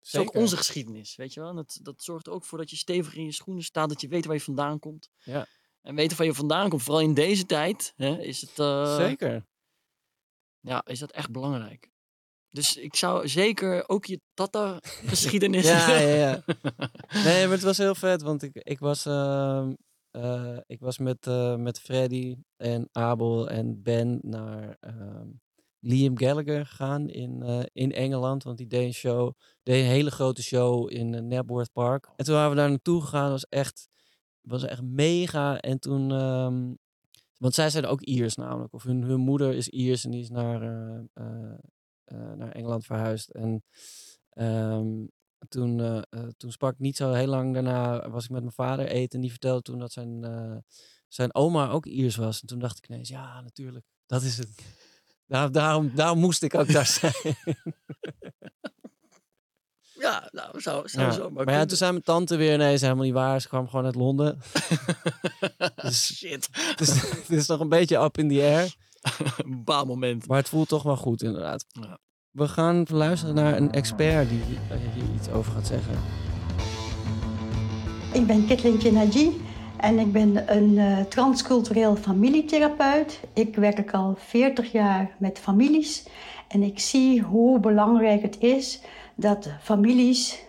het 0.01 0.17
ook 0.17 0.35
onze 0.35 0.57
geschiedenis, 0.57 1.15
weet 1.15 1.33
je 1.33 1.39
wel. 1.39 1.49
En 1.49 1.55
dat, 1.55 1.79
dat 1.81 2.03
zorgt 2.03 2.27
er 2.27 2.33
ook 2.33 2.43
voor 2.43 2.57
dat 2.57 2.69
je 2.69 2.75
stevig 2.75 3.15
in 3.15 3.25
je 3.25 3.31
schoenen 3.31 3.63
staat, 3.63 3.89
dat 3.89 4.01
je 4.01 4.07
weet 4.07 4.25
waar 4.25 4.35
je 4.35 4.41
vandaan 4.41 4.79
komt. 4.79 5.09
Ja. 5.23 5.47
En 5.81 5.95
weten 5.95 6.17
waar 6.17 6.25
je 6.25 6.33
vandaan 6.33 6.69
komt, 6.69 6.83
vooral 6.83 7.01
in 7.01 7.13
deze 7.13 7.45
tijd, 7.45 7.93
hè, 7.95 8.21
is 8.21 8.41
het, 8.41 8.59
eh, 8.59 8.95
Zeker. 8.95 9.45
ja, 10.59 10.85
is 10.85 10.99
dat 10.99 11.11
echt 11.11 11.31
belangrijk. 11.31 11.89
Dus 12.49 12.77
ik 12.77 12.95
zou 12.95 13.27
zeker 13.27 13.89
ook 13.89 14.05
je 14.05 14.21
Tata-geschiedenis. 14.33 15.65
Ja, 15.69 15.89
ja, 15.97 16.15
ja. 16.15 16.43
Nee, 17.25 17.43
maar 17.43 17.55
het 17.55 17.61
was 17.61 17.77
heel 17.77 17.95
vet, 17.95 18.21
want 18.21 18.43
ik, 18.43 18.55
ik 18.55 18.79
was, 18.79 19.05
ehm, 19.05 19.73
eh, 20.11 20.57
ik 20.65 20.79
was 20.79 20.97
met, 20.97 21.27
eh, 21.27 21.55
met 21.55 21.79
Freddy 21.79 22.35
en 22.57 22.89
Abel 22.91 23.49
en 23.49 23.81
Ben 23.81 24.19
naar 24.21 24.77
ehm, 24.79 25.27
Liam 25.85 26.17
Gallagher 26.17 26.65
gegaan 26.65 27.09
in, 27.09 27.41
eh, 27.43 27.63
in 27.73 27.91
Engeland, 27.91 28.43
want 28.43 28.57
die 28.57 28.67
deed 28.67 28.85
een 28.85 28.93
show, 28.93 29.33
deed 29.63 29.83
een 29.83 29.89
hele 29.89 30.11
grote 30.11 30.43
show 30.43 30.91
in 30.91 31.13
uh, 31.13 31.19
Knapworth 31.19 31.71
Park. 31.71 32.09
En 32.15 32.25
toen 32.25 32.35
waren 32.35 32.49
we 32.49 32.55
daar 32.55 32.69
naartoe 32.69 33.01
gegaan, 33.01 33.29
was 33.29 33.45
echt, 33.45 33.87
was 34.41 34.63
echt 34.63 34.81
mega. 34.81 35.59
En 35.59 35.79
toen, 35.79 36.11
ehm, 36.11 36.73
want 37.37 37.53
zij 37.53 37.69
zijn 37.69 37.85
ook 37.85 38.01
Iers 38.01 38.35
namelijk, 38.35 38.73
of 38.73 38.83
hun, 38.83 39.03
hun 39.03 39.19
moeder 39.19 39.53
is 39.53 39.69
Iers 39.69 40.05
en 40.05 40.11
die 40.11 40.21
is 40.21 40.29
naar, 40.29 40.61
eh, 40.61 41.03
eh, 41.13 41.53
eh, 42.05 42.33
naar 42.37 42.51
Engeland 42.51 42.85
verhuisd. 42.85 43.29
En 43.29 43.63
ehm, 44.29 45.05
toen, 45.49 45.79
eh, 45.79 46.01
eh, 46.09 46.27
toen 46.37 46.51
sprak 46.51 46.73
ik 46.73 46.79
niet 46.79 46.97
zo 46.97 47.11
heel 47.11 47.27
lang 47.27 47.53
daarna, 47.53 48.09
was 48.09 48.23
ik 48.23 48.29
met 48.29 48.41
mijn 48.41 48.53
vader 48.53 48.87
eten 48.87 49.15
en 49.15 49.21
die 49.21 49.29
vertelde 49.29 49.61
toen 49.61 49.79
dat 49.79 49.91
zijn, 49.91 50.23
eh, 50.23 50.57
zijn 51.07 51.35
oma 51.35 51.69
ook 51.69 51.85
Iers 51.85 52.15
was. 52.15 52.41
En 52.41 52.47
toen 52.47 52.59
dacht 52.59 52.77
ik 52.77 52.89
ineens, 52.89 53.09
ja, 53.09 53.41
natuurlijk, 53.41 53.85
dat 54.05 54.21
is 54.21 54.37
het. 54.37 54.49
Daar, 55.27 55.51
daarom, 55.51 55.91
daarom 55.95 56.19
moest 56.19 56.43
ik 56.43 56.55
ook 56.55 56.71
daar 56.71 56.85
zijn. 56.85 57.13
Ja, 59.99 60.29
nou, 60.31 60.61
zou, 60.61 60.89
zou 60.89 61.05
Ja. 61.05 61.11
zo 61.11 61.29
maar 61.29 61.45
Maar 61.45 61.53
ja, 61.53 61.65
toen 61.65 61.77
zei 61.77 61.91
mijn 61.91 62.03
tante 62.03 62.35
weer, 62.35 62.57
nee, 62.57 62.73
is 62.73 62.81
helemaal 62.81 63.03
niet 63.03 63.13
waar. 63.13 63.41
Ze 63.41 63.47
kwam 63.47 63.69
gewoon 63.69 63.85
uit 63.85 63.95
Londen. 63.95 64.39
Dus- 65.83 66.15
Shit. 66.15 66.49
Dus 66.75 67.01
het 67.11 67.29
is 67.29 67.47
nog 67.47 67.59
een 67.59 67.69
beetje 67.69 67.97
up 67.97 68.17
in 68.17 68.29
the 68.29 68.41
air. 68.41 68.75
Een 69.37 69.63
baal 69.69 69.85
moment. 69.85 70.27
Maar 70.27 70.37
het 70.37 70.49
voelt 70.49 70.67
toch 70.67 70.83
wel 70.83 70.97
goed, 70.97 71.21
inderdaad. 71.21 71.65
Ja. 71.67 71.97
We 72.31 72.47
gaan 72.47 72.85
luisteren 72.89 73.35
naar 73.35 73.57
een 73.57 73.71
expert 73.71 74.29
die 74.29 74.41
eh, 74.69 74.77
hier 74.93 75.15
iets 75.15 75.29
over 75.29 75.51
gaat 75.51 75.67
zeggen. 75.67 75.93
Ik 78.13 78.27
ben 78.27 78.45
Kitlintje 78.47 78.91
Naji 78.91 79.41
en 79.77 79.99
ik 79.99 80.11
ben 80.11 80.55
een 80.57 80.77
eh, 80.77 80.99
transcultureel 80.99 81.95
familietherapeut. 81.95 83.19
Ik 83.33 83.55
werk 83.55 83.93
al 83.93 84.15
40 84.17 84.71
jaar 84.71 85.15
met 85.17 85.39
families 85.39 86.07
en 86.47 86.63
ik 86.63 86.79
zie 86.79 87.21
hoe 87.21 87.59
belangrijk 87.59 88.21
het 88.21 88.39
is 88.39 88.81
dat 89.15 89.49
families 89.61 90.43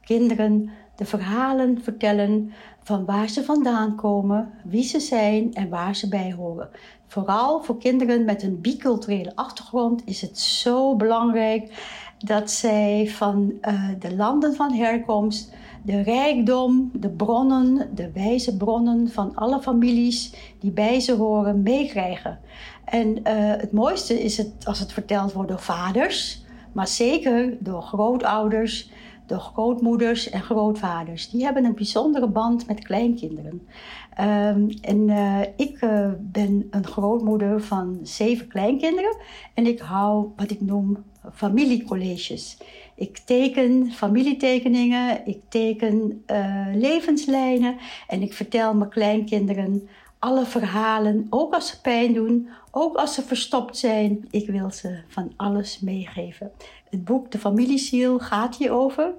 kinderen 0.00 0.70
de 0.96 1.04
verhalen 1.04 1.82
vertellen 1.82 2.52
van 2.82 3.04
waar 3.04 3.28
ze 3.28 3.44
vandaan 3.44 3.96
komen, 3.96 4.50
wie 4.64 4.82
ze 4.82 5.00
zijn 5.00 5.54
en 5.54 5.68
waar 5.68 5.96
ze 5.96 6.08
bij 6.08 6.32
horen. 6.32 6.68
Vooral 7.06 7.62
voor 7.62 7.78
kinderen 7.78 8.24
met 8.24 8.42
een 8.42 8.60
biculturele 8.60 9.32
achtergrond 9.34 10.02
is 10.04 10.20
het 10.20 10.38
zo 10.38 10.96
belangrijk 10.96 11.72
dat 12.18 12.50
zij 12.50 13.08
van 13.08 13.52
eh, 13.60 13.88
de 13.98 14.16
landen 14.16 14.54
van 14.54 14.72
herkomst 14.72 15.52
de 15.82 16.00
rijkdom, 16.00 16.90
de 16.94 17.10
bronnen, 17.10 17.90
de 17.94 18.10
wijze 18.12 18.56
bronnen 18.56 19.08
van 19.08 19.34
alle 19.34 19.60
families 19.60 20.34
die 20.58 20.70
bij 20.70 21.00
ze 21.00 21.14
horen 21.14 21.62
meekrijgen. 21.62 22.38
En 22.84 23.24
eh, 23.24 23.34
het 23.36 23.72
mooiste 23.72 24.22
is 24.22 24.36
het 24.36 24.52
als 24.64 24.78
het 24.78 24.92
verteld 24.92 25.32
wordt 25.32 25.48
door 25.48 25.60
vaders, 25.60 26.44
maar 26.72 26.88
zeker 26.88 27.56
door 27.60 27.82
grootouders, 27.82 28.90
door 29.26 29.38
grootmoeders 29.38 30.30
en 30.30 30.42
grootvaders. 30.42 31.30
Die 31.30 31.44
hebben 31.44 31.64
een 31.64 31.74
bijzondere 31.74 32.28
band 32.28 32.66
met 32.66 32.84
kleinkinderen. 32.84 33.66
Ehm, 34.14 34.68
en 34.80 35.08
eh, 35.08 35.40
ik 35.56 35.80
eh, 35.80 36.10
ben 36.20 36.66
een 36.70 36.86
grootmoeder 36.86 37.62
van 37.62 37.98
zeven 38.02 38.46
kleinkinderen 38.48 39.16
en 39.54 39.66
ik 39.66 39.78
hou 39.78 40.28
wat 40.36 40.50
ik 40.50 40.60
noem 40.60 41.04
familiecolleges. 41.32 42.58
Ik 43.00 43.18
teken 43.18 43.92
familietekeningen, 43.92 45.26
ik 45.26 45.40
teken 45.48 46.22
eh, 46.26 46.66
levenslijnen 46.74 47.76
en 48.08 48.22
ik 48.22 48.32
vertel 48.32 48.74
mijn 48.74 48.90
kleinkinderen 48.90 49.88
alle 50.18 50.46
verhalen, 50.46 51.26
ook 51.30 51.54
als 51.54 51.68
ze 51.68 51.80
pijn 51.80 52.12
doen, 52.12 52.48
ook 52.70 52.96
als 52.96 53.14
ze 53.14 53.22
verstopt 53.22 53.76
zijn. 53.76 54.28
Ik 54.30 54.50
wil 54.50 54.70
ze 54.70 55.00
van 55.08 55.32
alles 55.36 55.80
meegeven. 55.80 56.52
Het 56.90 57.04
boek 57.04 57.30
De 57.30 57.38
Familieziel 57.38 58.18
gaat 58.18 58.56
hierover. 58.56 59.12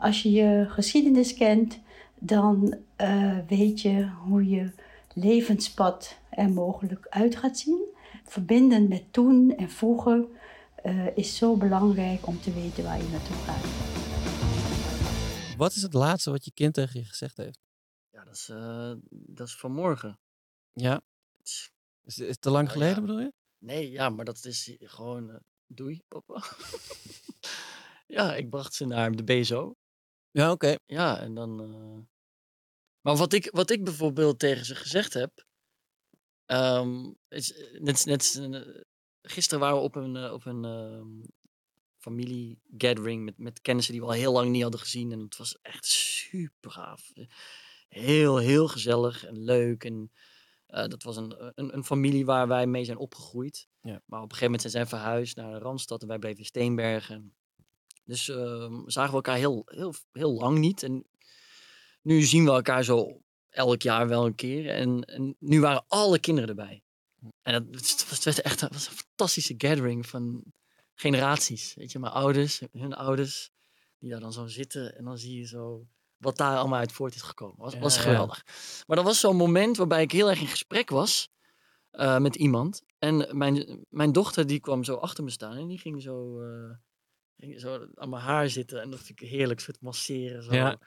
Als 0.00 0.22
je 0.22 0.30
je 0.30 0.66
geschiedenis 0.68 1.34
kent, 1.34 1.78
dan 2.18 2.74
eh, 2.96 3.36
weet 3.48 3.80
je 3.80 4.08
hoe 4.26 4.48
je 4.48 4.70
levenspad 5.14 6.18
er 6.30 6.50
mogelijk 6.50 7.06
uit 7.10 7.36
gaat 7.36 7.58
zien. 7.58 7.84
Verbinden 8.24 8.88
met 8.88 9.02
toen 9.10 9.54
en 9.56 9.70
vroeger 9.70 10.24
eh, 10.82 11.16
is 11.16 11.36
zo 11.36 11.56
belangrijk 11.56 12.26
om 12.26 12.40
te 12.40 12.52
weten 12.52 12.84
waar 12.84 12.98
je 13.02 13.08
naartoe 13.08 13.36
gaat. 13.36 13.64
Wat 15.56 15.72
is 15.74 15.82
het 15.82 15.92
laatste 15.92 16.30
wat 16.30 16.44
je 16.44 16.52
kind 16.52 16.74
tegen 16.74 17.00
je 17.00 17.06
gezegd 17.06 17.36
heeft? 17.36 17.58
Ja, 18.10 18.24
dat 18.24 18.34
is, 18.34 18.48
eh, 18.48 18.92
dat 19.10 19.46
is 19.46 19.56
vanmorgen. 19.56 20.18
Ja? 20.72 21.00
Is, 21.42 21.70
is 22.04 22.16
het 22.16 22.40
te 22.40 22.50
lang 22.50 22.66
Nou 22.66 22.78
geleden, 22.78 22.94
ja. 23.00 23.00
bedoel 23.00 23.20
je? 23.20 23.32
Nee, 23.58 23.90
ja, 23.90 24.08
maar 24.08 24.24
dat 24.24 24.44
is 24.44 24.76
gewoon... 24.78 25.30
eh, 25.30 25.36
doei, 25.66 26.00
papa. 26.08 26.42
ja, 28.16 28.34
ik 28.34 28.50
bracht 28.50 28.74
ze 28.74 28.84
naar 28.84 29.12
de 29.12 29.24
BSO. 29.24 29.74
Ja, 30.30 30.50
oké. 30.50 30.74
Ja, 30.86 31.18
en 31.20 31.34
dan... 31.34 31.60
eh, 31.60 31.98
Maar 33.00 33.16
wat 33.16 33.32
ik, 33.32 33.50
wat 33.50 33.70
ik 33.70 33.84
bijvoorbeeld 33.84 34.38
tegen 34.38 34.64
ze 34.64 34.74
gezegd 34.74 35.12
heb. 35.12 35.44
ehm, 36.44 37.12
is, 37.28 37.54
net, 37.78 38.04
net, 38.04 38.40
gisteren 39.22 39.60
waren 39.60 39.76
we 39.76 39.82
op 39.82 39.94
een, 39.94 40.16
eh, 40.16 40.32
op 40.32 40.46
een 40.46 40.64
ehm, 40.64 41.28
familie-gathering 41.96 43.24
met, 43.24 43.38
met 43.38 43.60
kennissen 43.60 43.92
die 43.92 44.02
we 44.02 44.08
al 44.08 44.12
heel 44.14 44.32
lang 44.32 44.50
niet 44.50 44.62
hadden 44.62 44.80
gezien. 44.80 45.12
En 45.12 45.20
het 45.20 45.36
was 45.36 45.58
echt 45.62 45.84
super 45.86 46.70
gaaf. 46.70 47.12
Heel, 47.88 48.36
heel 48.36 48.68
gezellig 48.68 49.24
en 49.24 49.44
leuk. 49.44 49.84
En 49.84 50.12
eh, 50.66 50.86
dat 50.86 51.02
was 51.02 51.16
een, 51.16 51.52
een, 51.54 51.74
een 51.74 51.84
familie 51.84 52.24
waar 52.24 52.48
wij 52.48 52.66
mee 52.66 52.84
zijn 52.84 52.98
opgegroeid. 52.98 53.68
Ja. 53.82 54.02
Maar 54.06 54.22
op 54.22 54.30
een 54.30 54.36
gegeven 54.36 54.44
moment 54.44 54.60
zijn 54.60 54.72
zij 54.72 54.86
verhuisd 54.86 55.36
naar 55.36 55.52
de 55.52 55.58
Randstad 55.58 56.02
en 56.02 56.08
wij 56.08 56.18
bleven 56.18 56.38
in 56.38 56.44
Steenbergen. 56.44 57.34
Dus 58.04 58.28
ehm, 58.28 58.82
zagen 58.86 59.10
we 59.10 59.16
elkaar 59.16 59.36
heel, 59.36 59.62
heel, 59.66 59.94
heel 60.12 60.32
lang 60.32 60.58
niet. 60.58 60.82
En 60.82 61.06
nu 62.02 62.22
zien 62.22 62.44
we 62.44 62.50
elkaar 62.50 62.84
zo 62.84 63.22
elk 63.48 63.82
jaar 63.82 64.08
wel 64.08 64.26
een 64.26 64.34
keer. 64.34 64.68
En, 64.68 65.04
en 65.04 65.36
nu 65.38 65.60
waren 65.60 65.84
alle 65.88 66.18
kinderen 66.18 66.48
erbij. 66.48 66.82
En 67.42 67.52
dat, 67.52 67.90
het 67.90 68.08
was, 68.08 68.40
echt 68.40 68.60
het 68.60 68.72
was 68.72 68.88
een 68.88 68.96
fantastische 68.96 69.54
gathering 69.56 70.06
van 70.06 70.42
generaties. 70.94 71.74
Weet 71.74 71.92
je, 71.92 71.98
mijn 71.98 72.12
ouders, 72.12 72.62
hun 72.72 72.94
ouders, 72.94 73.50
die 73.98 74.10
daar 74.10 74.20
dan 74.20 74.32
zo 74.32 74.46
zitten. 74.46 74.96
En 74.96 75.04
dan 75.04 75.18
zie 75.18 75.38
je 75.38 75.46
zo 75.46 75.86
wat 76.16 76.36
daar 76.36 76.56
allemaal 76.56 76.78
uit 76.78 76.92
voort 76.92 77.14
is 77.14 77.22
gekomen. 77.22 77.56
Was, 77.58 77.78
was 77.78 77.96
geweldig. 77.96 78.44
Maar 78.86 78.96
dat 78.96 79.04
was 79.06 79.20
zo'n 79.20 79.36
moment 79.36 79.76
waarbij 79.76 80.02
ik 80.02 80.12
heel 80.12 80.30
erg 80.30 80.40
in 80.40 80.46
gesprek 80.46 80.90
was 80.90 81.28
eh, 81.90 82.18
met 82.18 82.36
iemand. 82.36 82.82
En 82.98 83.36
mijn, 83.36 83.86
mijn 83.88 84.12
dochter 84.12 84.46
die 84.46 84.60
kwam 84.60 84.84
zo 84.84 84.94
achter 84.94 85.24
me 85.24 85.30
staan 85.30 85.56
en 85.56 85.66
die 85.66 85.78
ging 85.78 86.02
zo, 86.02 86.40
ging 87.36 87.60
zo 87.60 87.88
aan 87.94 88.08
mijn 88.08 88.22
haar 88.22 88.48
zitten. 88.48 88.80
En 88.80 88.90
dat 88.90 89.00
vind 89.00 89.20
ik 89.20 89.28
heerlijk, 89.28 89.60
soort 89.60 89.80
masseren. 89.80 90.42
Zo. 90.42 90.54
Ja. 90.54 90.78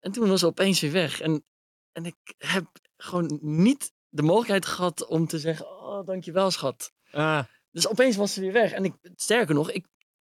En 0.00 0.12
toen 0.12 0.28
was 0.28 0.40
ze 0.40 0.46
opeens 0.46 0.80
weer 0.80 0.92
weg. 0.92 1.20
En, 1.20 1.44
en 1.92 2.04
ik 2.04 2.34
heb 2.38 2.66
gewoon 2.96 3.38
niet 3.42 3.92
de 4.10 4.22
mogelijkheid 4.22 4.66
gehad 4.66 5.06
om 5.06 5.26
te 5.26 5.38
zeggen, 5.38 5.66
oh 5.66 6.06
dankjewel 6.06 6.50
schat. 6.50 6.92
Ah, 7.10 7.44
Dus 7.70 7.88
opeens 7.88 8.16
was 8.16 8.32
ze 8.32 8.40
weer 8.40 8.52
weg. 8.52 8.72
En 8.72 8.84
ik, 8.84 8.94
sterker 9.14 9.54
nog, 9.54 9.70
ik, 9.70 9.86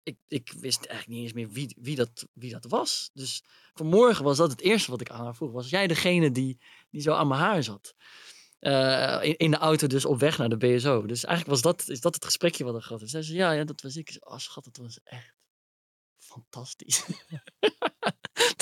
ik, 0.03 0.17
ik 0.29 0.53
wist 0.61 0.85
eigenlijk 0.85 1.19
niet 1.19 1.23
eens 1.23 1.33
meer 1.33 1.51
wie, 1.51 1.77
wie, 1.81 1.97
dat, 1.97 2.27
wie 2.33 2.53
dat 2.53 2.65
was. 2.65 3.11
Dus 3.13 3.43
vanmorgen 3.75 4.25
was 4.25 4.37
dat 4.37 4.51
het 4.51 4.61
eerste 4.61 4.91
wat 4.91 5.01
ik 5.01 5.11
aan 5.11 5.25
haar 5.25 5.35
vroeg. 5.35 5.53
Was 5.53 5.71
jij 5.71 5.87
degene 5.87 6.31
die, 6.31 6.61
die 6.91 7.01
zo 7.01 7.13
aan 7.13 7.29
mijn 7.29 7.41
haar 7.41 7.63
zat? 7.63 7.95
Eh, 8.59 9.19
in, 9.23 9.37
in 9.37 9.51
de 9.51 9.57
auto 9.57 9.87
dus 9.87 10.05
op 10.05 10.19
weg 10.19 10.39
naar 10.39 10.49
de 10.49 10.57
BSO. 10.57 11.07
Dus 11.07 11.25
eigenlijk 11.25 11.63
was 11.63 11.63
dat, 11.63 11.89
is 11.89 12.01
dat 12.01 12.15
het 12.15 12.25
gesprekje 12.25 12.65
wat 12.65 12.75
er 12.75 12.83
gehad 12.83 13.03
is. 13.03 13.11
Zij 13.11 13.23
zei, 13.23 13.39
ja, 13.39 13.53
ja, 13.53 13.65
dat 13.65 13.81
was 13.81 13.97
ik. 13.97 14.09
Ik 14.09 14.11
zei, 14.11 14.35
Oh 14.35 14.39
schat, 14.39 14.65
dat 14.65 14.77
was 14.77 15.01
echt 15.03 15.35
fantastisch. 16.19 17.07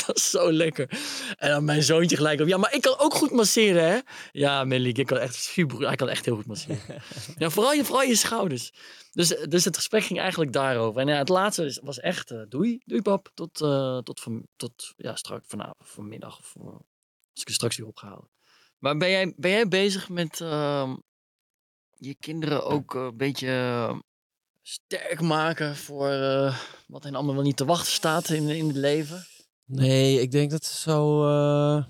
dat 0.07 0.17
is 0.17 0.31
zo 0.31 0.53
lekker. 0.53 0.89
En 1.37 1.51
dan 1.51 1.65
mijn 1.65 1.83
zoontje 1.83 2.17
gelijk 2.17 2.41
op. 2.41 2.47
Ja, 2.47 2.57
maar 2.57 2.75
ik 2.75 2.83
kan 2.83 2.99
ook 2.99 3.15
goed 3.15 3.31
masseren, 3.31 3.89
hè? 3.89 3.99
Ja, 4.33 4.65
Melik, 4.65 4.99
ik 4.99 5.07
kan 5.07 5.19
echt 5.19 5.35
super. 5.35 5.87
Hij 5.87 5.97
kan 5.97 6.09
echt 6.09 6.25
heel 6.25 6.37
goed 6.37 6.47
masseren. 6.47 6.79
ja, 7.39 7.51
vooral 7.51 7.73
je, 7.73 7.85
vooral 7.85 8.05
je 8.05 8.15
schouders. 8.15 8.73
Dus, 9.13 9.29
dus 9.29 9.65
het 9.65 9.77
gesprek 9.77 10.05
ging 10.05 10.21
eigenlijk 10.21 10.53
daarover. 10.53 11.01
En 11.01 11.07
ja, 11.09 11.19
het 11.19 11.29
laatste 11.29 11.81
was 11.83 12.01
echt 12.01 12.31
eh, 12.31 12.41
doei, 12.49 12.81
doei 12.85 13.03
pap. 13.03 13.31
Tot, 13.35 13.61
eh, 13.61 13.99
tot, 13.99 14.21
van, 14.21 14.47
tot 14.57 14.93
ja, 14.97 15.17
straks 15.17 15.45
vanavond, 15.47 15.77
vanmiddag. 15.89 16.39
Of, 16.39 16.55
eh, 16.61 16.67
als 16.67 17.43
ik 17.43 17.49
er 17.49 17.55
straks 17.55 17.77
weer 17.77 17.87
opgehaald. 17.87 18.29
Maar 18.79 18.97
ben 18.97 19.11
jij, 19.11 19.33
ben 19.37 19.51
jij 19.51 19.69
bezig 19.69 20.09
met 20.09 20.41
ehm, 20.41 20.97
je 21.99 22.15
kinderen 22.15 22.65
ook 22.65 22.95
een 22.95 23.17
beetje 23.17 23.49
eh, 23.49 23.99
sterk 24.63 25.21
maken 25.21 25.77
voor 25.77 26.09
wat 26.87 27.05
hen 27.05 27.15
allemaal 27.15 27.35
wel 27.35 27.43
niet 27.43 27.57
te 27.57 27.65
wachten 27.65 27.93
staat 27.93 28.29
in, 28.29 28.49
in 28.49 28.67
het 28.67 28.77
leven? 28.77 29.27
Nee, 29.65 30.21
ik 30.21 30.31
denk 30.31 30.51
dat 30.51 30.65
zo. 30.65 31.27
eh, 31.29 31.85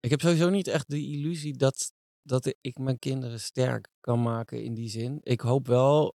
ik 0.00 0.10
heb 0.10 0.20
sowieso 0.20 0.48
niet 0.50 0.66
echt 0.68 0.90
de 0.90 1.06
illusie 1.06 1.56
dat, 1.56 1.92
dat 2.22 2.54
ik 2.60 2.78
mijn 2.78 2.98
kinderen 2.98 3.40
sterk 3.40 3.88
kan 4.00 4.22
maken 4.22 4.62
in 4.64 4.74
die 4.74 4.88
zin. 4.88 5.18
Ik 5.22 5.40
hoop 5.40 5.66
wel 5.66 6.14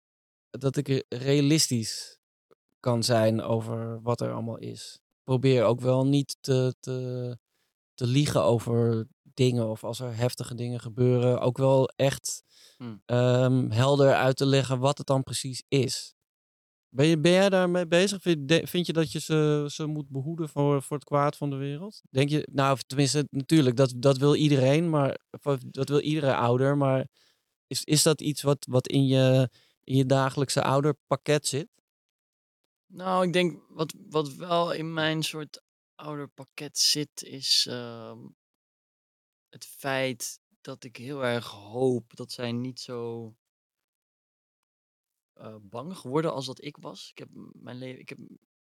dat 0.50 0.76
ik 0.76 0.88
re- 0.88 1.02
realistisch 1.08 2.18
kan 2.80 3.02
zijn 3.02 3.42
over 3.42 4.02
wat 4.02 4.20
er 4.20 4.32
allemaal 4.32 4.58
is. 4.58 4.98
Probeer 5.24 5.64
ook 5.64 5.80
wel 5.80 6.06
niet 6.06 6.36
te, 6.40 6.74
te, 6.80 7.38
te 7.94 8.06
liegen 8.06 8.42
over 8.42 9.06
dingen 9.34 9.68
of 9.70 9.84
als 9.84 10.00
er 10.00 10.16
heftige 10.16 10.54
dingen 10.54 10.80
gebeuren. 10.80 11.40
Ook 11.40 11.58
wel 11.58 11.88
echt 11.88 12.42
Hmm. 12.76 13.02
ehm, 13.06 13.70
helder 13.70 14.14
uit 14.14 14.36
te 14.36 14.46
leggen 14.46 14.78
wat 14.78 14.98
het 14.98 15.06
dan 15.06 15.22
precies 15.22 15.62
is. 15.68 16.14
Ben, 16.94 17.06
je, 17.06 17.18
ben 17.18 17.32
jij 17.32 17.48
daarmee 17.48 17.86
bezig? 17.86 18.22
Vind, 18.22 18.52
vind 18.68 18.86
je 18.86 18.92
dat 18.92 19.12
je 19.12 19.20
ze, 19.20 19.66
ze 19.70 19.86
moet 19.86 20.08
behoeden 20.08 20.48
voor, 20.48 20.82
voor 20.82 20.96
het 20.96 21.06
kwaad 21.06 21.36
van 21.36 21.50
de 21.50 21.56
wereld? 21.56 22.02
Denk 22.10 22.28
je, 22.28 22.48
nou, 22.52 22.78
tenminste, 22.86 23.26
natuurlijk, 23.30 23.76
dat, 23.76 23.92
dat 23.96 24.18
wil 24.18 24.34
iedereen, 24.34 24.90
maar 24.90 25.18
dat 25.60 25.88
wil 25.88 26.00
iedere 26.00 26.34
ouder. 26.34 26.76
Maar 26.76 27.06
is, 27.66 27.84
is 27.84 28.02
dat 28.02 28.20
iets 28.20 28.42
wat, 28.42 28.66
wat 28.70 28.88
in, 28.88 29.06
je, 29.06 29.50
in 29.84 29.96
je 29.96 30.06
dagelijkse 30.06 30.62
ouderpakket 30.62 31.46
zit? 31.46 31.68
Nou, 32.86 33.26
ik 33.26 33.32
denk 33.32 33.62
wat, 33.68 33.94
wat 34.08 34.34
wel 34.34 34.72
in 34.72 34.92
mijn 34.92 35.22
soort 35.22 35.62
ouderpakket 35.94 36.78
zit, 36.78 37.22
is 37.22 37.66
ehm, 37.68 38.18
het 39.48 39.66
feit 39.66 40.40
dat 40.60 40.84
ik 40.84 40.96
heel 40.96 41.24
erg 41.24 41.46
hoop 41.46 42.16
dat 42.16 42.32
zij 42.32 42.52
niet 42.52 42.80
zo 42.80 43.34
eh, 45.34 45.56
bang 45.62 45.96
geworden 45.96 46.32
als 46.32 46.46
dat 46.46 46.64
ik 46.64 46.76
was. 46.76 47.10
Ik 47.10 47.18
heb 47.18 47.28
mijn 47.52 47.76
leven, 47.78 48.00
ik, 48.00 48.08
heb, 48.08 48.18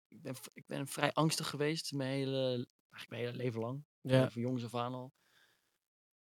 ik, 0.07 0.21
ben, 0.21 0.35
ik 0.53 0.65
ben 0.67 0.87
vrij 0.87 1.13
angstig 1.13 1.49
geweest 1.49 1.93
mijn 1.93 2.09
hele, 2.11 2.47
eigenlijk 2.89 3.09
mijn 3.09 3.21
hele 3.21 3.35
leven 3.37 3.61
lang. 3.61 3.83
Ja. 4.01 4.17
Ja. 4.19 4.29
Van 4.31 4.41
jongs 4.41 4.63
af 4.63 4.75
aan 4.75 4.93
al. 4.93 5.13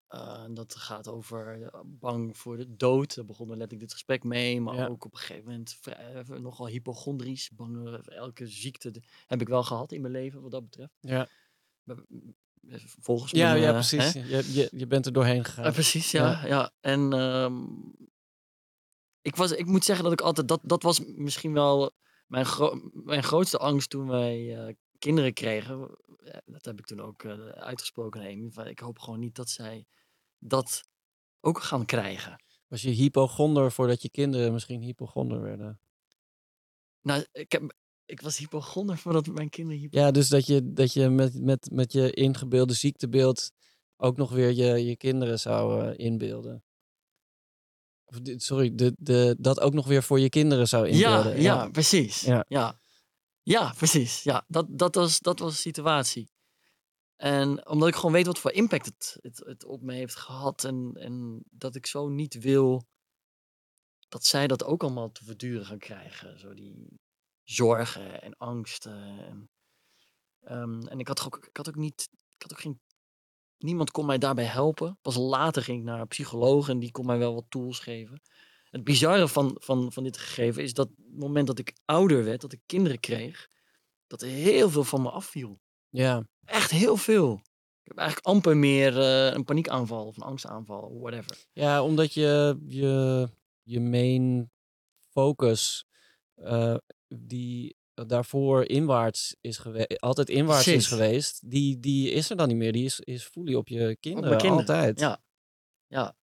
Eh, 0.07 0.43
en 0.43 0.55
dat 0.55 0.75
gaat 0.75 1.09
over 1.09 1.63
eh, 1.63 1.81
bang 1.85 2.39
voor 2.39 2.57
de 2.57 2.77
dood. 2.77 3.15
Daar 3.15 3.25
begon 3.25 3.47
er 3.51 3.57
letterlijk 3.57 3.81
dit 3.81 3.93
gesprek 3.93 4.25
mee. 4.25 4.61
Maar 4.61 4.75
Ja. 4.75 4.87
ook 4.87 5.05
op 5.05 5.13
een 5.13 5.19
gegeven 5.19 5.45
moment 5.51 5.73
vrij, 5.81 6.23
nogal 6.39 6.67
hypochondrisch. 6.69 7.51
Bang 7.51 7.77
voor 7.77 8.13
elke 8.13 8.47
ziekte 8.47 8.91
de- 8.91 9.03
heb 9.27 9.41
ik 9.41 9.49
wel 9.49 9.63
gehad 9.63 9.93
in 9.93 10.01
mijn 10.01 10.13
leven 10.13 10.43
wat 10.43 10.51
dat 10.51 10.65
betreft. 10.65 10.93
Ja, 11.01 11.29
Volgens 13.01 13.31
ja, 13.31 13.49
mijn, 13.51 13.61
ja 13.63 13.67
eh, 13.69 13.73
precies. 13.75 14.13
hè? 14.15 14.21
Je, 14.21 14.53
je, 14.53 14.69
je 14.73 14.87
bent 14.87 15.07
er 15.07 15.13
doorheen 15.13 15.45
gegaan. 15.45 15.73
Precies, 15.73 16.11
ja. 16.11 16.47
ja. 16.47 16.73
En 16.81 17.13
ehm, 17.13 17.65
ik, 19.23 19.37
was, 19.37 19.53
ik 19.53 19.67
moet 19.67 19.85
zeggen 19.85 20.05
dat 20.05 20.13
ik 20.13 20.21
altijd, 20.21 20.49
dat, 20.49 20.61
dat 20.63 20.83
was 20.83 21.01
misschien 21.05 21.53
wel 21.53 21.93
mijn, 22.27 22.47
gro- 22.47 22.91
mijn 22.93 23.23
grootste 23.23 23.59
angst 23.59 23.91
toen 23.91 24.09
wij 24.09 24.57
eh, 24.57 24.75
kinderen 24.99 25.33
kregen. 25.33 25.99
Dat 26.45 26.65
heb 26.65 26.79
ik 26.79 26.87
toen 26.87 27.01
ook 27.01 27.23
eh, 27.23 27.49
uitgesproken 27.49 28.21
aan 28.21 28.27
Amy. 28.27 28.69
Ik 28.69 28.79
hoop 28.79 28.99
gewoon 28.99 29.21
niet 29.21 29.35
dat 29.35 29.49
zij 29.49 29.87
dat 30.39 30.83
ook 31.41 31.63
gaan 31.63 31.85
krijgen. 31.85 32.43
Was 32.69 32.83
je 32.83 32.91
hypochonder 32.91 33.73
voordat 33.73 34.03
je 34.03 34.11
kinderen 34.11 34.53
misschien 34.53 34.81
hypochonder 34.83 35.43
werden? 35.43 35.81
Nou, 37.01 37.27
ik, 37.33 37.53
heb, 37.53 37.75
ik 38.05 38.21
was 38.21 38.39
hypochonder 38.39 38.99
voordat 38.99 39.27
mijn 39.27 39.49
kinderen 39.49 39.81
hypo... 39.81 39.99
Ja, 39.99 40.11
dus 40.11 40.29
dat 40.29 40.47
je, 40.47 40.73
dat 40.73 40.93
je 40.93 41.09
met, 41.09 41.41
met, 41.41 41.71
met 41.73 41.93
je 41.93 42.11
ingebeelde 42.13 42.75
ziektebeeld 42.75 43.51
ook 43.97 44.17
nog 44.17 44.31
weer 44.31 44.53
je, 44.53 44.85
je 44.85 44.97
kinderen 44.97 45.39
zou 45.39 45.87
eh, 45.87 46.07
inbeelden. 46.07 46.65
Of, 48.11 48.19
sorry, 48.37 48.75
de, 48.75 48.95
de, 48.99 49.37
dat 49.39 49.61
ook 49.61 49.73
nog 49.73 49.87
weer 49.87 50.03
voor 50.03 50.21
je 50.21 50.29
kinderen 50.29 50.69
zou 50.69 50.89
Ja, 50.89 51.17
inbeelden. 51.17 51.43
ja, 51.43 51.69
precies. 51.69 52.21
Ja. 52.21 52.45
Ja, 52.49 52.81
ja. 53.43 53.73
precies. 53.77 54.23
Ja, 54.23 54.45
dat, 54.49 54.67
dat, 54.69 54.95
was, 54.95 55.19
dat 55.19 55.39
was 55.39 55.53
de 55.53 55.59
situatie. 55.59 56.31
En 57.17 57.69
omdat 57.69 57.89
ik 57.89 57.95
gewoon 57.95 58.13
weet 58.13 58.27
wat 58.27 58.39
voor 58.39 58.53
impact 58.53 58.87
het, 58.87 59.17
het, 59.21 59.39
het 59.45 59.65
op 59.65 59.83
me 59.83 59.95
heeft 59.95 60.17
gehad. 60.17 60.65
En, 60.65 60.93
en 60.95 61.43
dat 61.51 61.75
ik 61.75 61.87
zo 61.87 62.09
niet 62.09 62.35
wil 62.41 62.87
dat 64.09 64.25
zij 64.25 64.47
dat 64.47 64.65
ook 64.65 64.83
allemaal 64.83 65.13
te 65.13 65.25
verduren 65.25 65.67
gaan 65.67 65.79
krijgen. 65.79 66.39
Zo 66.39 66.55
die 66.55 67.01
zorgen 67.43 68.23
en 68.23 68.37
angsten. 68.37 69.19
En, 69.27 69.51
ehm, 70.41 70.87
en 70.87 70.99
ik 70.99 71.09
had 71.09 71.25
ook, 71.25 71.47
ik 71.47 71.57
had 71.57 71.69
ook 71.69 71.77
niet, 71.77 72.09
ik 72.13 72.43
had 72.43 72.53
ook 72.53 72.61
geen, 72.61 72.81
niemand 73.63 73.91
kon 73.91 74.07
mij 74.07 74.19
daarbij 74.19 74.45
helpen. 74.45 74.99
Pas 75.03 75.17
later 75.17 75.63
ging 75.63 75.79
ik 75.79 75.85
naar 75.85 76.01
een 76.01 76.09
psycholoog 76.09 76.69
en 76.69 76.79
die 76.79 76.91
kon 76.91 77.07
mij 77.07 77.19
wel 77.19 77.35
wat 77.35 77.45
tools 77.49 77.79
geven. 77.79 78.23
Het 78.71 78.85
bizarre 78.85 79.29
van, 79.29 79.57
van, 79.59 79.93
van 79.93 80.03
dit 80.03 80.19
gegeven 80.19 80.63
is 80.63 80.75
dat 80.75 80.89
het 80.89 81.19
moment 81.19 81.47
dat 81.47 81.59
ik 81.59 81.73
ouder 81.85 82.25
werd, 82.25 82.41
dat 82.41 82.53
ik 82.53 82.61
kinderen 82.67 83.01
kreeg, 83.01 83.49
dat 84.07 84.23
er 84.23 84.29
heel 84.29 84.71
veel 84.71 84.85
van 84.85 85.03
me 85.03 85.11
afviel. 85.11 85.61
Ja, 85.89 86.25
Echt 86.45 86.71
heel 86.71 86.97
veel. 86.97 87.41
Ik 87.83 87.89
heb 87.89 87.97
eigenlijk 87.97 88.27
amper 88.27 88.57
meer 88.57 89.01
eh, 89.01 89.35
een 89.35 89.45
paniekaanval 89.45 90.07
of 90.07 90.17
een 90.17 90.23
angstaanval, 90.23 90.99
whatever. 91.01 91.45
ja 91.53 91.83
omdat 91.83 92.15
je 92.15 92.59
je, 92.67 93.29
je 93.63 93.81
main 93.81 94.51
focus 95.09 95.87
eh, 96.35 96.77
die 97.09 97.77
daarvoor 98.09 98.65
inwaarts 98.65 99.37
is 99.41 99.59
geweest, 99.59 100.01
altijd 100.01 100.29
inwaarts 100.29 100.67
is 100.67 100.87
geweest, 100.87 101.51
die, 101.51 101.81
die 101.81 102.11
is 102.11 102.31
er 102.31 102.37
dan 102.37 102.49
niet 102.49 102.57
meer. 102.57 102.73
Die 102.73 102.85
is, 102.85 103.01
is 103.01 103.23
fully 103.23 103.55
op 103.55 103.69
je 103.69 103.97
kinderen, 104.01 104.51
altijd. 104.51 105.01
Ja. 105.01 105.23
ja. 105.87 106.17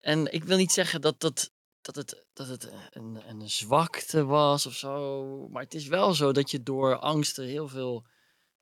En 0.00 0.32
ik 0.32 0.44
wil 0.44 0.56
niet 0.56 0.72
zeggen 0.72 1.00
dat, 1.00 1.20
dat, 1.20 1.52
dat 1.80 1.96
het, 1.96 2.26
dat 2.32 2.48
het 2.48 2.72
een, 2.90 3.22
een 3.28 3.50
zwakte 3.50 4.24
was 4.24 4.66
of 4.66 4.74
zo. 4.74 5.48
Maar 5.48 5.62
het 5.62 5.74
is 5.74 5.86
wel 5.86 6.14
zo 6.14 6.32
dat 6.32 6.50
je 6.50 6.62
door 6.62 6.96
angsten 6.98 7.46
heel 7.46 7.68
veel 7.68 8.06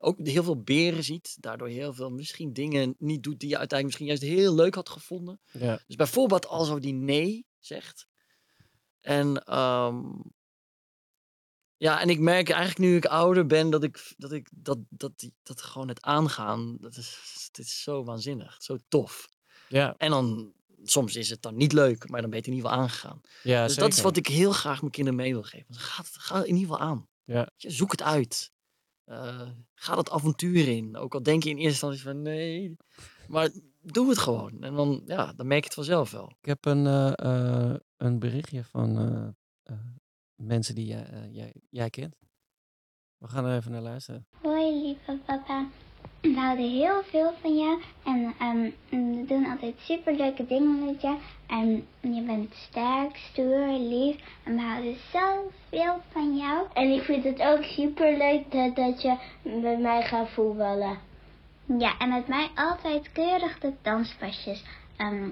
ook 0.03 0.27
heel 0.27 0.43
veel 0.43 0.61
beren 0.61 1.03
ziet. 1.03 1.37
Daardoor 1.39 1.67
heel 1.67 1.93
veel 1.93 2.09
misschien 2.09 2.53
dingen 2.53 2.95
niet 2.97 3.23
doet 3.23 3.39
die 3.39 3.49
je 3.49 3.57
uiteindelijk 3.57 3.99
misschien 3.99 4.19
juist 4.19 4.41
heel 4.41 4.55
leuk 4.55 4.75
had 4.75 4.89
gevonden. 4.89 5.39
Ja. 5.51 5.79
Dus 5.87 5.95
bijvoorbeeld 5.95 6.47
al 6.47 6.65
zo 6.65 6.79
die 6.79 6.93
nee 6.93 7.45
zegt. 7.59 8.07
En 9.01 9.43
ehm, 9.43 10.01
ja, 11.83 12.01
en 12.01 12.09
ik 12.09 12.19
merk 12.19 12.49
eigenlijk 12.49 12.79
nu 12.79 12.95
ik 12.95 13.05
ouder 13.05 13.45
ben 13.45 13.69
dat 13.69 13.83
ik 13.83 14.13
dat 14.17 14.31
ik 14.31 14.49
dat 14.51 14.77
dat 14.89 15.29
dat 15.43 15.61
gewoon 15.61 15.87
het 15.87 16.01
aangaan 16.01 16.77
dat 16.79 16.97
is 16.97 17.49
dit 17.51 17.65
is 17.65 17.83
zo 17.83 18.03
waanzinnig, 18.03 18.57
zo 18.59 18.77
tof. 18.87 19.29
Ja, 19.67 19.95
En 19.97 20.09
dan 20.09 20.53
soms 20.83 21.15
is 21.15 21.29
het 21.29 21.41
dan 21.41 21.55
niet 21.55 21.73
leuk, 21.73 22.09
maar 22.09 22.21
dan 22.21 22.29
ben 22.29 22.39
je 22.39 22.45
in 22.45 22.53
ieder 22.53 22.69
geval 22.69 22.83
aangegaan. 22.83 23.21
ja 23.43 23.65
dus 23.65 23.75
dat 23.75 23.93
is 23.93 24.01
wat 24.01 24.17
ik 24.17 24.27
heel 24.27 24.51
graag 24.51 24.79
mijn 24.79 24.91
kinderen 24.91 25.19
mee 25.19 25.33
wil 25.33 25.43
geven. 25.43 25.75
Ga 25.75 26.37
in 26.37 26.55
ieder 26.55 26.61
geval 26.61 26.79
aan. 26.79 27.07
Ja. 27.23 27.49
Zoek 27.57 27.91
het 27.91 28.01
uit. 28.01 28.51
Eh, 29.05 29.49
ga 29.73 29.95
dat 29.95 30.09
avontuur 30.09 30.67
in. 30.67 30.97
Ook 30.97 31.13
al 31.13 31.23
denk 31.23 31.43
je 31.43 31.49
in 31.49 31.57
eerste 31.57 31.85
instantie 31.85 32.01
van 32.01 32.21
nee. 32.21 32.77
Maar 33.27 33.49
doe 33.81 34.09
het 34.09 34.17
gewoon. 34.17 34.63
En 34.63 34.75
dan, 34.75 35.03
ja, 35.05 35.33
dan 35.33 35.47
merk 35.47 35.59
je 35.59 35.65
het 35.65 35.73
vanzelf 35.73 36.11
wel. 36.11 36.33
Ik 36.41 36.45
heb 36.45 36.65
een, 36.65 36.87
eh, 36.87 37.13
eh, 37.15 37.75
een 37.97 38.19
berichtje 38.19 38.63
van 38.63 39.35
mensen 40.35 40.75
die 40.75 40.85
jij, 40.85 41.05
eh, 41.05 41.35
jij, 41.35 41.53
jij 41.69 41.89
kent. 41.89 42.15
We 43.17 43.27
gaan 43.27 43.45
er 43.45 43.57
even 43.57 43.71
naar 43.71 43.81
luisteren. 43.81 44.27
Hoi 44.41 44.81
lieve 44.81 45.17
papa, 45.25 45.67
we 46.21 46.33
houden 46.35 46.69
heel 46.69 47.03
veel 47.03 47.33
van 47.41 47.57
jou 47.57 47.81
en 48.03 48.33
ehm, 48.39 48.69
we 48.89 49.25
doen 49.27 49.45
altijd 49.45 49.75
superleuke 49.79 50.45
dingen 50.45 50.85
met 50.85 51.01
je. 51.01 51.17
En 51.47 51.87
je 52.01 52.21
bent 52.21 52.53
sterk, 52.53 53.15
stoer, 53.15 53.67
lief 53.67 54.15
en 54.43 54.55
we 54.55 54.61
houden 54.61 54.95
zoveel 55.11 56.01
van 56.11 56.37
jou. 56.37 56.67
En 56.73 56.91
ik 56.91 57.01
vind 57.01 57.23
het 57.23 57.41
ook 57.41 57.63
superleuk 57.63 58.51
dat, 58.51 58.75
dat 58.75 59.01
je 59.01 59.17
met 59.41 59.79
mij 59.79 60.01
gaat 60.01 60.29
voetballen. 60.29 60.97
Ja, 61.65 61.97
en 61.97 62.09
met 62.09 62.27
mij 62.27 62.49
altijd 62.55 63.11
keurig 63.11 63.59
de 63.59 63.73
danspasjes 63.81 64.63
ehm, 64.97 65.29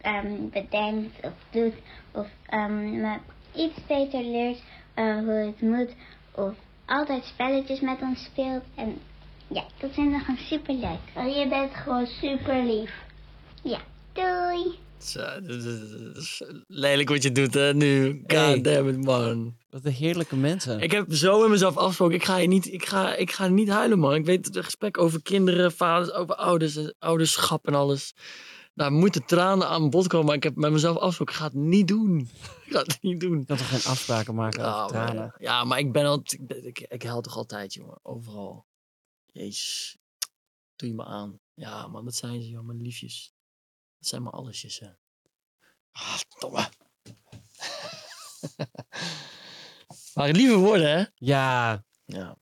ehm, 0.00 0.48
bedenkt 0.48 1.24
of 1.24 1.32
doet. 1.50 1.74
Of 2.12 2.26
ehm, 2.46 3.00
me 3.00 3.18
iets 3.56 3.78
beter 3.88 4.22
leert 4.24 4.58
eh, 4.94 5.18
hoe 5.18 5.52
het 5.56 5.60
moet. 5.60 5.90
Of 6.34 6.54
altijd 6.86 7.24
spelletjes 7.24 7.80
met 7.80 7.98
ons 8.00 8.24
speelt. 8.24 8.62
En 8.74 8.98
ja, 9.48 9.64
dat 9.80 9.90
vind 9.92 10.14
ik 10.14 10.20
gewoon 10.20 10.36
super 10.36 10.74
leuk. 10.74 10.98
En 11.14 11.30
je 11.30 11.48
bent 11.48 11.74
gewoon 11.74 12.06
super 12.06 12.64
lief. 12.64 12.90
Ja, 13.62 13.78
doei. 14.12 14.78
Zo, 14.98 15.20
dat 15.20 15.62
is- 15.64 15.90
dat 16.14 16.16
is 16.16 16.42
lelijk 16.66 17.08
wat 17.08 17.22
je 17.22 17.32
doet 17.32 17.54
hè, 17.54 17.74
nu. 17.74 18.22
Hey. 18.26 18.52
God 18.54 18.64
damn 18.64 18.88
it, 18.88 19.04
man. 19.04 19.54
Wat 19.70 19.84
een 19.84 19.92
heerlijke 19.92 20.36
mensen. 20.36 20.80
Ik 20.80 20.90
heb 20.92 21.06
zo 21.12 21.44
in 21.44 21.50
mezelf 21.50 21.76
afgesproken. 21.76 22.14
Ik 22.14 22.24
ga, 22.24 22.36
je 22.36 22.48
niet, 22.48 22.72
ik, 22.72 22.86
ga, 22.86 23.14
ik 23.14 23.30
ga 23.30 23.48
niet 23.48 23.68
huilen, 23.68 23.98
man. 23.98 24.14
Ik 24.14 24.24
weet 24.24 24.46
het 24.46 24.64
gesprek 24.64 24.98
over 24.98 25.22
kinderen, 25.22 25.72
vaders, 25.72 26.12
over 26.12 26.34
ouders, 26.34 26.76
en 26.76 26.94
ouderschap 26.98 27.66
en 27.66 27.74
alles. 27.74 28.14
Daar 28.76 28.92
moeten 28.92 29.24
tranen 29.26 29.68
aan 29.68 29.90
bod 29.90 30.06
komen. 30.06 30.26
Maar 30.26 30.34
ik 30.34 30.42
heb 30.42 30.56
met 30.56 30.72
mezelf 30.72 30.96
afgesproken. 30.96 31.34
Ik 31.34 31.40
ga 31.40 31.46
het 31.46 31.54
niet 31.54 31.88
doen. 31.88 32.18
Ik 32.64 32.72
ga 32.72 32.78
het 32.78 33.02
niet 33.02 33.20
doen. 33.20 33.38
Je 33.38 33.44
kan 33.44 33.56
toch 33.56 33.68
geen 33.68 33.90
afspraken 33.92 34.34
maken 34.34 34.62
Ja, 34.62 34.82
over 34.84 34.96
maar, 34.96 35.06
tranen? 35.06 35.34
ja, 35.38 35.64
maar 35.64 35.78
ik 35.78 35.92
ben 35.92 36.04
altijd. 36.04 36.32
Ik, 36.32 36.64
ik, 36.64 36.80
ik 36.80 37.02
huil 37.02 37.20
toch 37.20 37.36
altijd, 37.36 37.74
jongen. 37.74 37.98
Overal. 38.02 38.66
Jezus. 39.26 39.96
Doe 40.76 40.88
je 40.88 40.94
me 40.94 41.04
aan. 41.04 41.40
Ja, 41.54 41.86
man, 41.86 42.04
dat 42.04 42.14
zijn 42.14 42.42
ze, 42.42 42.48
joh. 42.48 42.64
Mijn 42.64 42.82
liefjes. 42.82 43.34
Dat 43.98 44.08
zijn 44.08 44.22
mijn 44.22 44.34
allesjes, 44.34 44.78
hè. 44.78 44.88
Ah, 45.92 46.18
domme. 46.38 46.68
maar 50.14 50.30
lieve 50.30 50.56
woorden, 50.56 50.90
hè? 50.98 51.04
Ja, 51.14 51.84
Ja. 52.04 52.36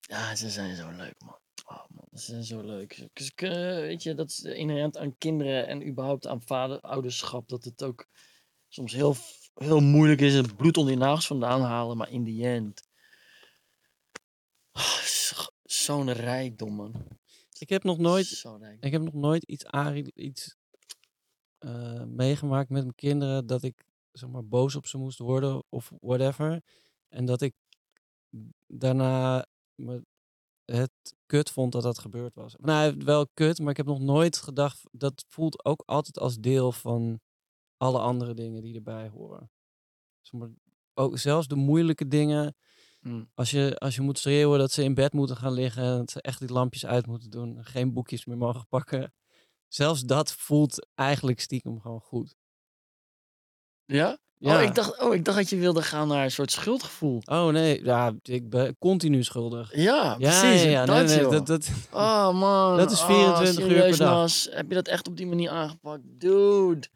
Ja, 0.00 0.34
ze 0.34 0.50
zijn 0.50 0.76
zo 0.76 0.90
leuk, 0.90 1.14
man. 1.24 1.37
Oh, 1.70 1.84
man, 1.88 2.08
ze 2.12 2.24
zijn 2.24 2.44
zo 2.44 2.60
leuk. 2.60 3.08
Dus 3.12 3.32
eh, 3.34 3.50
weet 3.74 4.02
je, 4.02 4.14
dat 4.14 4.28
is 4.30 4.42
inherent 4.42 4.96
aan 4.96 5.18
kinderen 5.18 5.66
en 5.66 5.88
überhaupt 5.88 6.26
aan 6.26 6.42
vader, 6.42 6.80
ouderschap. 6.80 7.48
Dat 7.48 7.64
het 7.64 7.82
ook 7.82 8.06
soms 8.68 8.92
heel, 8.92 9.14
heel 9.54 9.80
moeilijk 9.80 10.20
is 10.20 10.34
het 10.34 10.56
bloed 10.56 10.76
onder 10.76 10.92
je 10.92 10.98
nagels 10.98 11.26
vandaan 11.26 11.60
halen. 11.60 11.96
Maar 11.96 12.10
in 12.10 12.24
the 12.24 12.46
end. 12.46 12.82
ah, 14.72 14.98
zo- 14.98 15.46
Zo'n 15.62 16.12
rijkdom, 16.12 16.74
man. 16.74 16.94
ik 17.58 17.68
heb 17.68 17.82
nog 17.82 17.98
nooit, 17.98 18.44
ik 18.80 18.92
heb 18.92 19.02
nog 19.02 19.14
nooit 19.14 19.42
iets, 19.42 19.64
iets 20.14 20.56
eh, 21.58 22.04
meegemaakt 22.04 22.68
met 22.68 22.82
mijn 22.82 22.94
kinderen 22.94 23.46
dat 23.46 23.62
ik 23.62 23.84
zeg 24.12 24.28
maar, 24.30 24.44
boos 24.46 24.74
op 24.74 24.86
ze 24.86 24.98
moest 24.98 25.18
worden 25.18 25.62
of 25.68 25.92
whatever. 26.00 26.62
En 27.08 27.24
dat 27.24 27.40
ik 27.40 27.54
daarna 28.66 29.46
me 29.74 30.04
het 30.72 31.16
kut 31.26 31.50
vond 31.50 31.72
dat 31.72 31.82
dat 31.82 31.98
gebeurd 31.98 32.34
was. 32.34 32.54
Nou, 32.58 32.96
wel 33.04 33.28
kut, 33.34 33.58
maar 33.58 33.70
ik 33.70 33.76
heb 33.76 33.86
nog 33.86 34.00
nooit 34.00 34.36
gedacht, 34.36 34.82
dat 34.90 35.24
voelt 35.28 35.64
ook 35.64 35.82
altijd 35.86 36.18
als 36.18 36.36
deel 36.36 36.72
van 36.72 37.20
alle 37.76 37.98
andere 37.98 38.34
dingen 38.34 38.62
die 38.62 38.74
erbij 38.74 39.08
horen. 39.08 39.50
Ook 40.94 41.18
zelfs 41.18 41.46
de 41.46 41.54
moeilijke 41.56 42.08
dingen, 42.08 42.56
Mm. 43.00 43.30
als 43.34 43.50
je, 43.50 43.78
als 43.78 43.94
je 43.94 44.00
moet 44.00 44.18
schreeuwen 44.18 44.58
dat 44.58 44.72
ze 44.72 44.82
in 44.82 44.94
bed 44.94 45.12
moeten 45.12 45.36
gaan 45.36 45.52
liggen, 45.52 45.82
en 45.82 45.98
dat 45.98 46.10
ze 46.10 46.22
echt 46.22 46.38
die 46.38 46.52
lampjes 46.52 46.86
uit 46.86 47.06
moeten 47.06 47.30
doen, 47.30 47.64
geen 47.64 47.92
boekjes 47.92 48.24
meer 48.24 48.36
mogen 48.36 48.66
pakken. 48.76 49.14
Zelfs 49.68 50.02
dat 50.02 50.32
voelt 50.32 50.88
eigenlijk 50.94 51.40
stiekem 51.40 51.80
gewoon 51.80 52.00
goed. 52.00 52.36
Ja? 53.84 54.18
Ja. 54.38 54.56
Oh, 54.56 54.62
ik 54.62 54.74
dacht, 54.74 55.00
oh, 55.00 55.14
ik 55.14 55.24
dacht 55.24 55.36
dat 55.36 55.50
je 55.50 55.56
wilde 55.56 55.82
gaan 55.82 56.08
naar 56.08 56.24
een 56.24 56.30
soort 56.30 56.50
schuldgevoel. 56.50 57.22
Oh 57.24 57.46
nee, 57.46 57.84
ja, 57.84 58.14
ik 58.22 58.50
ben 58.50 58.76
continu 58.78 59.24
schuldig. 59.24 59.76
Ja, 59.76 60.14
precies. 60.16 60.62
ja, 60.62 60.84
dat, 60.84 61.06
nee, 61.06 61.28
dat, 61.28 61.46
dat, 61.46 61.68
Oh 61.92 62.32
man. 62.32 62.76
Dat 62.76 62.90
is 62.90 63.00
Oh, 63.00 63.06
24 63.06 63.64
uur 63.64 63.80
per 63.80 63.96
dag. 63.96 63.98
Nas. 63.98 64.48
Heb 64.50 64.68
je 64.68 64.74
dat 64.74 64.88
echt 64.88 65.08
op 65.08 65.16
die 65.16 65.26
manier 65.26 65.50
aangepakt? 65.50 66.00
Dude. 66.04 66.86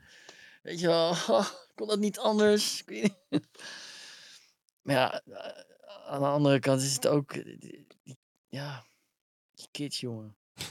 Weet 0.63 0.81
je 0.81 0.87
wel, 0.87 1.15
kon 1.75 1.89
dat 1.89 1.99
niet 1.99 2.19
anders? 2.19 2.85
Maar 4.83 4.95
ja, 4.95 5.23
eh, 5.31 5.63
aan 6.07 6.21
de 6.21 6.27
andere 6.27 6.59
kant 6.59 6.83
is 6.83 6.95
het 6.95 7.07
ook... 7.07 7.33
Ja, 8.49 8.85
die 9.55 9.69
kids, 9.71 10.01
jongen. 10.01 10.37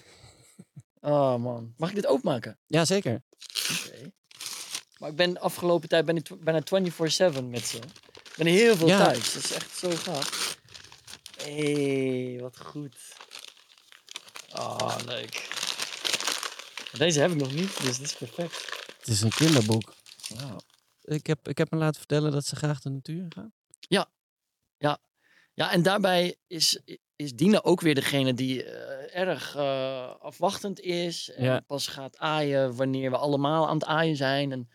Oh 1.01 1.35
man. 1.35 1.73
Mag 1.77 1.89
ik 1.89 1.95
dit 1.95 2.07
openmaken? 2.07 2.59
ja, 2.67 2.85
zeker. 2.85 3.23
Oké. 3.85 4.11
Maar 5.01 5.09
ik 5.09 5.15
ben 5.15 5.33
de 5.33 5.39
afgelopen 5.39 5.89
tijd 5.89 6.05
ben 6.05 6.15
ik 6.15 6.27
bijna 6.43 6.61
24-7 6.61 7.43
met 7.49 7.65
ze. 7.65 7.77
Ik 7.77 8.33
ben 8.37 8.45
heel 8.47 8.75
veel 8.75 8.87
Ja. 8.87 8.97
thuis. 9.05 9.33
Dat 9.33 9.43
is 9.43 9.51
echt 9.51 9.77
zo 9.77 9.89
gaaf. 9.89 10.57
Hé, 11.43 12.37
wat 12.39 12.57
goed. 12.59 12.95
Oh, 14.55 14.95
leuk. 15.05 15.49
Deze 16.97 17.19
heb 17.19 17.31
ik 17.31 17.37
nog 17.37 17.53
niet, 17.53 17.81
dus 17.83 17.97
dit 17.97 18.05
is 18.05 18.15
perfect. 18.15 18.83
Het 18.99 19.07
is 19.07 19.21
een 19.21 19.29
kinderboek. 19.29 19.93
Ik 21.01 21.27
heb, 21.27 21.47
ik 21.47 21.57
heb 21.57 21.71
me 21.71 21.77
laten 21.77 21.97
vertellen 21.99 22.31
dat 22.31 22.45
ze 22.45 22.55
graag 22.55 22.79
de 22.81 22.89
natuur 22.89 23.25
gaan. 23.29 23.53
Ja, 25.53 25.71
en 25.71 25.81
daarbij 25.81 26.35
is, 26.47 26.79
is 27.15 27.33
Dina 27.33 27.61
ook 27.61 27.81
weer 27.81 27.95
degene 27.95 28.33
die 28.33 28.63
eh, 28.63 29.21
erg 29.21 29.55
eh, 29.55 30.15
afwachtend 30.19 30.79
is. 30.79 31.29
En 31.29 31.43
Ja. 31.43 31.59
pas 31.59 31.87
gaat 31.87 32.17
aaien 32.17 32.75
wanneer 32.75 33.09
we 33.11 33.17
allemaal 33.17 33.67
aan 33.67 33.73
het 33.77 33.85
aaien 33.85 34.15
zijn. 34.15 34.51
En 34.51 34.69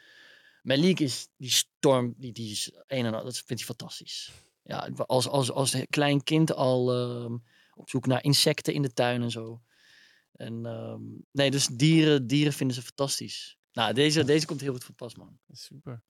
Malik 0.66 1.00
is 1.00 1.28
die 1.36 1.50
storm, 1.50 2.14
die, 2.16 2.32
die 2.32 2.50
is 2.50 2.72
een 2.86 3.04
en 3.04 3.14
al, 3.14 3.24
dat 3.24 3.36
vindt 3.36 3.62
hij 3.62 3.74
fantastisch. 3.74 4.32
Ja, 4.62 4.90
als, 4.96 5.28
als, 5.28 5.50
als 5.50 5.76
klein 5.90 6.22
kind 6.22 6.52
al 6.52 6.92
ehm, 6.92 7.36
op 7.74 7.88
zoek 7.88 8.06
naar 8.06 8.24
insecten 8.24 8.74
in 8.74 8.82
de 8.82 8.92
tuin 8.92 9.22
en 9.22 9.30
zo. 9.30 9.62
En 10.32 10.66
ehm, 10.66 11.02
nee, 11.30 11.50
dus 11.50 11.66
dieren, 11.66 12.26
dieren 12.26 12.52
vinden 12.52 12.76
ze 12.76 12.82
fantastisch. 12.82 13.58
Nou, 13.72 13.94
deze, 13.94 14.24
deze 14.24 14.46
komt 14.46 14.60
heel 14.60 14.72
goed 14.72 14.84
van 14.84 14.94
pas, 14.94 15.14
man. 15.14 15.38
Super. 15.50 16.02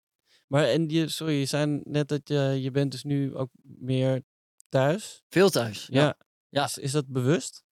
Maar 0.46 0.64
en 0.64 0.88
je, 0.88 1.08
sorry, 1.08 1.34
je 1.34 1.46
zei 1.46 1.80
net 1.84 2.08
dat 2.08 2.28
je, 2.28 2.58
je 2.60 2.70
bent 2.70 2.90
dus 2.90 3.04
nu 3.04 3.34
ook 3.34 3.50
meer 3.62 4.22
thuis. 4.68 5.22
Veel 5.28 5.50
thuis. 5.50 5.86
Ja. 5.90 6.16
Ja. 6.48 6.64
Is, 6.64 6.78
is 6.78 6.92
dat 6.92 7.06
bewust? 7.06 7.64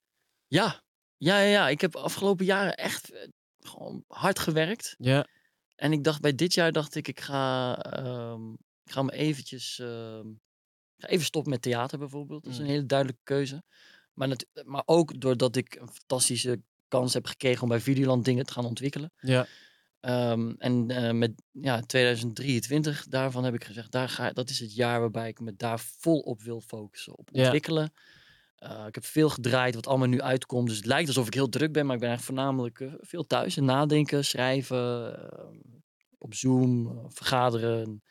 Ja, 0.46 0.82
ja, 1.16 1.38
ja, 1.38 1.48
ja. 1.48 1.68
Ik 1.68 1.80
heb 1.80 1.96
afgelopen 1.96 2.44
jaren 2.44 2.76
echt 2.76 3.10
eh, 3.10 3.28
gewoon 3.58 4.04
hard 4.06 4.38
gewerkt. 4.38 4.94
Ja. 4.98 5.26
En 5.74 5.92
ik 5.92 6.04
dacht 6.04 6.20
bij 6.20 6.34
dit 6.34 6.54
jaar 6.54 6.72
dacht 6.72 6.94
ik, 6.94 7.08
ik 7.08 7.20
ga, 7.20 7.76
ehm, 7.82 8.52
ik 8.84 8.92
ga 8.92 9.02
me 9.02 9.12
eventjes, 9.12 9.78
ehm, 9.78 10.28
ik 10.96 11.02
ga 11.04 11.08
even 11.08 11.24
stoppen 11.24 11.52
met 11.52 11.62
theater 11.62 11.98
bijvoorbeeld. 11.98 12.42
Dat 12.44 12.52
is 12.52 12.58
een 12.58 12.64
Mm. 12.64 12.70
hele 12.70 12.86
duidelijke 12.86 13.22
keuze. 13.24 13.62
Maar, 14.12 14.28
natu- 14.28 14.62
maar 14.64 14.82
ook 14.86 15.20
doordat 15.20 15.56
ik 15.56 15.74
een 15.74 15.88
fantastische 15.92 16.62
kans 16.88 17.14
heb 17.14 17.26
gekregen 17.26 17.62
om 17.62 17.68
bij 17.68 17.80
Videoland 17.80 18.24
dingen 18.24 18.46
te 18.46 18.52
gaan 18.52 18.64
ontwikkelen. 18.64 19.12
Ja. 19.16 19.46
Ehm, 20.00 20.50
en 20.58 20.90
eh, 20.90 21.12
met 21.12 21.42
ja, 21.50 21.80
2023, 21.80 23.06
daarvan 23.08 23.44
heb 23.44 23.54
ik 23.54 23.64
gezegd, 23.64 23.90
daar 23.92 24.08
ga, 24.08 24.32
dat 24.32 24.50
is 24.50 24.58
het 24.58 24.74
jaar 24.74 25.00
waarbij 25.00 25.28
ik 25.28 25.40
me 25.40 25.54
daar 25.56 25.80
vol 25.80 26.18
op 26.20 26.42
wil 26.42 26.60
focussen. 26.60 27.18
Op 27.18 27.28
Ja. 27.32 27.50
Eh, 28.64 28.86
ik 28.86 28.94
heb 28.94 29.04
veel 29.04 29.28
gedraaid 29.28 29.74
wat 29.74 29.86
allemaal 29.86 30.08
nu 30.08 30.20
uitkomt. 30.20 30.68
Dus 30.68 30.76
het 30.76 30.86
lijkt 30.86 31.08
alsof 31.08 31.26
ik 31.26 31.34
heel 31.34 31.48
druk 31.48 31.72
ben, 31.72 31.86
maar 31.86 31.94
ik 31.94 32.00
ben 32.00 32.08
eigenlijk 32.08 32.38
voornamelijk 32.38 32.80
eh, 32.80 32.92
veel 33.00 33.26
thuis. 33.26 33.56
En 33.56 33.64
nadenken, 33.64 34.24
schrijven, 34.24 35.16
ehm, 35.30 35.56
op 36.18 36.34
Zoom, 36.34 36.86
eh, 36.86 37.04
vergaderen 37.08 38.02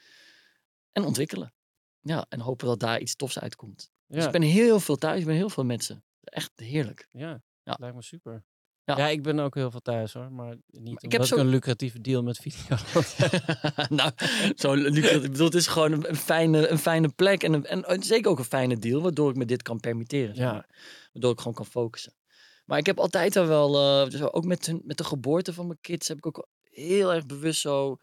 en 0.92 1.04
ontwikkelen. 1.04 1.54
Ja, 2.02 2.26
en 2.30 2.40
hopen 2.40 2.68
dat 2.68 2.80
daar 2.80 3.00
iets 3.00 3.16
tofs 3.16 3.40
uitkomt. 3.40 3.92
Dus 4.08 4.26
ik 4.26 4.32
ben 4.32 4.42
heel 4.42 4.80
veel 4.80 4.96
thuis, 4.96 5.20
ik 5.20 5.26
ben 5.26 5.36
heel 5.36 5.50
veel 5.50 5.66
met 5.66 5.84
ze. 5.84 6.02
Echt 6.24 6.52
heerlijk. 6.56 7.08
Ja, 7.12 7.42
Ja. 7.64 7.76
lijkt 7.80 7.96
me 7.96 8.02
super. 8.02 8.44
Ja. 8.86 8.98
Ja. 8.98 9.08
ik 9.08 9.24
ben 9.24 9.40
ook 9.40 9.56
heel 9.56 9.72
veel 9.72 9.80
thuis 9.82 10.14
hoor, 10.14 10.32
maar 10.32 10.56
niet 10.68 10.94
ik 10.94 11.02
ik 11.04 11.12
heb 11.12 11.24
zo- 11.24 11.38
een 11.38 11.48
lucratieve 11.48 12.02
deal 12.02 12.24
met 12.24 12.38
Videoland. 12.38 13.18
nou, 14.00 14.12
zo, 14.56 14.74
Luc, 14.74 15.12
ik 15.12 15.22
bedoel, 15.32 15.46
het 15.46 15.56
is 15.56 15.68
gewoon 15.68 16.06
een, 16.06 16.16
fijne, 16.16 16.68
een 16.68 16.78
fijne 16.78 17.10
plek 17.10 17.44
en, 17.44 17.54
een, 17.72 17.84
en 17.84 18.04
zeker 18.04 18.32
ook 18.32 18.40
een 18.40 18.46
fijne 18.46 18.78
deal, 18.80 19.02
waardoor 19.02 19.30
ik 19.30 19.36
me 19.36 19.46
dit 19.46 19.62
kan 19.62 19.80
permitteren. 19.80 20.36
Ja. 20.36 20.52
maar. 20.52 20.70
Waardoor 21.14 21.32
ik 21.32 21.38
gewoon 21.38 21.54
kan 21.54 21.66
focussen. 21.66 22.14
Maar 22.66 22.78
ik 22.78 22.86
heb 22.86 23.00
altijd 23.00 23.36
al 23.36 23.46
wel, 23.48 23.76
eh, 24.06 24.12
zo 24.12 24.26
ook 24.26 24.46
met, 24.46 24.66
hun, 24.66 24.82
met 24.84 24.98
de 24.98 25.04
geboorte 25.04 25.54
van 25.54 25.68
mijn 25.68 25.80
kids, 25.82 26.08
heb 26.08 26.18
ik 26.18 26.26
ook 26.28 26.48
heel 26.64 27.14
erg 27.14 27.26
bewust 27.26 27.62
zo 27.62 27.98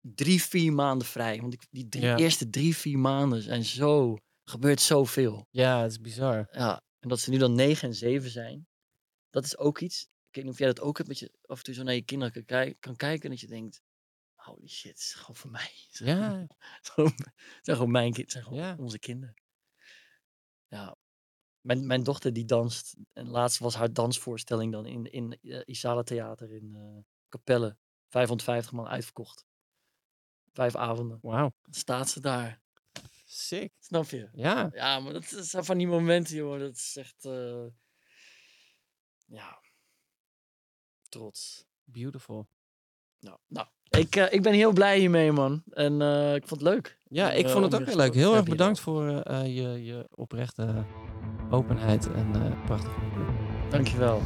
drie, 0.00 0.42
vier 0.42 0.72
maanden 0.72 1.06
vrij. 1.06 1.40
Want 1.40 1.52
ik, 1.52 1.62
die 1.70 1.88
drie, 1.88 2.04
Ja. 2.04 2.16
eerste 2.16 2.50
drie, 2.50 2.76
vier 2.76 2.98
maanden 2.98 3.42
zijn 3.42 3.64
zo, 3.64 4.16
gebeurt 4.44 4.80
zoveel. 4.80 5.46
ja, 5.50 5.82
het 5.82 5.90
is 5.90 6.00
bizar. 6.00 6.48
Ja, 6.50 6.80
en 7.00 7.08
dat 7.08 7.20
ze 7.20 7.30
nu 7.30 7.38
dan 7.38 7.54
negen 7.54 7.88
en 7.88 7.94
zeven 7.94 8.30
zijn, 8.30 8.66
dat 9.32 9.44
is 9.44 9.56
ook 9.56 9.78
iets. 9.80 10.02
Ik 10.02 10.34
weet 10.38 10.44
niet 10.44 10.52
of 10.52 10.58
jij 10.58 10.66
dat 10.68 10.80
ook 10.80 10.96
hebt, 10.96 11.08
dat 11.08 11.18
je 11.18 11.32
af 11.46 11.58
en 11.58 11.64
toe 11.64 11.74
zo 11.74 11.82
naar 11.82 11.94
je 11.94 12.02
kinderen 12.02 12.32
kan, 12.32 12.44
kij- 12.44 12.74
kan 12.80 12.96
kijken 12.96 13.24
en 13.24 13.30
dat 13.30 13.40
je 13.40 13.46
denkt, 13.46 13.82
holy 14.34 14.68
shit, 14.68 14.90
het 14.90 15.00
is 15.00 15.14
gewoon 15.14 15.36
voor 15.36 15.50
mij. 15.50 15.70
Ja. 15.90 16.46
het 16.94 17.60
zijn 17.62 17.76
gewoon 17.76 17.90
mijn 17.90 18.12
kinderen, 18.12 18.30
zijn 18.30 18.44
gewoon 18.44 18.58
Ja. 18.58 18.76
onze 18.78 18.98
kinderen. 18.98 19.34
Ja, 20.66 20.96
mijn, 21.60 21.86
mijn 21.86 22.02
dochter 22.02 22.32
die 22.32 22.44
danst, 22.44 22.96
en 23.12 23.28
laatst 23.28 23.58
was 23.58 23.74
haar 23.74 23.92
dansvoorstelling 23.92 24.72
dan 24.72 24.86
in, 24.86 25.12
in 25.12 25.38
eh, 25.42 25.60
Isala 25.64 26.02
Theater 26.02 26.52
in 26.52 26.74
eh 26.76 26.98
Capelle. 27.28 27.76
550 28.08 28.72
man 28.72 28.86
uitverkocht. 28.86 29.44
Vijf 30.52 30.76
avonden. 30.76 31.18
Wauw, 31.22 31.52
staat 31.70 32.08
ze 32.10 32.20
daar. 32.20 32.60
sick. 33.24 33.72
Snap 33.78 34.04
je? 34.08 34.28
Ja, 34.32 34.70
Ja, 34.72 35.00
maar 35.00 35.12
dat 35.12 35.24
zijn 35.24 35.64
van 35.64 35.78
die 35.78 35.86
momenten, 35.86 36.34
joh. 36.36 36.58
Dat 36.58 36.76
is 36.76 36.96
echt. 36.96 37.24
eh, 37.24 37.66
ja. 39.32 39.60
Trots. 41.08 41.64
beautiful. 41.84 42.48
Nou, 43.20 43.36
nou 43.46 43.66
ik, 43.98 44.16
eh, 44.16 44.32
ik 44.32 44.42
ben 44.42 44.52
heel 44.52 44.72
blij 44.72 44.98
hiermee, 44.98 45.32
man. 45.32 45.62
En 45.70 46.02
eh, 46.02 46.34
ik 46.34 46.46
vond 46.46 46.60
het 46.60 46.70
leuk. 46.70 46.98
Ja, 47.08 47.32
ik 47.32 47.44
eh, 47.44 47.52
vond 47.52 47.64
het 47.64 47.74
ook 47.80 47.86
heel 47.86 47.96
leuk. 47.96 48.14
Heel 48.14 48.34
erg 48.34 48.44
bedankt 48.44 48.80
voor 48.80 49.04
je, 49.44 49.84
je 49.84 50.06
oprechte 50.14 50.84
openheid 51.50 52.12
en 52.12 52.58
prachtige. 52.64 53.00
Dankjewel. 53.70 54.20